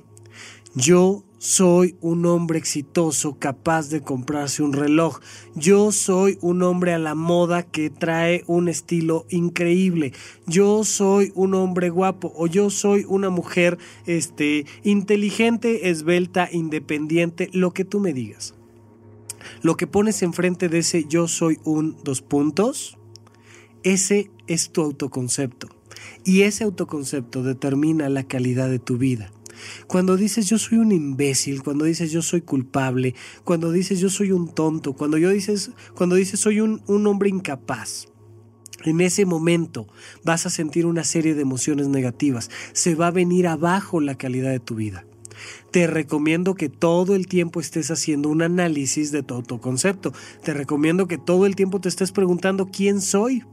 Yo 0.75 1.23
soy 1.39 1.95
un 2.01 2.25
hombre 2.25 2.59
exitoso 2.59 3.37
capaz 3.39 3.89
de 3.89 4.01
comprarse 4.01 4.61
un 4.61 4.73
reloj. 4.73 5.19
Yo 5.55 5.91
soy 5.91 6.37
un 6.41 6.61
hombre 6.63 6.93
a 6.93 6.99
la 6.99 7.15
moda 7.15 7.63
que 7.63 7.89
trae 7.89 8.43
un 8.45 8.67
estilo 8.67 9.25
increíble. 9.29 10.13
Yo 10.45 10.83
soy 10.83 11.31
un 11.35 11.53
hombre 11.53 11.89
guapo 11.89 12.33
o 12.35 12.47
yo 12.47 12.69
soy 12.69 13.05
una 13.07 13.29
mujer 13.29 13.77
este 14.05 14.65
inteligente, 14.83 15.89
esbelta, 15.89 16.49
independiente, 16.51 17.49
lo 17.53 17.71
que 17.71 17.85
tú 17.85 17.99
me 17.99 18.13
digas. 18.13 18.58
Lo 19.61 19.77
que 19.77 19.87
pones 19.87 20.21
enfrente 20.21 20.69
de 20.69 20.79
ese 20.79 21.05
yo 21.07 21.27
soy 21.27 21.59
un 21.63 21.97
dos 22.03 22.21
puntos, 22.21 22.97
ese 23.83 24.31
es 24.47 24.71
tu 24.71 24.81
autoconcepto. 24.81 25.67
Y 26.23 26.41
ese 26.41 26.63
autoconcepto 26.63 27.43
determina 27.43 28.09
la 28.09 28.23
calidad 28.23 28.69
de 28.69 28.79
tu 28.79 28.97
vida. 28.97 29.31
Cuando 29.87 30.17
dices 30.17 30.47
yo 30.47 30.57
soy 30.57 30.77
un 30.77 30.91
imbécil, 30.91 31.63
cuando 31.63 31.85
dices 31.85 32.11
yo 32.11 32.21
soy 32.21 32.41
culpable, 32.41 33.15
cuando 33.43 33.71
dices 33.71 33.99
yo 33.99 34.09
soy 34.09 34.31
un 34.31 34.53
tonto, 34.53 34.93
cuando 34.93 35.17
yo 35.17 35.29
dices, 35.29 35.71
cuando 35.95 36.15
dices 36.15 36.39
soy 36.39 36.61
un, 36.61 36.81
un 36.87 37.07
hombre 37.07 37.29
incapaz. 37.29 38.07
En 38.85 39.01
ese 39.01 39.25
momento 39.25 39.87
vas 40.23 40.45
a 40.45 40.49
sentir 40.49 40.85
una 40.85 41.03
serie 41.03 41.35
de 41.35 41.41
emociones 41.41 41.87
negativas. 41.89 42.49
Se 42.71 42.95
va 42.95 43.07
a 43.07 43.11
venir 43.11 43.47
abajo 43.47 43.99
la 43.99 44.15
calidad 44.15 44.51
de 44.51 44.61
tu 44.61 44.75
vida. 44.75 45.05
Te 45.71 45.87
recomiendo 45.87 46.55
que 46.55 46.69
todo 46.69 47.15
el 47.15 47.27
tiempo 47.27 47.59
estés 47.59 47.91
haciendo 47.91 48.29
un 48.29 48.41
análisis 48.41 49.11
de 49.11 49.23
tu 49.23 49.35
autoconcepto. 49.35 50.13
Te 50.43 50.53
recomiendo 50.53 51.07
que 51.07 51.17
todo 51.17 51.45
el 51.45 51.55
tiempo 51.55 51.79
te 51.79 51.89
estés 51.89 52.11
preguntando 52.11 52.69
quién 52.71 53.01
soy. 53.01 53.43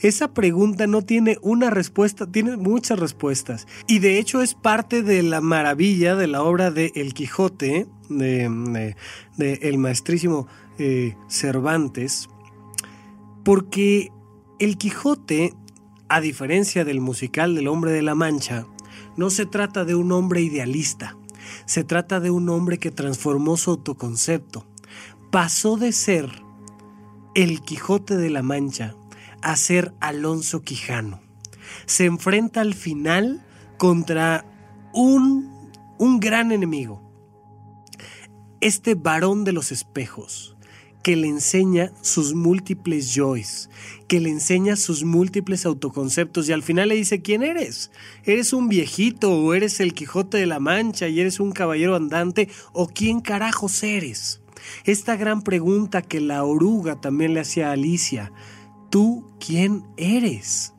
Esa 0.00 0.32
pregunta 0.32 0.86
no 0.86 1.02
tiene 1.02 1.38
una 1.42 1.70
respuesta, 1.70 2.26
tiene 2.26 2.56
muchas 2.56 2.98
respuestas. 2.98 3.66
Y 3.86 3.98
de 3.98 4.18
hecho 4.18 4.42
es 4.42 4.54
parte 4.54 5.02
de 5.02 5.22
la 5.22 5.40
maravilla 5.40 6.16
de 6.16 6.26
la 6.26 6.42
obra 6.42 6.70
de 6.70 6.92
El 6.94 7.14
Quijote, 7.14 7.86
de, 8.08 8.96
el 9.38 9.78
maestrísimo 9.78 10.46
eh, 10.78 11.14
Cervantes, 11.28 12.28
porque 13.44 14.10
El 14.58 14.78
Quijote, 14.78 15.54
a 16.08 16.20
diferencia 16.20 16.84
del 16.84 17.00
musical 17.00 17.54
del 17.54 17.68
Hombre 17.68 17.92
de 17.92 18.02
la 18.02 18.14
Mancha, 18.14 18.66
no 19.16 19.30
se 19.30 19.46
trata 19.46 19.84
de 19.84 19.94
un 19.94 20.12
hombre 20.12 20.42
idealista, 20.42 21.16
se 21.64 21.84
trata 21.84 22.20
de 22.20 22.30
un 22.30 22.48
hombre 22.48 22.78
que 22.78 22.90
transformó 22.90 23.56
su 23.56 23.70
autoconcepto. 23.70 24.66
Pasó 25.30 25.76
de 25.76 25.92
ser 25.92 26.30
el 27.34 27.60
Quijote 27.62 28.16
de 28.16 28.30
la 28.30 28.42
Mancha 28.42 28.94
a 29.42 29.56
ser 29.56 29.94
Alonso 30.00 30.62
Quijano. 30.62 31.20
Se 31.86 32.04
enfrenta 32.04 32.60
al 32.60 32.74
final 32.74 33.44
contra 33.78 34.44
un, 34.92 35.70
un 35.98 36.20
gran 36.20 36.52
enemigo. 36.52 37.02
Este 38.60 38.94
varón 38.94 39.44
de 39.44 39.52
los 39.52 39.72
espejos, 39.72 40.56
que 41.02 41.14
le 41.14 41.28
enseña 41.28 41.92
sus 42.00 42.34
múltiples 42.34 43.12
joys, 43.14 43.70
que 44.08 44.20
le 44.20 44.30
enseña 44.30 44.76
sus 44.76 45.04
múltiples 45.04 45.66
autoconceptos 45.66 46.48
y 46.48 46.52
al 46.52 46.62
final 46.62 46.88
le 46.88 46.94
dice, 46.94 47.22
¿quién 47.22 47.42
eres? 47.42 47.90
¿Eres 48.24 48.52
un 48.52 48.68
viejito 48.68 49.32
o 49.32 49.54
eres 49.54 49.80
el 49.80 49.94
Quijote 49.94 50.38
de 50.38 50.46
la 50.46 50.60
Mancha 50.60 51.08
y 51.08 51.20
eres 51.20 51.40
un 51.40 51.52
caballero 51.52 51.96
andante 51.96 52.48
o 52.72 52.88
quién 52.88 53.20
carajos 53.20 53.82
eres? 53.82 54.40
Esta 54.84 55.16
gran 55.16 55.42
pregunta 55.42 56.02
que 56.02 56.20
la 56.20 56.44
oruga 56.44 57.00
también 57.00 57.34
le 57.34 57.40
hacía 57.40 57.68
a 57.68 57.72
Alicia, 57.72 58.32
¿Tú 58.90 59.26
quién 59.44 59.84
eres? 59.96 60.72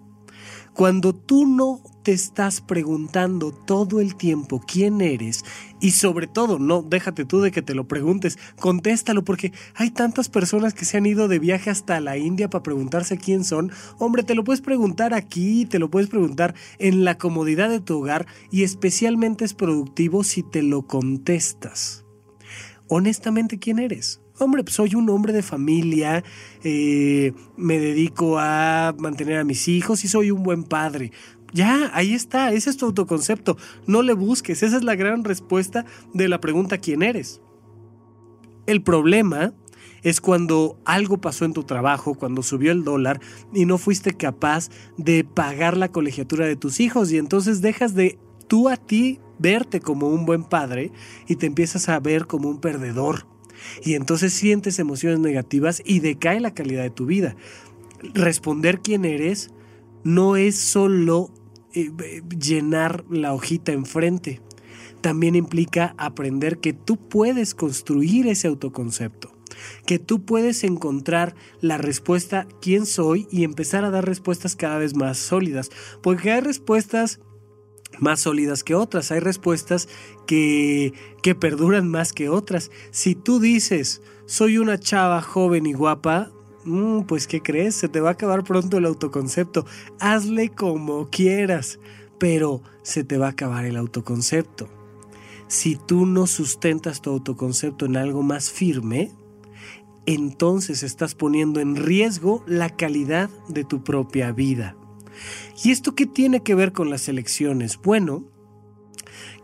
Cuando 0.73 1.13
tú 1.13 1.45
no 1.45 1.82
te 2.08 2.14
estás 2.14 2.62
preguntando 2.62 3.51
todo 3.51 3.99
el 3.99 4.16
tiempo 4.16 4.62
quién 4.66 5.01
eres 5.01 5.43
y 5.82 5.91
sobre 5.91 6.26
todo, 6.26 6.58
no, 6.58 6.82
déjate 6.82 7.26
tú 7.26 7.41
de 7.41 7.51
que 7.51 7.62
te 7.62 7.76
lo 7.76 7.86
preguntes, 7.86 8.39
contéstalo 8.58 9.26
porque 9.26 9.51
hay 9.76 9.91
tantas 9.91 10.30
personas 10.30 10.74
que 10.74 10.86
se 10.86 10.95
han 10.95 11.05
ido 11.05 11.28
de 11.28 11.39
viaje 11.39 11.70
hasta 11.70 11.99
la 11.99 12.16
India 12.16 12.49
para 12.49 12.64
preguntarse 12.64 13.18
quién 13.18 13.43
son. 13.43 13.74
Hombre, 13.99 14.24
te 14.24 14.36
lo 14.36 14.45
puedes 14.45 14.62
preguntar 14.62 15.14
aquí, 15.14 15.66
te 15.66 15.80
lo 15.80 15.91
puedes 15.91 16.08
preguntar 16.08 16.55
en 16.80 17.03
la 17.03 17.18
comodidad 17.18 17.70
de 17.70 17.82
tu 17.82 17.97
hogar 17.97 18.26
y 18.51 18.64
especialmente 18.64 19.43
es 19.43 19.53
productivo 19.53 20.24
si 20.24 20.43
te 20.43 20.64
lo 20.64 20.88
contestas. 20.88 22.05
Honestamente, 22.88 23.60
¿quién 23.60 23.80
eres? 23.80 24.22
Hombre, 24.39 24.64
pues 24.64 24.76
soy 24.76 24.93
un 24.93 25.10
hombre 25.10 25.34
de 25.34 25.41
familia, 25.41 26.24
eh, 26.64 27.34
me 27.55 27.80
dedico 27.80 28.38
a 28.38 28.95
mantener 28.99 29.39
a 29.39 29.43
mis 29.43 29.68
hijos 29.68 30.03
y 30.03 30.08
soy 30.08 30.30
un 30.30 30.43
buen 30.43 30.64
padre. 30.64 31.12
Ya, 31.54 31.91
ahí 31.93 32.14
está, 32.14 32.52
ese 32.52 32.70
es 32.70 32.78
tu 32.78 32.86
autoconcepto. 32.86 33.58
No 33.86 34.02
le 34.02 34.14
busques, 34.14 34.64
esa 34.64 34.78
es 34.78 34.84
la 34.84 34.95
gran 34.95 35.24
respuesta 35.24 35.86
de 36.14 36.28
la 36.28 36.41
pregunta 36.41 36.78
¿quién 36.78 37.04
eres? 37.04 37.41
El 38.66 38.84
problema 38.84 39.54
es 40.04 40.22
cuando 40.22 40.78
algo 40.86 41.20
pasó 41.20 41.45
en 41.45 41.54
tu 41.54 41.64
trabajo, 41.64 42.16
cuando 42.16 42.43
subió 42.43 42.72
el 42.72 42.84
dólar 42.84 43.20
y 43.54 43.66
no 43.66 43.78
fuiste 43.78 44.14
capaz 44.14 44.70
de 44.98 45.24
pagar 45.24 45.78
la 45.78 45.91
colegiatura 45.91 46.45
de 46.45 46.56
tus 46.56 46.80
hijos 46.80 47.12
y 47.12 47.18
entonces 47.18 47.62
dejas 47.62 47.93
de 47.95 48.20
tú 48.48 48.70
a 48.70 48.78
ti 48.78 49.20
verte 49.39 49.80
como 49.80 50.10
un 50.10 50.26
buen 50.26 50.43
padre 50.43 50.91
y 51.28 51.36
te 51.36 51.45
empiezas 51.45 51.89
a 51.89 52.00
ver 52.00 52.28
como 52.28 52.50
un 52.50 52.60
perdedor. 52.60 53.26
Y 53.84 53.95
entonces 53.95 54.34
sientes 54.34 54.80
emociones 54.80 55.20
negativas 55.20 55.82
y 55.84 56.00
decae 56.00 56.39
la 56.39 56.54
calidad 56.54 56.84
de 56.84 56.89
tu 56.89 57.06
vida. 57.06 57.36
Responder 58.14 58.82
quién 58.82 59.06
eres 59.06 59.50
no 60.04 60.36
es 60.36 60.60
solo 60.60 61.32
llenar 61.74 63.05
la 63.09 63.34
hojita 63.34 63.72
enfrente. 63.72 64.41
También 65.01 65.36
implica 65.36 65.93
aprender 65.97 66.59
que 66.59 66.74
tú 66.74 66.97
puedes 66.97 67.53
construir 67.53 68.28
ese 68.28 68.47
autoconcepto 68.47 69.38
que 69.86 69.99
tú 69.99 70.24
puedes 70.24 70.63
encontrar 70.63 71.36
la 71.61 71.78
respuesta 71.78 72.47
quién 72.61 72.86
soy 72.86 73.28
y 73.32 73.43
empezar 73.43 73.86
a 73.86 73.89
dar 73.89 74.05
respuestas 74.05 74.55
cada 74.55 74.78
vez 74.78 74.95
más 74.95 75.18
sólidas, 75.18 75.72
porque 76.01 76.32
hay 76.32 76.41
respuestas 76.41 77.20
más 77.99 78.20
sólidas 78.20 78.63
que 78.63 78.76
otras, 78.76 79.11
hay 79.11 79.20
respuestas 79.20 79.88
que, 80.28 80.93
que 81.24 81.36
perduran 81.36 81.88
más 81.88 82.13
que 82.13 82.30
otras. 82.30 82.70
Si 82.91 83.15
tú 83.15 83.39
dices, 83.39 84.01
soy 84.26 84.57
una 84.57 84.80
chava 84.80 85.22
joven 85.22 85.65
y 85.65 85.74
guapa, 85.74 86.32
mm, 86.68 87.03
pues 87.03 87.28
¿qué 87.28 87.41
crees? 87.41 87.76
Se 87.76 87.89
te 87.89 87.99
va 87.99 88.09
a 88.09 88.13
acabar 88.13 88.43
pronto 88.43 88.78
el 88.78 88.86
autoconcepto. 88.86 89.65
Hazle 89.99 90.49
como 90.49 91.09
quieras, 91.09 91.80
pero 92.20 92.61
se 92.84 93.03
te 93.03 93.18
va 93.18 93.28
a 93.28 93.32
acabar 93.32 93.65
el 93.65 93.78
autoconcepto. 93.78 94.70
Si 95.47 95.76
tú 95.76 96.05
no 96.05 96.28
sustentas 96.28 97.01
tu 97.01 97.09
autoconcepto 97.09 97.86
en 97.86 97.95
algo 97.95 98.22
más 98.22 98.51
firme, 98.51 99.11
entonces 100.05 100.84
estás 100.84 101.15
poniendo 101.15 101.59
en 101.59 101.76
riesgo 101.76 102.43
la 102.47 102.70
calidad 102.70 103.30
de 103.47 103.63
tu 103.63 103.84
propia 103.84 104.32
vida. 104.32 104.76
¿Y 105.63 105.72
esto 105.72 105.95
qué 105.95 106.05
tiene 106.05 106.43
que 106.43 106.55
ver 106.55 106.74
con 106.74 106.89
las 106.89 107.07
elecciones? 107.07 107.80
Bueno, 107.82 108.26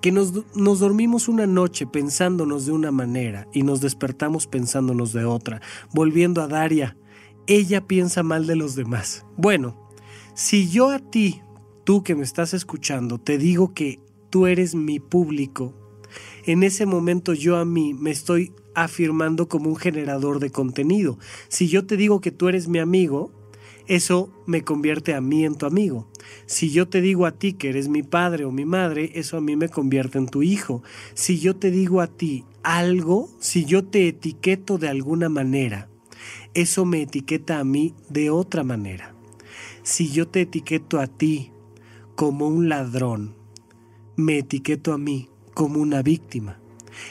que 0.01 0.11
nos, 0.11 0.33
nos, 0.55 0.79
dormimos 0.79 1.27
una 1.27 1.47
noche 1.47 1.87
pensándonos 1.87 2.65
de 2.65 2.73
una 2.73 2.91
manera 2.91 3.47
y 3.53 3.63
nos 3.63 3.79
despertamos 3.81 4.47
pensándonos 4.47 5.13
de 5.13 5.25
otra, 5.25 5.61
volviendo 5.93 6.41
a 6.41 6.47
Daria, 6.47 6.97
ella 7.47 7.87
piensa 7.87 8.23
mal 8.23 8.47
de 8.47 8.55
los 8.55 8.75
demás. 8.75 9.25
Bueno, 9.37 9.89
si 10.33 10.69
yo 10.69 10.89
a 10.89 10.99
ti, 10.99 11.41
tú 11.83 12.03
que 12.03 12.15
me 12.15 12.23
estás 12.23 12.53
escuchando, 12.53 13.17
te 13.19 13.37
digo 13.37 13.73
que 13.73 13.99
tú 14.29 14.47
eres 14.47 14.75
mi 14.75 14.99
público, 14.99 15.73
en 16.45 16.63
ese 16.63 16.85
momento 16.85 17.33
yo 17.33 17.57
a 17.57 17.65
mí 17.65 17.93
me 17.93 18.11
estoy 18.11 18.53
afirmando 18.75 19.47
como 19.47 19.69
un 19.69 19.75
generador 19.75 20.39
de 20.39 20.51
contenido. 20.51 21.17
Si 21.47 21.67
yo 21.67 21.85
te 21.85 21.97
digo 21.97 22.21
que 22.21 22.31
tú 22.31 22.49
eres 22.49 22.67
mi 22.67 22.79
amigo, 22.79 23.31
eso 23.87 24.31
me 24.45 24.63
convierte 24.63 25.13
a 25.13 25.21
mí 25.21 25.45
en 25.45 25.55
tu 25.55 25.65
amigo. 25.65 26.07
Si 26.45 26.71
yo 26.71 26.87
te 26.87 27.01
digo 27.01 27.25
a 27.25 27.31
ti 27.31 27.53
que 27.53 27.69
eres 27.69 27.89
mi 27.89 28.03
padre 28.03 28.45
o 28.45 28.51
mi 28.51 28.65
madre, 28.65 29.11
eso 29.15 29.37
a 29.37 29.41
mí 29.41 29.55
me 29.55 29.69
convierte 29.69 30.17
en 30.17 30.27
tu 30.27 30.41
hijo. 30.41 30.83
Si 31.13 31.39
yo 31.39 31.55
te 31.55 31.71
digo 31.71 32.01
a 32.01 32.07
ti 32.07 32.45
algo, 32.63 33.29
si 33.39 33.65
yo 33.65 33.83
te 33.85 34.07
etiqueto 34.07 34.77
de 34.77 34.89
alguna 34.89 35.29
manera, 35.29 35.89
eso 36.53 36.85
me 36.85 37.01
etiqueta 37.01 37.59
a 37.59 37.63
mí 37.63 37.93
de 38.09 38.29
otra 38.29 38.63
manera. 38.63 39.13
Si 39.83 40.11
yo 40.11 40.27
te 40.27 40.41
etiqueto 40.41 40.99
a 40.99 41.07
ti 41.07 41.51
como 42.15 42.47
un 42.47 42.69
ladrón, 42.69 43.35
me 44.15 44.39
etiqueto 44.39 44.93
a 44.93 44.97
mí 44.97 45.29
como 45.53 45.79
una 45.79 46.01
víctima. 46.01 46.59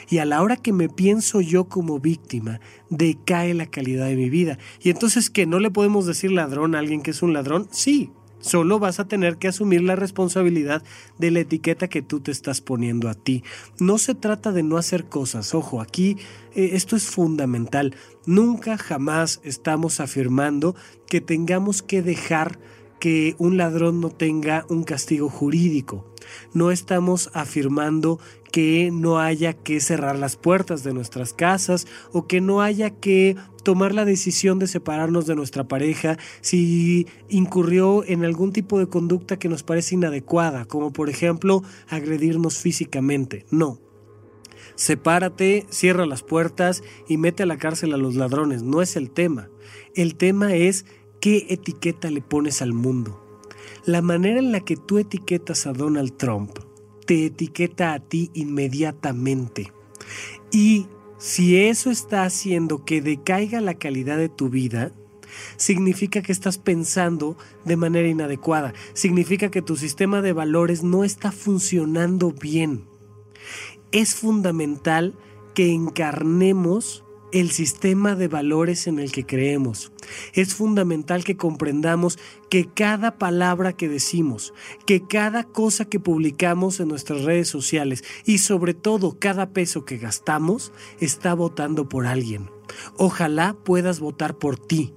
Y 0.09 0.19
a 0.19 0.25
la 0.25 0.41
hora 0.41 0.55
que 0.55 0.71
me 0.71 0.87
pienso 0.89 1.41
yo 1.41 1.65
como 1.65 1.99
víctima, 1.99 2.61
decae 2.89 3.53
la 3.53 3.65
calidad 3.65 4.07
de 4.07 4.15
mi 4.15 4.29
vida. 4.29 4.57
Y 4.81 4.89
entonces, 4.89 5.29
¿que 5.29 5.45
no 5.45 5.59
le 5.59 5.71
podemos 5.71 6.05
decir 6.05 6.31
ladrón 6.31 6.73
a 6.73 6.79
alguien 6.79 7.01
que 7.01 7.11
es 7.11 7.21
un 7.21 7.33
ladrón? 7.33 7.67
Sí, 7.71 8.11
solo 8.43 8.77
vas 8.77 8.99
a 8.99 9.07
tener 9.07 9.37
que 9.37 9.47
asumir 9.47 9.81
la 9.81 9.95
responsabilidad 9.95 10.83
de 11.17 11.31
la 11.31 11.39
etiqueta 11.39 11.87
que 11.87 12.01
tú 12.01 12.19
te 12.19 12.31
estás 12.31 12.61
poniendo 12.61 13.09
a 13.09 13.13
ti. 13.13 13.43
No 13.79 13.97
se 13.97 14.13
trata 14.13 14.51
de 14.51 14.63
no 14.63 14.77
hacer 14.77 15.05
cosas, 15.05 15.55
ojo, 15.55 15.81
aquí 15.81 16.17
eh, 16.53 16.71
esto 16.73 16.95
es 16.95 17.05
fundamental. 17.05 17.95
Nunca 18.25 18.77
jamás 18.77 19.39
estamos 19.43 19.99
afirmando 19.99 20.75
que 21.07 21.21
tengamos 21.21 21.81
que 21.81 22.01
dejar 22.01 22.59
que 22.99 23.35
un 23.37 23.57
ladrón 23.57 24.01
no 24.01 24.09
tenga 24.09 24.65
un 24.69 24.83
castigo 24.83 25.29
jurídico. 25.29 26.12
No 26.53 26.71
estamos 26.71 27.29
afirmando 27.33 28.19
que 28.51 28.91
no 28.91 29.19
haya 29.19 29.53
que 29.53 29.79
cerrar 29.79 30.17
las 30.17 30.35
puertas 30.35 30.83
de 30.83 30.93
nuestras 30.93 31.33
casas 31.33 31.87
o 32.11 32.27
que 32.27 32.39
no 32.39 32.61
haya 32.61 32.91
que 32.91 33.35
tomar 33.63 33.95
la 33.95 34.05
decisión 34.05 34.59
de 34.59 34.67
separarnos 34.67 35.25
de 35.25 35.35
nuestra 35.35 35.63
pareja 35.63 36.17
si 36.41 37.07
incurrió 37.29 38.03
en 38.05 38.25
algún 38.25 38.51
tipo 38.51 38.77
de 38.77 38.87
conducta 38.87 39.39
que 39.39 39.49
nos 39.49 39.63
parece 39.63 39.95
inadecuada, 39.95 40.65
como 40.65 40.93
por 40.93 41.09
ejemplo 41.09 41.63
agredirnos 41.87 42.59
físicamente. 42.59 43.45
No. 43.49 43.79
Sepárate, 44.75 45.65
cierra 45.69 46.05
las 46.05 46.23
puertas 46.23 46.83
y 47.07 47.17
mete 47.17 47.43
a 47.43 47.47
la 47.47 47.57
cárcel 47.57 47.93
a 47.93 47.97
los 47.97 48.15
ladrones. 48.15 48.63
No 48.63 48.81
es 48.81 48.95
el 48.95 49.11
tema. 49.11 49.49
El 49.95 50.15
tema 50.15 50.55
es 50.55 50.85
qué 51.21 51.47
etiqueta 51.49 52.09
le 52.09 52.21
pones 52.21 52.61
al 52.61 52.73
mundo. 52.73 53.22
La 53.85 54.01
manera 54.01 54.39
en 54.39 54.53
la 54.53 54.61
que 54.61 54.77
tú 54.77 54.97
etiquetas 54.97 55.67
a 55.67 55.73
Donald 55.73 56.15
Trump 56.15 56.57
te 57.05 57.25
etiqueta 57.25 57.93
a 57.93 57.99
ti 57.99 58.31
inmediatamente. 58.33 59.73
Y 60.51 60.87
si 61.17 61.57
eso 61.57 61.91
está 61.91 62.23
haciendo 62.23 62.85
que 62.85 63.01
decaiga 63.01 63.59
la 63.59 63.73
calidad 63.73 64.17
de 64.17 64.29
tu 64.29 64.49
vida, 64.49 64.93
significa 65.57 66.21
que 66.21 66.31
estás 66.31 66.57
pensando 66.57 67.37
de 67.65 67.75
manera 67.75 68.07
inadecuada, 68.07 68.73
significa 68.93 69.51
que 69.51 69.61
tu 69.61 69.75
sistema 69.75 70.21
de 70.21 70.31
valores 70.31 70.83
no 70.83 71.03
está 71.03 71.33
funcionando 71.33 72.31
bien. 72.31 72.85
Es 73.91 74.15
fundamental 74.15 75.13
que 75.53 75.73
encarnemos 75.73 77.02
el 77.33 77.49
sistema 77.51 78.15
de 78.15 78.27
valores 78.27 78.87
en 78.87 78.99
el 78.99 79.11
que 79.11 79.25
creemos. 79.25 79.91
Es 80.33 80.53
fundamental 80.53 81.23
que 81.23 81.35
comprendamos 81.35 82.19
que 82.49 82.69
cada 82.71 83.17
palabra 83.17 83.73
que 83.73 83.89
decimos, 83.89 84.53
que 84.85 85.05
cada 85.07 85.43
cosa 85.43 85.85
que 85.85 85.99
publicamos 85.99 86.79
en 86.79 86.87
nuestras 86.87 87.23
redes 87.23 87.47
sociales 87.47 88.03
y 88.23 88.37
sobre 88.37 88.75
todo 88.75 89.17
cada 89.19 89.49
peso 89.49 89.83
que 89.83 89.97
gastamos 89.97 90.71
está 90.99 91.33
votando 91.33 91.89
por 91.89 92.05
alguien. 92.05 92.49
Ojalá 92.97 93.57
puedas 93.63 93.99
votar 93.99 94.37
por 94.37 94.57
ti, 94.57 94.93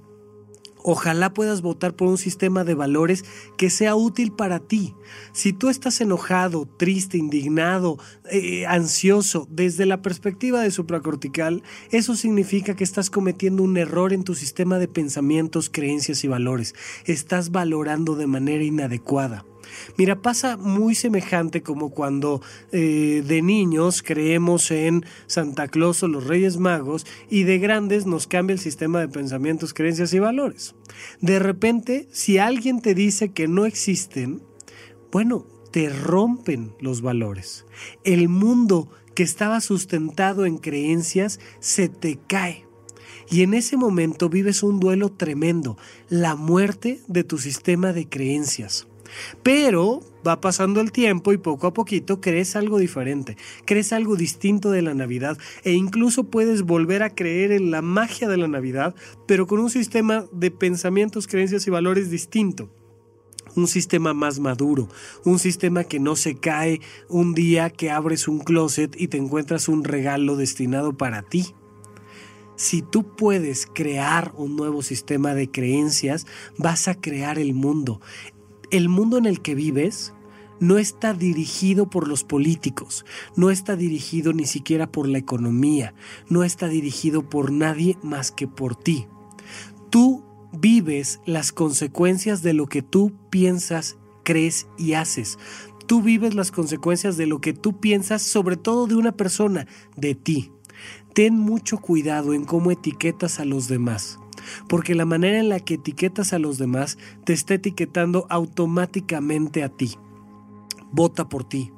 Ojalá 0.89 1.33
puedas 1.33 1.61
votar 1.61 1.97
por 1.97 2.07
un 2.07 2.17
sistema 2.17 2.63
de 2.63 2.73
valores 2.73 3.25
que 3.57 3.69
sea 3.69 3.97
útil 3.97 4.31
para 4.31 4.61
ti. 4.61 4.95
Si 5.33 5.51
tú 5.51 5.67
estás 5.67 5.99
enojado, 5.99 6.65
triste, 6.65 7.17
indignado, 7.17 7.99
eh, 8.31 8.65
ansioso 8.65 9.49
desde 9.51 9.85
la 9.85 10.01
perspectiva 10.01 10.61
de 10.61 10.71
supracortical, 10.71 11.61
eso 11.91 12.15
significa 12.15 12.77
que 12.77 12.85
estás 12.85 13.09
cometiendo 13.09 13.63
un 13.63 13.75
error 13.75 14.13
en 14.13 14.23
tu 14.23 14.33
sistema 14.33 14.79
de 14.79 14.87
pensamientos, 14.87 15.69
creencias 15.69 16.23
y 16.23 16.29
valores. 16.29 16.73
Estás 17.03 17.51
valorando 17.51 18.15
de 18.15 18.27
manera 18.27 18.63
inadecuada. 18.63 19.43
Mira, 19.97 20.21
pasa 20.21 20.57
muy 20.57 20.95
semejante 20.95 21.61
como 21.63 21.89
cuando 21.89 22.41
eh, 22.71 23.23
de 23.25 23.41
niños 23.41 24.03
creemos 24.03 24.71
en 24.71 25.05
Santa 25.27 25.67
Claus 25.67 26.03
o 26.03 26.07
los 26.07 26.25
Reyes 26.25 26.57
Magos 26.57 27.05
y 27.29 27.43
de 27.43 27.59
grandes 27.59 28.05
nos 28.05 28.27
cambia 28.27 28.53
el 28.53 28.59
sistema 28.59 28.99
de 28.99 29.07
pensamientos, 29.07 29.73
creencias 29.73 30.13
y 30.13 30.19
valores. 30.19 30.75
De 31.21 31.39
repente, 31.39 32.07
si 32.11 32.37
alguien 32.37 32.81
te 32.81 32.93
dice 32.95 33.31
que 33.31 33.47
no 33.47 33.65
existen, 33.65 34.41
bueno, 35.11 35.45
te 35.71 35.89
rompen 35.89 36.73
los 36.79 37.01
valores. 37.01 37.65
El 38.03 38.29
mundo 38.29 38.89
que 39.13 39.23
estaba 39.23 39.61
sustentado 39.61 40.45
en 40.45 40.57
creencias 40.57 41.39
se 41.59 41.89
te 41.89 42.19
cae. 42.27 42.65
Y 43.29 43.43
en 43.43 43.53
ese 43.53 43.75
momento 43.75 44.29
vives 44.29 44.63
un 44.63 44.79
duelo 44.79 45.09
tremendo, 45.09 45.77
la 46.07 46.35
muerte 46.35 47.01
de 47.07 47.23
tu 47.23 47.37
sistema 47.37 47.93
de 47.93 48.07
creencias. 48.07 48.87
Pero 49.43 50.01
va 50.27 50.41
pasando 50.41 50.81
el 50.81 50.91
tiempo 50.91 51.33
y 51.33 51.37
poco 51.37 51.67
a 51.67 51.73
poquito 51.73 52.19
crees 52.19 52.55
algo 52.55 52.79
diferente, 52.79 53.37
crees 53.65 53.93
algo 53.93 54.15
distinto 54.15 54.71
de 54.71 54.81
la 54.81 54.93
Navidad 54.93 55.37
e 55.63 55.73
incluso 55.73 56.25
puedes 56.25 56.63
volver 56.63 57.03
a 57.03 57.15
creer 57.15 57.51
en 57.51 57.71
la 57.71 57.81
magia 57.81 58.27
de 58.27 58.37
la 58.37 58.47
Navidad, 58.47 58.95
pero 59.25 59.47
con 59.47 59.59
un 59.59 59.69
sistema 59.69 60.25
de 60.31 60.51
pensamientos, 60.51 61.27
creencias 61.27 61.67
y 61.67 61.69
valores 61.69 62.09
distinto 62.09 62.69
un 63.55 63.67
sistema 63.67 64.13
más 64.13 64.39
maduro, 64.39 64.87
un 65.23 65.39
sistema 65.39 65.83
que 65.83 65.99
no 65.99 66.15
se 66.15 66.35
cae 66.35 66.79
un 67.09 67.33
día 67.33 67.69
que 67.69 67.89
abres 67.89 68.27
un 68.27 68.39
closet 68.39 68.95
y 68.99 69.07
te 69.07 69.17
encuentras 69.17 69.67
un 69.67 69.83
regalo 69.83 70.35
destinado 70.35 70.95
para 70.95 71.23
ti. 71.23 71.55
Si 72.55 72.81
tú 72.81 73.15
puedes 73.15 73.67
crear 73.67 74.33
un 74.35 74.55
nuevo 74.55 74.81
sistema 74.81 75.33
de 75.33 75.49
creencias, 75.49 76.25
vas 76.57 76.87
a 76.87 76.95
crear 76.95 77.37
el 77.39 77.53
mundo 77.53 78.01
el 78.71 78.89
mundo 78.89 79.17
en 79.17 79.25
el 79.25 79.41
que 79.41 79.55
vives 79.55 80.13
no 80.59 80.77
está 80.77 81.13
dirigido 81.13 81.89
por 81.89 82.07
los 82.07 82.23
políticos, 82.23 83.05
no 83.35 83.51
está 83.51 83.75
dirigido 83.75 84.33
ni 84.33 84.45
siquiera 84.45 84.91
por 84.91 85.07
la 85.07 85.17
economía, 85.17 85.93
no 86.29 86.43
está 86.43 86.67
dirigido 86.67 87.29
por 87.29 87.51
nadie 87.51 87.97
más 88.01 88.31
que 88.31 88.47
por 88.47 88.75
ti. 88.75 89.07
Tú 89.89 90.23
vives 90.51 91.19
las 91.25 91.51
consecuencias 91.51 92.41
de 92.41 92.53
lo 92.53 92.67
que 92.67 92.81
tú 92.81 93.13
piensas, 93.29 93.97
crees 94.23 94.67
y 94.77 94.93
haces. 94.93 95.37
Tú 95.85 96.01
vives 96.01 96.33
las 96.35 96.51
consecuencias 96.51 97.15
de 97.17 97.27
lo 97.27 97.39
que 97.39 97.53
tú 97.53 97.79
piensas, 97.79 98.21
sobre 98.21 98.57
todo 98.57 98.87
de 98.87 98.95
una 98.95 99.13
persona, 99.13 99.67
de 99.95 100.15
ti. 100.15 100.51
Ten 101.13 101.35
mucho 101.35 101.77
cuidado 101.77 102.33
en 102.33 102.45
cómo 102.45 102.71
etiquetas 102.71 103.39
a 103.39 103.45
los 103.45 103.67
demás, 103.67 104.19
porque 104.67 104.95
la 104.95 105.05
manera 105.05 105.39
en 105.39 105.49
la 105.49 105.59
que 105.59 105.75
etiquetas 105.75 106.33
a 106.33 106.39
los 106.39 106.57
demás 106.57 106.97
te 107.23 107.33
está 107.33 107.55
etiquetando 107.55 108.27
automáticamente 108.29 109.63
a 109.63 109.69
ti. 109.69 109.95
Vota 110.91 111.29
por 111.29 111.47
ti. 111.47 111.71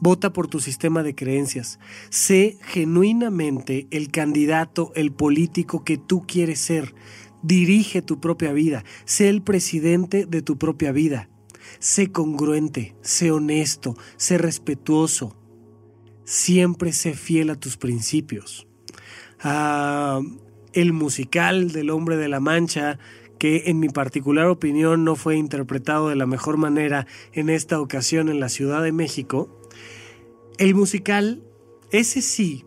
Vota 0.00 0.32
por 0.32 0.46
tu 0.46 0.60
sistema 0.60 1.02
de 1.02 1.14
creencias. 1.14 1.78
Sé 2.10 2.58
genuinamente 2.62 3.88
el 3.90 4.10
candidato, 4.10 4.92
el 4.94 5.12
político 5.12 5.84
que 5.84 5.98
tú 5.98 6.24
quieres 6.26 6.60
ser. 6.60 6.94
Dirige 7.42 8.02
tu 8.02 8.20
propia 8.20 8.52
vida. 8.52 8.84
Sé 9.04 9.28
el 9.28 9.42
presidente 9.42 10.24
de 10.26 10.42
tu 10.42 10.56
propia 10.56 10.92
vida. 10.92 11.28
Sé 11.80 12.10
congruente, 12.10 12.96
sé 13.02 13.30
honesto, 13.30 13.96
sé 14.16 14.38
respetuoso. 14.38 15.36
Siempre 16.24 16.92
sé 16.92 17.14
fiel 17.14 17.50
a 17.50 17.56
tus 17.56 17.76
principios. 17.76 18.66
Ah, 19.40 20.20
el 20.80 20.92
musical 20.92 21.72
del 21.72 21.90
hombre 21.90 22.16
de 22.16 22.28
la 22.28 22.38
mancha, 22.38 23.00
que 23.38 23.64
en 23.66 23.80
mi 23.80 23.88
particular 23.88 24.46
opinión 24.46 25.02
no 25.02 25.16
fue 25.16 25.36
interpretado 25.36 26.08
de 26.08 26.14
la 26.14 26.26
mejor 26.26 26.56
manera 26.56 27.06
en 27.32 27.50
esta 27.50 27.80
ocasión 27.80 28.28
en 28.28 28.38
la 28.38 28.48
Ciudad 28.48 28.80
de 28.82 28.92
México, 28.92 29.48
el 30.56 30.76
musical, 30.76 31.42
ese 31.90 32.22
sí, 32.22 32.64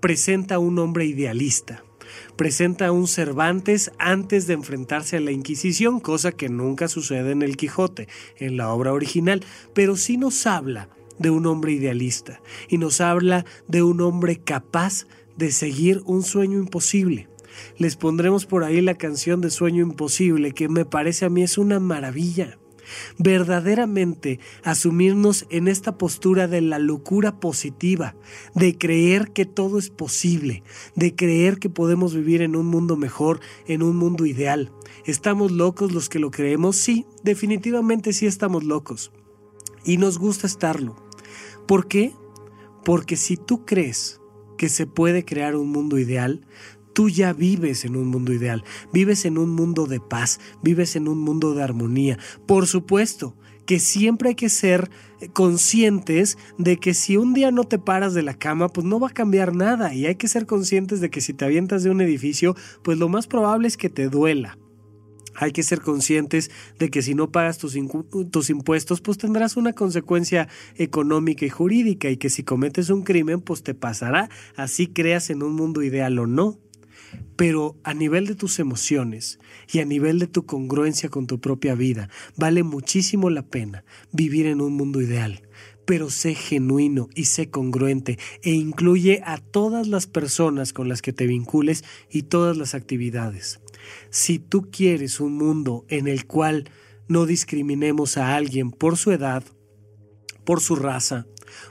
presenta 0.00 0.56
a 0.56 0.58
un 0.58 0.80
hombre 0.80 1.04
idealista, 1.04 1.84
presenta 2.34 2.88
a 2.88 2.92
un 2.92 3.06
Cervantes 3.06 3.92
antes 3.98 4.48
de 4.48 4.54
enfrentarse 4.54 5.16
a 5.16 5.20
la 5.20 5.30
Inquisición, 5.30 6.00
cosa 6.00 6.32
que 6.32 6.48
nunca 6.48 6.88
sucede 6.88 7.30
en 7.30 7.42
el 7.42 7.56
Quijote, 7.56 8.08
en 8.36 8.56
la 8.56 8.72
obra 8.72 8.92
original, 8.92 9.44
pero 9.74 9.96
sí 9.96 10.16
nos 10.16 10.46
habla 10.48 10.88
de 11.20 11.30
un 11.30 11.46
hombre 11.46 11.70
idealista 11.70 12.40
y 12.68 12.78
nos 12.78 13.00
habla 13.00 13.44
de 13.68 13.84
un 13.84 14.00
hombre 14.00 14.38
capaz 14.38 15.06
de 15.36 15.52
seguir 15.52 16.02
un 16.04 16.24
sueño 16.24 16.58
imposible. 16.58 17.28
Les 17.78 17.96
pondremos 17.96 18.46
por 18.46 18.64
ahí 18.64 18.80
la 18.80 18.94
canción 18.94 19.40
de 19.40 19.50
Sueño 19.50 19.82
Imposible, 19.82 20.52
que 20.52 20.68
me 20.68 20.84
parece 20.84 21.24
a 21.24 21.30
mí 21.30 21.42
es 21.42 21.58
una 21.58 21.80
maravilla. 21.80 22.58
Verdaderamente 23.18 24.40
asumirnos 24.62 25.46
en 25.50 25.68
esta 25.68 25.96
postura 25.96 26.48
de 26.48 26.60
la 26.60 26.78
locura 26.78 27.40
positiva, 27.40 28.14
de 28.54 28.76
creer 28.76 29.32
que 29.32 29.46
todo 29.46 29.78
es 29.78 29.90
posible, 29.90 30.62
de 30.94 31.14
creer 31.14 31.58
que 31.58 31.70
podemos 31.70 32.14
vivir 32.14 32.42
en 32.42 32.56
un 32.56 32.66
mundo 32.66 32.96
mejor, 32.96 33.40
en 33.66 33.82
un 33.82 33.96
mundo 33.96 34.26
ideal. 34.26 34.70
¿Estamos 35.04 35.52
locos 35.52 35.92
los 35.92 36.08
que 36.08 36.18
lo 36.18 36.30
creemos? 36.30 36.76
Sí, 36.76 37.06
definitivamente 37.22 38.12
sí 38.12 38.26
estamos 38.26 38.64
locos. 38.64 39.12
Y 39.84 39.96
nos 39.98 40.18
gusta 40.18 40.46
estarlo. 40.46 40.96
¿Por 41.66 41.88
qué? 41.88 42.12
Porque 42.84 43.16
si 43.16 43.36
tú 43.36 43.64
crees 43.64 44.20
que 44.56 44.68
se 44.68 44.86
puede 44.86 45.24
crear 45.24 45.56
un 45.56 45.68
mundo 45.68 45.98
ideal, 45.98 46.46
tú 46.94 47.10
ya 47.10 47.32
vives 47.32 47.84
en 47.84 47.96
un 47.96 48.08
mundo 48.08 48.32
ideal, 48.32 48.64
vives 48.92 49.24
en 49.26 49.36
un 49.36 49.50
mundo 49.50 49.86
de 49.86 50.00
paz, 50.00 50.40
vives 50.62 50.96
en 50.96 51.08
un 51.08 51.18
mundo 51.18 51.54
de 51.54 51.62
armonía. 51.62 52.18
Por 52.46 52.66
supuesto 52.66 53.36
que 53.66 53.78
siempre 53.78 54.30
hay 54.30 54.34
que 54.34 54.48
ser 54.48 54.90
conscientes 55.32 56.38
de 56.58 56.76
que 56.78 56.94
si 56.94 57.16
un 57.16 57.34
día 57.34 57.50
no 57.50 57.64
te 57.64 57.78
paras 57.78 58.14
de 58.14 58.22
la 58.22 58.34
cama, 58.34 58.68
pues 58.68 58.86
no 58.86 59.00
va 59.00 59.08
a 59.08 59.14
cambiar 59.14 59.54
nada 59.54 59.94
y 59.94 60.06
hay 60.06 60.16
que 60.16 60.28
ser 60.28 60.46
conscientes 60.46 61.00
de 61.00 61.10
que 61.10 61.20
si 61.20 61.32
te 61.32 61.44
avientas 61.44 61.82
de 61.82 61.90
un 61.90 62.00
edificio, 62.00 62.54
pues 62.82 62.98
lo 62.98 63.08
más 63.08 63.26
probable 63.26 63.68
es 63.68 63.76
que 63.76 63.90
te 63.90 64.08
duela. 64.08 64.58
Hay 65.36 65.50
que 65.50 65.64
ser 65.64 65.80
conscientes 65.80 66.50
de 66.78 66.90
que 66.90 67.02
si 67.02 67.14
no 67.14 67.32
pagas 67.32 67.58
tus, 67.58 67.76
tus, 68.30 68.50
impuestos, 68.50 69.00
pues 69.00 69.18
tendrás 69.18 69.56
una 69.56 69.72
consecuencia 69.72 70.48
económica 70.76 71.44
y 71.44 71.48
jurídica 71.48 72.08
y 72.08 72.18
que 72.18 72.30
si 72.30 72.44
cometes 72.44 72.88
un 72.90 73.02
crimen, 73.02 73.40
pues 73.40 73.64
te 73.64 73.74
pasará, 73.74 74.28
así 74.54 74.86
creas 74.86 75.30
en 75.30 75.42
un 75.42 75.54
mundo 75.54 75.82
ideal 75.82 76.18
o 76.20 76.26
no. 76.28 76.60
Pero 77.36 77.76
a 77.84 77.94
nivel 77.94 78.26
de 78.26 78.34
tus 78.34 78.58
emociones 78.58 79.38
y 79.72 79.80
a 79.80 79.84
nivel 79.84 80.18
de 80.18 80.26
tu 80.26 80.46
congruencia 80.46 81.08
con 81.08 81.26
tu 81.26 81.40
propia 81.40 81.74
vida, 81.74 82.08
vale 82.36 82.62
muchísimo 82.62 83.30
la 83.30 83.42
pena 83.42 83.84
vivir 84.12 84.46
en 84.46 84.60
un 84.60 84.74
mundo 84.74 85.00
ideal. 85.00 85.42
Pero 85.86 86.10
sé 86.10 86.34
genuino 86.34 87.08
y 87.14 87.26
sé 87.26 87.50
congruente 87.50 88.18
e 88.42 88.52
incluye 88.52 89.20
a 89.24 89.38
todas 89.38 89.86
las 89.86 90.06
personas 90.06 90.72
con 90.72 90.88
las 90.88 91.02
que 91.02 91.12
te 91.12 91.26
vincules 91.26 91.84
y 92.10 92.22
todas 92.22 92.56
las 92.56 92.74
actividades. 92.74 93.60
Si 94.10 94.38
tú 94.38 94.70
quieres 94.70 95.20
un 95.20 95.36
mundo 95.36 95.84
en 95.88 96.08
el 96.08 96.26
cual 96.26 96.70
no 97.08 97.26
discriminemos 97.26 98.16
a 98.16 98.34
alguien 98.34 98.70
por 98.70 98.96
su 98.96 99.12
edad, 99.12 99.44
por 100.44 100.60
su 100.60 100.76
raza, 100.76 101.26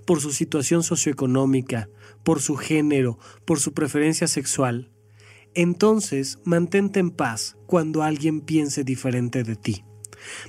por 0.05 0.21
su 0.21 0.31
situación 0.31 0.83
socioeconómica, 0.83 1.89
por 2.23 2.41
su 2.41 2.55
género, 2.55 3.17
por 3.45 3.59
su 3.59 3.73
preferencia 3.73 4.27
sexual, 4.27 4.92
entonces 5.55 6.39
mantente 6.43 6.99
en 6.99 7.11
paz 7.11 7.57
cuando 7.65 8.03
alguien 8.03 8.41
piense 8.41 8.83
diferente 8.83 9.43
de 9.43 9.55
ti. 9.55 9.83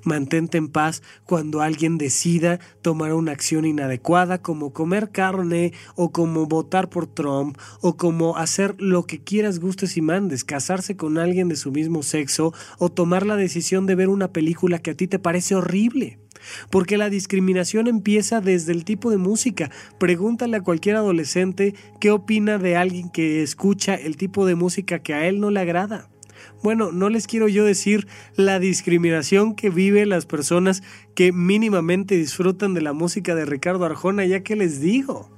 Mantente 0.05 0.59
en 0.59 0.69
paz 0.69 1.03
cuando 1.25 1.61
alguien 1.61 1.99
decida 1.99 2.61
tomar 2.83 3.13
una 3.13 3.33
acción 3.33 3.65
inadecuada 3.65 4.41
como 4.41 4.73
comer 4.73 5.11
carne 5.11 5.73
o 5.97 6.13
como 6.13 6.47
votar 6.47 6.91
por 6.91 7.07
Trump 7.07 7.59
o 7.81 7.97
como 7.97 8.37
hacer 8.37 8.77
lo 8.79 9.07
que 9.07 9.23
quieras, 9.23 9.59
gustes 9.59 9.97
y 9.97 10.01
mandes, 10.01 10.45
casarse 10.45 10.97
con 10.97 11.19
alguien 11.19 11.49
de 11.49 11.57
su 11.57 11.73
mismo 11.73 12.03
sexo 12.03 12.53
o 12.79 12.91
tomar 12.91 13.27
la 13.27 13.37
decisión 13.37 13.87
de 13.87 13.95
ver 13.95 14.09
una 14.09 14.33
película 14.33 14.79
que 14.79 14.93
a 14.93 14.97
ti 14.97 15.09
te 15.09 15.19
parece 15.19 15.55
horrible. 15.55 16.24
Porque 16.70 16.97
la 16.97 17.11
discriminación 17.11 17.86
empieza 17.86 18.40
desde 18.40 18.72
el 18.72 18.84
tipo 18.84 19.11
de 19.11 19.18
música. 19.18 19.70
Pregúntale 19.99 20.57
a 20.57 20.62
cualquier 20.62 20.97
adolescente 20.97 21.74
qué 22.01 22.11
opina 22.11 22.59
de 22.59 22.76
alguien 22.76 23.11
que 23.11 23.42
escucha 23.42 23.95
el 23.95 24.16
tipo 24.16 24.47
de 24.47 24.55
música 24.55 24.99
que 25.01 25.14
a 25.14 25.26
él 25.26 25.40
no 25.40 25.51
le 25.51 25.61
agrada. 25.61 26.09
Bueno, 26.62 26.92
no 26.92 27.09
les 27.09 27.26
quiero 27.26 27.49
yo 27.49 27.64
decir 27.64 28.07
la 28.36 28.59
discriminación 28.59 29.55
que 29.55 29.70
viven 29.70 30.09
las 30.09 30.26
personas 30.26 30.82
que 31.14 31.32
mínimamente 31.32 32.16
disfrutan 32.16 32.74
de 32.74 32.80
la 32.80 32.92
música 32.92 33.34
de 33.34 33.45
Ricardo 33.45 33.84
Arjona, 33.84 34.24
ya 34.24 34.42
que 34.42 34.57
les 34.57 34.80
digo. 34.80 35.30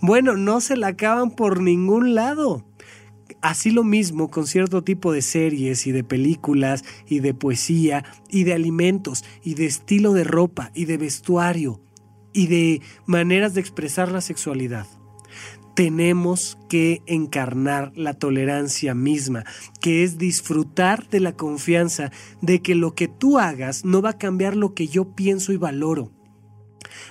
Bueno, 0.00 0.36
no 0.36 0.60
se 0.60 0.76
la 0.76 0.88
acaban 0.88 1.30
por 1.30 1.60
ningún 1.60 2.14
lado. 2.14 2.64
Así 3.40 3.70
lo 3.70 3.84
mismo 3.84 4.30
con 4.30 4.46
cierto 4.46 4.82
tipo 4.82 5.12
de 5.12 5.22
series 5.22 5.86
y 5.86 5.92
de 5.92 6.04
películas 6.04 6.84
y 7.06 7.20
de 7.20 7.34
poesía 7.34 8.04
y 8.30 8.44
de 8.44 8.54
alimentos 8.54 9.24
y 9.42 9.54
de 9.54 9.66
estilo 9.66 10.12
de 10.12 10.24
ropa 10.24 10.70
y 10.74 10.84
de 10.84 10.96
vestuario 10.96 11.80
y 12.32 12.46
de 12.46 12.82
maneras 13.06 13.54
de 13.54 13.60
expresar 13.60 14.12
la 14.12 14.20
sexualidad 14.20 14.86
tenemos 15.76 16.56
que 16.70 17.02
encarnar 17.04 17.92
la 17.94 18.14
tolerancia 18.14 18.94
misma, 18.94 19.44
que 19.82 20.04
es 20.04 20.16
disfrutar 20.16 21.06
de 21.10 21.20
la 21.20 21.36
confianza 21.36 22.10
de 22.40 22.62
que 22.62 22.74
lo 22.74 22.94
que 22.94 23.08
tú 23.08 23.38
hagas 23.38 23.84
no 23.84 24.00
va 24.00 24.10
a 24.10 24.18
cambiar 24.18 24.56
lo 24.56 24.72
que 24.72 24.88
yo 24.88 25.14
pienso 25.14 25.52
y 25.52 25.58
valoro. 25.58 26.10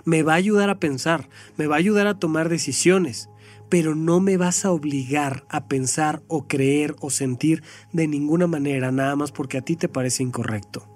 Me 0.04 0.24
va 0.24 0.34
a 0.34 0.38
ayudar 0.38 0.72
a 0.72 0.80
pensar, 0.80 1.30
me 1.58 1.68
va 1.68 1.76
a 1.76 1.78
ayudar 1.78 2.08
a 2.08 2.18
tomar 2.18 2.50
decisiones, 2.50 3.30
pero 3.70 3.96
no 3.96 4.20
me 4.20 4.38
vas 4.38 4.66
a 4.66 4.72
obligar 4.72 5.46
a 5.50 5.68
pensar 5.68 6.24
o 6.28 6.48
creer 6.48 6.96
o 7.00 7.10
sentir 7.10 7.64
de 7.94 8.08
ninguna 8.08 8.48
manera 8.48 8.92
nada 8.92 9.16
más 9.16 9.32
porque 9.32 9.58
a 9.58 9.62
ti 9.62 9.76
te 9.76 9.90
parece 9.90 10.24
incorrecto. 10.24 10.88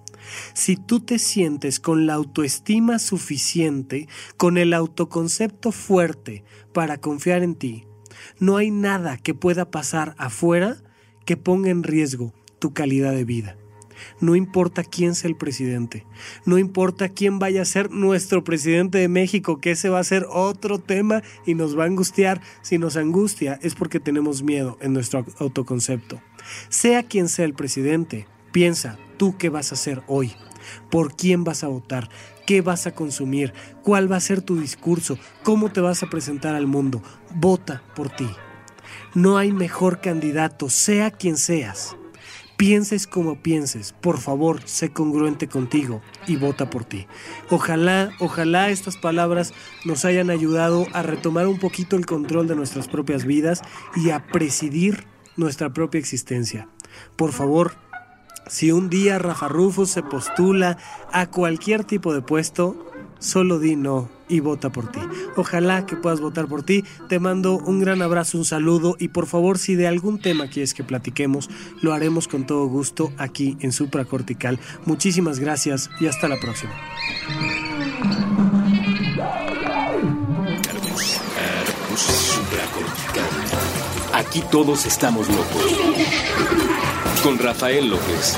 Si 0.53 0.76
tú 0.76 0.99
te 0.99 1.20
sientes 1.20 1.80
con 1.80 2.05
la 2.05 2.13
autoestima 2.13 2.99
suficiente, 2.99 4.07
con 4.38 4.57
el 4.57 4.74
autoconcepto 4.74 5.72
fuerte 5.72 6.43
para 6.74 6.99
confiar 6.99 7.43
en 7.43 7.55
ti, 7.55 7.86
no 8.39 8.57
hay 8.57 8.72
nada 8.72 9.17
que 9.17 9.34
pueda 9.34 9.72
pasar 9.72 10.15
afuera 10.17 10.78
que 11.26 11.38
ponga 11.38 11.70
en 11.70 11.84
riesgo 11.84 12.34
tu 12.59 12.74
calidad 12.74 13.13
de 13.13 13.26
vida. 13.26 13.59
No 14.19 14.35
importa 14.35 14.83
quién 14.83 15.15
sea 15.15 15.29
el 15.29 15.35
presidente, 15.35 16.05
no 16.45 16.57
importa 16.57 17.09
quién 17.09 17.39
vaya 17.39 17.61
a 17.61 17.65
ser 17.65 17.91
nuestro 17.91 18.43
presidente 18.43 18.97
de 18.97 19.07
México, 19.07 19.59
que 19.59 19.71
ese 19.71 19.89
va 19.89 19.99
a 19.99 20.03
ser 20.03 20.25
otro 20.29 20.79
tema 20.79 21.23
y 21.45 21.55
nos 21.55 21.77
va 21.77 21.83
a 21.83 21.87
angustiar. 21.87 22.41
Si 22.61 22.77
nos 22.77 22.97
angustia 22.97 23.59
es 23.61 23.75
porque 23.75 23.99
tenemos 23.99 24.43
miedo 24.43 24.77
en 24.81 24.93
nuestro 24.93 25.25
autoconcepto. 25.39 26.21
Sea 26.69 27.03
quien 27.03 27.29
sea 27.29 27.45
el 27.45 27.53
presidente, 27.53 28.27
piensa, 28.51 28.97
tú 29.17 29.37
qué 29.37 29.49
vas 29.49 29.71
a 29.71 29.75
hacer 29.75 30.01
hoy, 30.07 30.33
por 30.89 31.15
quién 31.15 31.43
vas 31.43 31.63
a 31.63 31.67
votar, 31.67 32.09
qué 32.45 32.61
vas 32.61 32.87
a 32.87 32.95
consumir, 32.95 33.53
cuál 33.83 34.11
va 34.11 34.15
a 34.15 34.21
ser 34.21 34.41
tu 34.41 34.59
discurso, 34.59 35.17
cómo 35.43 35.71
te 35.71 35.81
vas 35.81 36.03
a 36.03 36.09
presentar 36.09 36.55
al 36.55 36.67
mundo. 36.67 37.01
Vota 37.35 37.83
por 37.95 38.09
ti. 38.09 38.27
No 39.13 39.37
hay 39.37 39.51
mejor 39.51 40.01
candidato, 40.01 40.69
sea 40.69 41.11
quien 41.11 41.37
seas. 41.37 41.95
Pienses 42.60 43.07
como 43.07 43.41
pienses, 43.41 43.93
por 43.93 44.18
favor, 44.18 44.60
sé 44.66 44.89
congruente 44.89 45.47
contigo 45.47 46.01
y 46.28 46.36
vota 46.36 46.70
por 46.70 46.84
ti. 46.84 47.07
Ojalá, 47.49 48.10
ojalá 48.20 48.70
estas 48.70 48.97
palabras 48.97 49.53
nos 49.86 50.03
hayan 50.03 50.30
ayudado 50.30 50.86
a 50.91 51.01
retomar 51.01 51.47
un 51.47 51.57
poquito 51.57 51.95
el 51.95 52.05
control 52.05 52.49
de 52.49 52.57
nuestras 52.57 52.89
propias 52.89 53.24
vidas 53.24 53.62
y 53.95 54.10
a 54.10 54.28
presidir 54.28 55.05
nuestra 55.38 55.72
propia 55.72 55.99
existencia. 55.99 56.68
Por 57.16 57.32
favor, 57.32 57.76
si 58.47 58.74
un 58.74 58.89
día 58.89 59.20
Rafa 59.20 59.47
Rufus 59.47 59.91
se 59.91 60.03
postula 60.03 60.78
a 61.14 61.28
cualquier 61.28 61.86
tipo 61.86 62.14
de 62.14 62.22
puesto, 62.22 62.91
solo 63.20 63.60
di 63.60 63.78
no 63.78 64.18
y 64.30 64.39
vota 64.39 64.69
por 64.69 64.91
ti. 64.91 64.99
Ojalá 65.36 65.86
que 65.86 65.95
puedas 65.95 66.21
votar 66.21 66.47
por 66.47 66.63
ti. 66.63 66.86
Te 67.09 67.19
mando 67.19 67.57
un 67.57 67.80
gran 67.80 68.01
abrazo, 68.01 68.38
un 68.38 68.45
saludo 68.45 68.95
y 68.99 69.09
por 69.09 69.25
favor 69.25 69.57
si 69.57 69.75
de 69.75 69.88
algún 69.88 70.19
tema 70.19 70.47
quieres 70.47 70.73
que 70.73 70.84
platiquemos, 70.84 71.49
lo 71.82 71.93
haremos 71.93 72.27
con 72.27 72.45
todo 72.45 72.67
gusto 72.67 73.11
aquí 73.17 73.57
en 73.59 73.71
Supracortical. 73.71 74.59
Muchísimas 74.86 75.39
gracias 75.39 75.89
y 75.99 76.07
hasta 76.07 76.27
la 76.27 76.39
próxima. 76.39 76.73
Aquí 84.13 84.43
todos 84.51 84.86
estamos 84.86 85.27
locos. 85.30 85.80
Con 87.23 87.39
Rafael 87.39 87.89
López. 87.89 88.38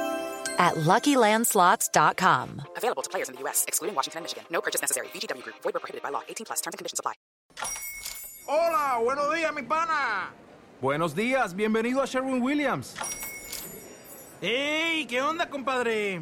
at 0.61 0.75
LuckyLandSlots.com. 0.75 2.61
Available 2.77 3.01
to 3.01 3.09
players 3.09 3.29
in 3.29 3.35
the 3.35 3.41
U.S., 3.41 3.65
excluding 3.67 3.95
Washington 3.95 4.19
and 4.19 4.25
Michigan. 4.25 4.45
No 4.51 4.61
purchase 4.61 4.81
necessary. 4.81 5.07
VGW 5.13 5.43
Group. 5.43 5.57
Void 5.63 5.73
where 5.73 5.81
prohibited 5.81 6.03
by 6.03 6.09
law. 6.09 6.21
18 6.29 6.45
plus. 6.45 6.61
Terms 6.61 6.73
and 6.75 6.79
conditions 6.79 6.99
apply. 6.99 7.13
Hola, 8.47 8.99
buenos 9.01 9.33
días, 9.33 9.53
mi 9.53 9.63
pana. 9.63 10.29
Buenos 10.81 11.15
días, 11.15 11.55
bienvenido 11.55 12.01
a 12.01 12.05
Sherwin 12.05 12.41
Williams. 12.41 12.95
¡Ey! 14.41 15.05
¿Qué 15.05 15.21
onda, 15.21 15.49
compadre? 15.49 16.21